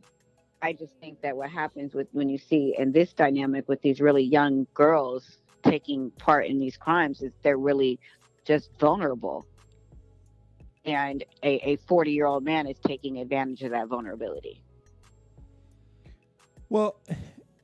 [0.61, 3.99] I just think that what happens with when you see in this dynamic with these
[3.99, 7.99] really young girls taking part in these crimes is they're really
[8.45, 9.45] just vulnerable.
[10.85, 14.61] And a 40 year old man is taking advantage of that vulnerability.
[16.69, 16.95] Well,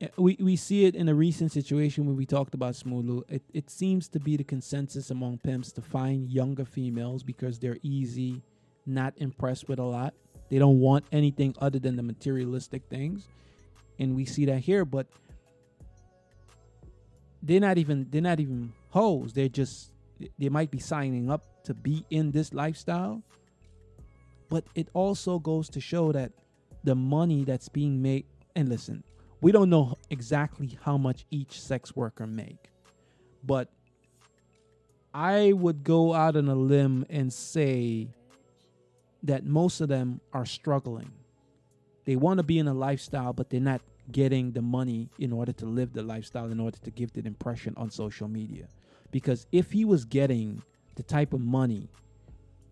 [0.02, 3.24] Eh, we, we see it in a recent situation when we talked about Smulu.
[3.30, 7.78] It, it seems to be the consensus among pimps to find younger females because they're
[7.84, 8.42] easy,
[8.86, 10.14] not impressed with a lot.
[10.50, 13.28] They don't want anything other than the materialistic things.
[14.00, 15.06] And we see that here, but
[17.44, 19.34] they're not even they're not even hoes.
[19.34, 19.94] They're just
[20.38, 23.22] they might be signing up to be in this lifestyle.
[24.50, 26.32] But it also goes to show that
[26.84, 28.26] the money that's being made,
[28.56, 29.04] and listen,
[29.42, 32.70] we don't know exactly how much each sex worker make,
[33.44, 33.70] but
[35.14, 38.10] I would go out on a limb and say
[39.24, 41.12] that most of them are struggling.
[42.06, 43.82] They want to be in a lifestyle, but they're not
[44.12, 47.74] getting the money in order to live the lifestyle, in order to give that impression
[47.78, 48.68] on social media.
[49.12, 50.62] Because if he was getting
[50.96, 51.90] the type of money,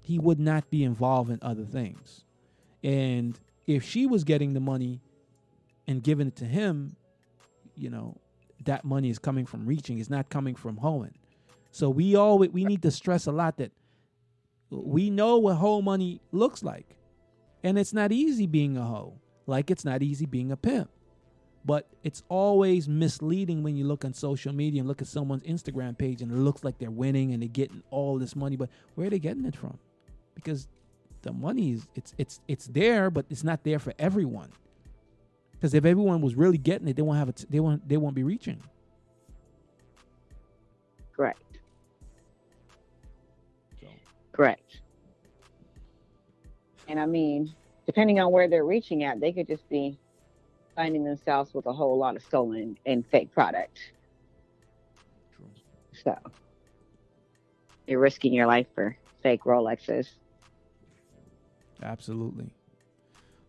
[0.01, 2.23] he would not be involved in other things.
[2.83, 5.01] And if she was getting the money
[5.89, 6.95] and giving it to him,
[7.75, 8.15] you know,
[8.65, 11.15] that money is coming from reaching, it's not coming from hoeing.
[11.71, 13.71] So we always we need to stress a lot that
[14.69, 16.95] we know what hoe money looks like.
[17.63, 20.91] And it's not easy being a hoe, like it's not easy being a pimp.
[21.65, 25.97] But it's always misleading when you look on social media and look at someone's Instagram
[25.97, 28.55] page and it looks like they're winning and they're getting all this money.
[28.55, 29.79] But where are they getting it from?
[30.35, 30.67] Because
[31.23, 34.51] the money is it's it's it's there, but it's not there for everyone.
[35.59, 37.45] Because if everyone was really getting it, they won't have it.
[37.49, 37.87] They won't.
[37.87, 38.63] They won't be reaching.
[41.13, 41.41] Correct.
[44.31, 44.79] Correct.
[46.87, 47.53] And I mean,
[47.85, 49.99] depending on where they're reaching at, they could just be
[50.77, 53.79] finding themselves with a whole lot of stolen and fake product.
[55.91, 56.15] So
[57.85, 60.07] you're risking your life for fake Rolexes.
[61.83, 62.53] Absolutely.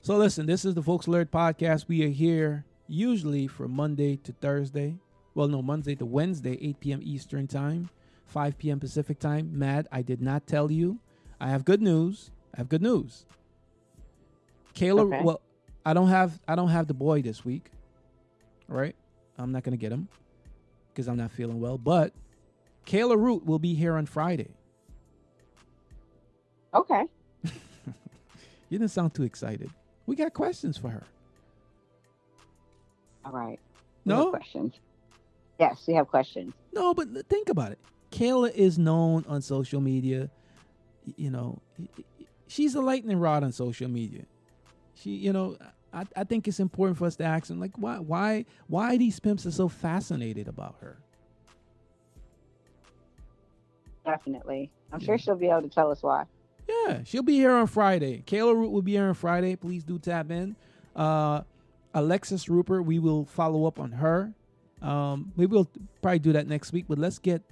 [0.02, 1.86] So listen, this is the Folks Alert podcast.
[1.88, 4.96] We are here usually from Monday to Thursday.
[5.34, 7.00] Well, no, Monday to Wednesday, 8 p.m.
[7.02, 7.90] Eastern Time,
[8.26, 8.80] 5 p.m.
[8.80, 9.50] Pacific Time.
[9.56, 10.98] Mad, I did not tell you.
[11.40, 12.30] I have good news.
[12.54, 13.26] I have good news.
[14.74, 15.20] Kayla, Okay.
[15.22, 15.40] well,
[15.84, 17.70] I don't have I don't have the boy this week.
[18.70, 18.94] All right?
[19.38, 20.08] I'm not gonna get him
[20.92, 21.78] because I'm not feeling well.
[21.78, 22.12] But
[22.86, 24.54] Kayla Root will be here on Friday.
[26.74, 27.04] Okay.
[28.68, 29.68] You didn't sound too excited.
[30.10, 31.04] We got questions for her.
[33.24, 33.60] All right.
[34.04, 34.30] We No?
[34.30, 34.74] questions.
[35.60, 36.52] Yes, we have questions.
[36.72, 37.78] No, but think about it.
[38.10, 40.28] Kayla is known on social media.
[41.14, 41.62] You know,
[42.48, 44.24] she's a lightning rod on social media.
[44.96, 45.56] She, you know,
[45.92, 49.20] I, I think it's important for us to ask them, like, why, why, why these
[49.20, 50.98] pimps are so fascinated about her.
[54.04, 54.72] Definitely.
[54.92, 56.24] I'm sure she'll be able to tell us why.
[56.70, 58.22] Yeah, she'll be here on Friday.
[58.26, 59.56] Kayla Root will be here on Friday.
[59.56, 60.56] Please do tap in.
[60.94, 61.42] Uh,
[61.94, 64.32] Alexis Rupert, we will follow up on her.
[64.82, 65.68] Um, we will
[66.00, 67.42] probably do that next week, but let's get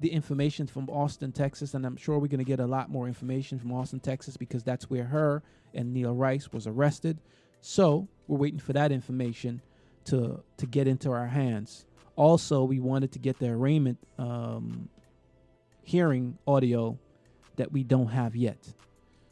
[0.00, 3.06] the information from Austin, Texas, and I'm sure we're going to get a lot more
[3.06, 5.42] information from Austin, Texas, because that's where her
[5.74, 7.18] and Neal Rice was arrested.
[7.60, 9.62] So we're waiting for that information
[10.06, 11.84] to to get into our hands.
[12.14, 14.88] Also, we wanted to get the arraignment um,
[15.82, 16.98] hearing audio
[17.56, 18.74] that we don't have yet.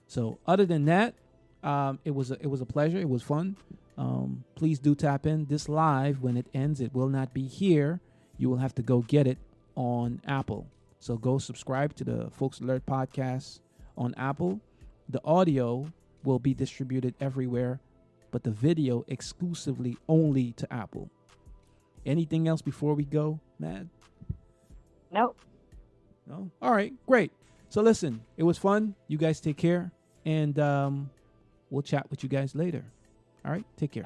[0.06, 1.14] So other than that,
[1.62, 2.98] um, it was a, it was a pleasure.
[2.98, 3.56] It was fun.
[3.96, 5.46] Um, please do tap in.
[5.46, 8.00] This live when it ends, it will not be here.
[8.38, 9.38] You will have to go get it
[9.76, 10.66] on Apple.
[10.98, 13.60] So go subscribe to the Folks Alert podcast
[13.96, 14.60] on Apple.
[15.08, 15.92] The audio
[16.24, 17.80] will be distributed everywhere,
[18.30, 21.10] but the video exclusively only to Apple.
[22.06, 23.88] Anything else before we go, Mad?
[25.10, 25.38] Nope.
[26.26, 26.50] No?
[26.60, 27.32] All right, great.
[27.74, 28.94] So listen, it was fun.
[29.08, 29.90] You guys take care,
[30.24, 31.10] and um,
[31.70, 32.84] we'll chat with you guys later.
[33.44, 34.04] All right, take care.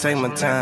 [0.00, 0.59] Take my time.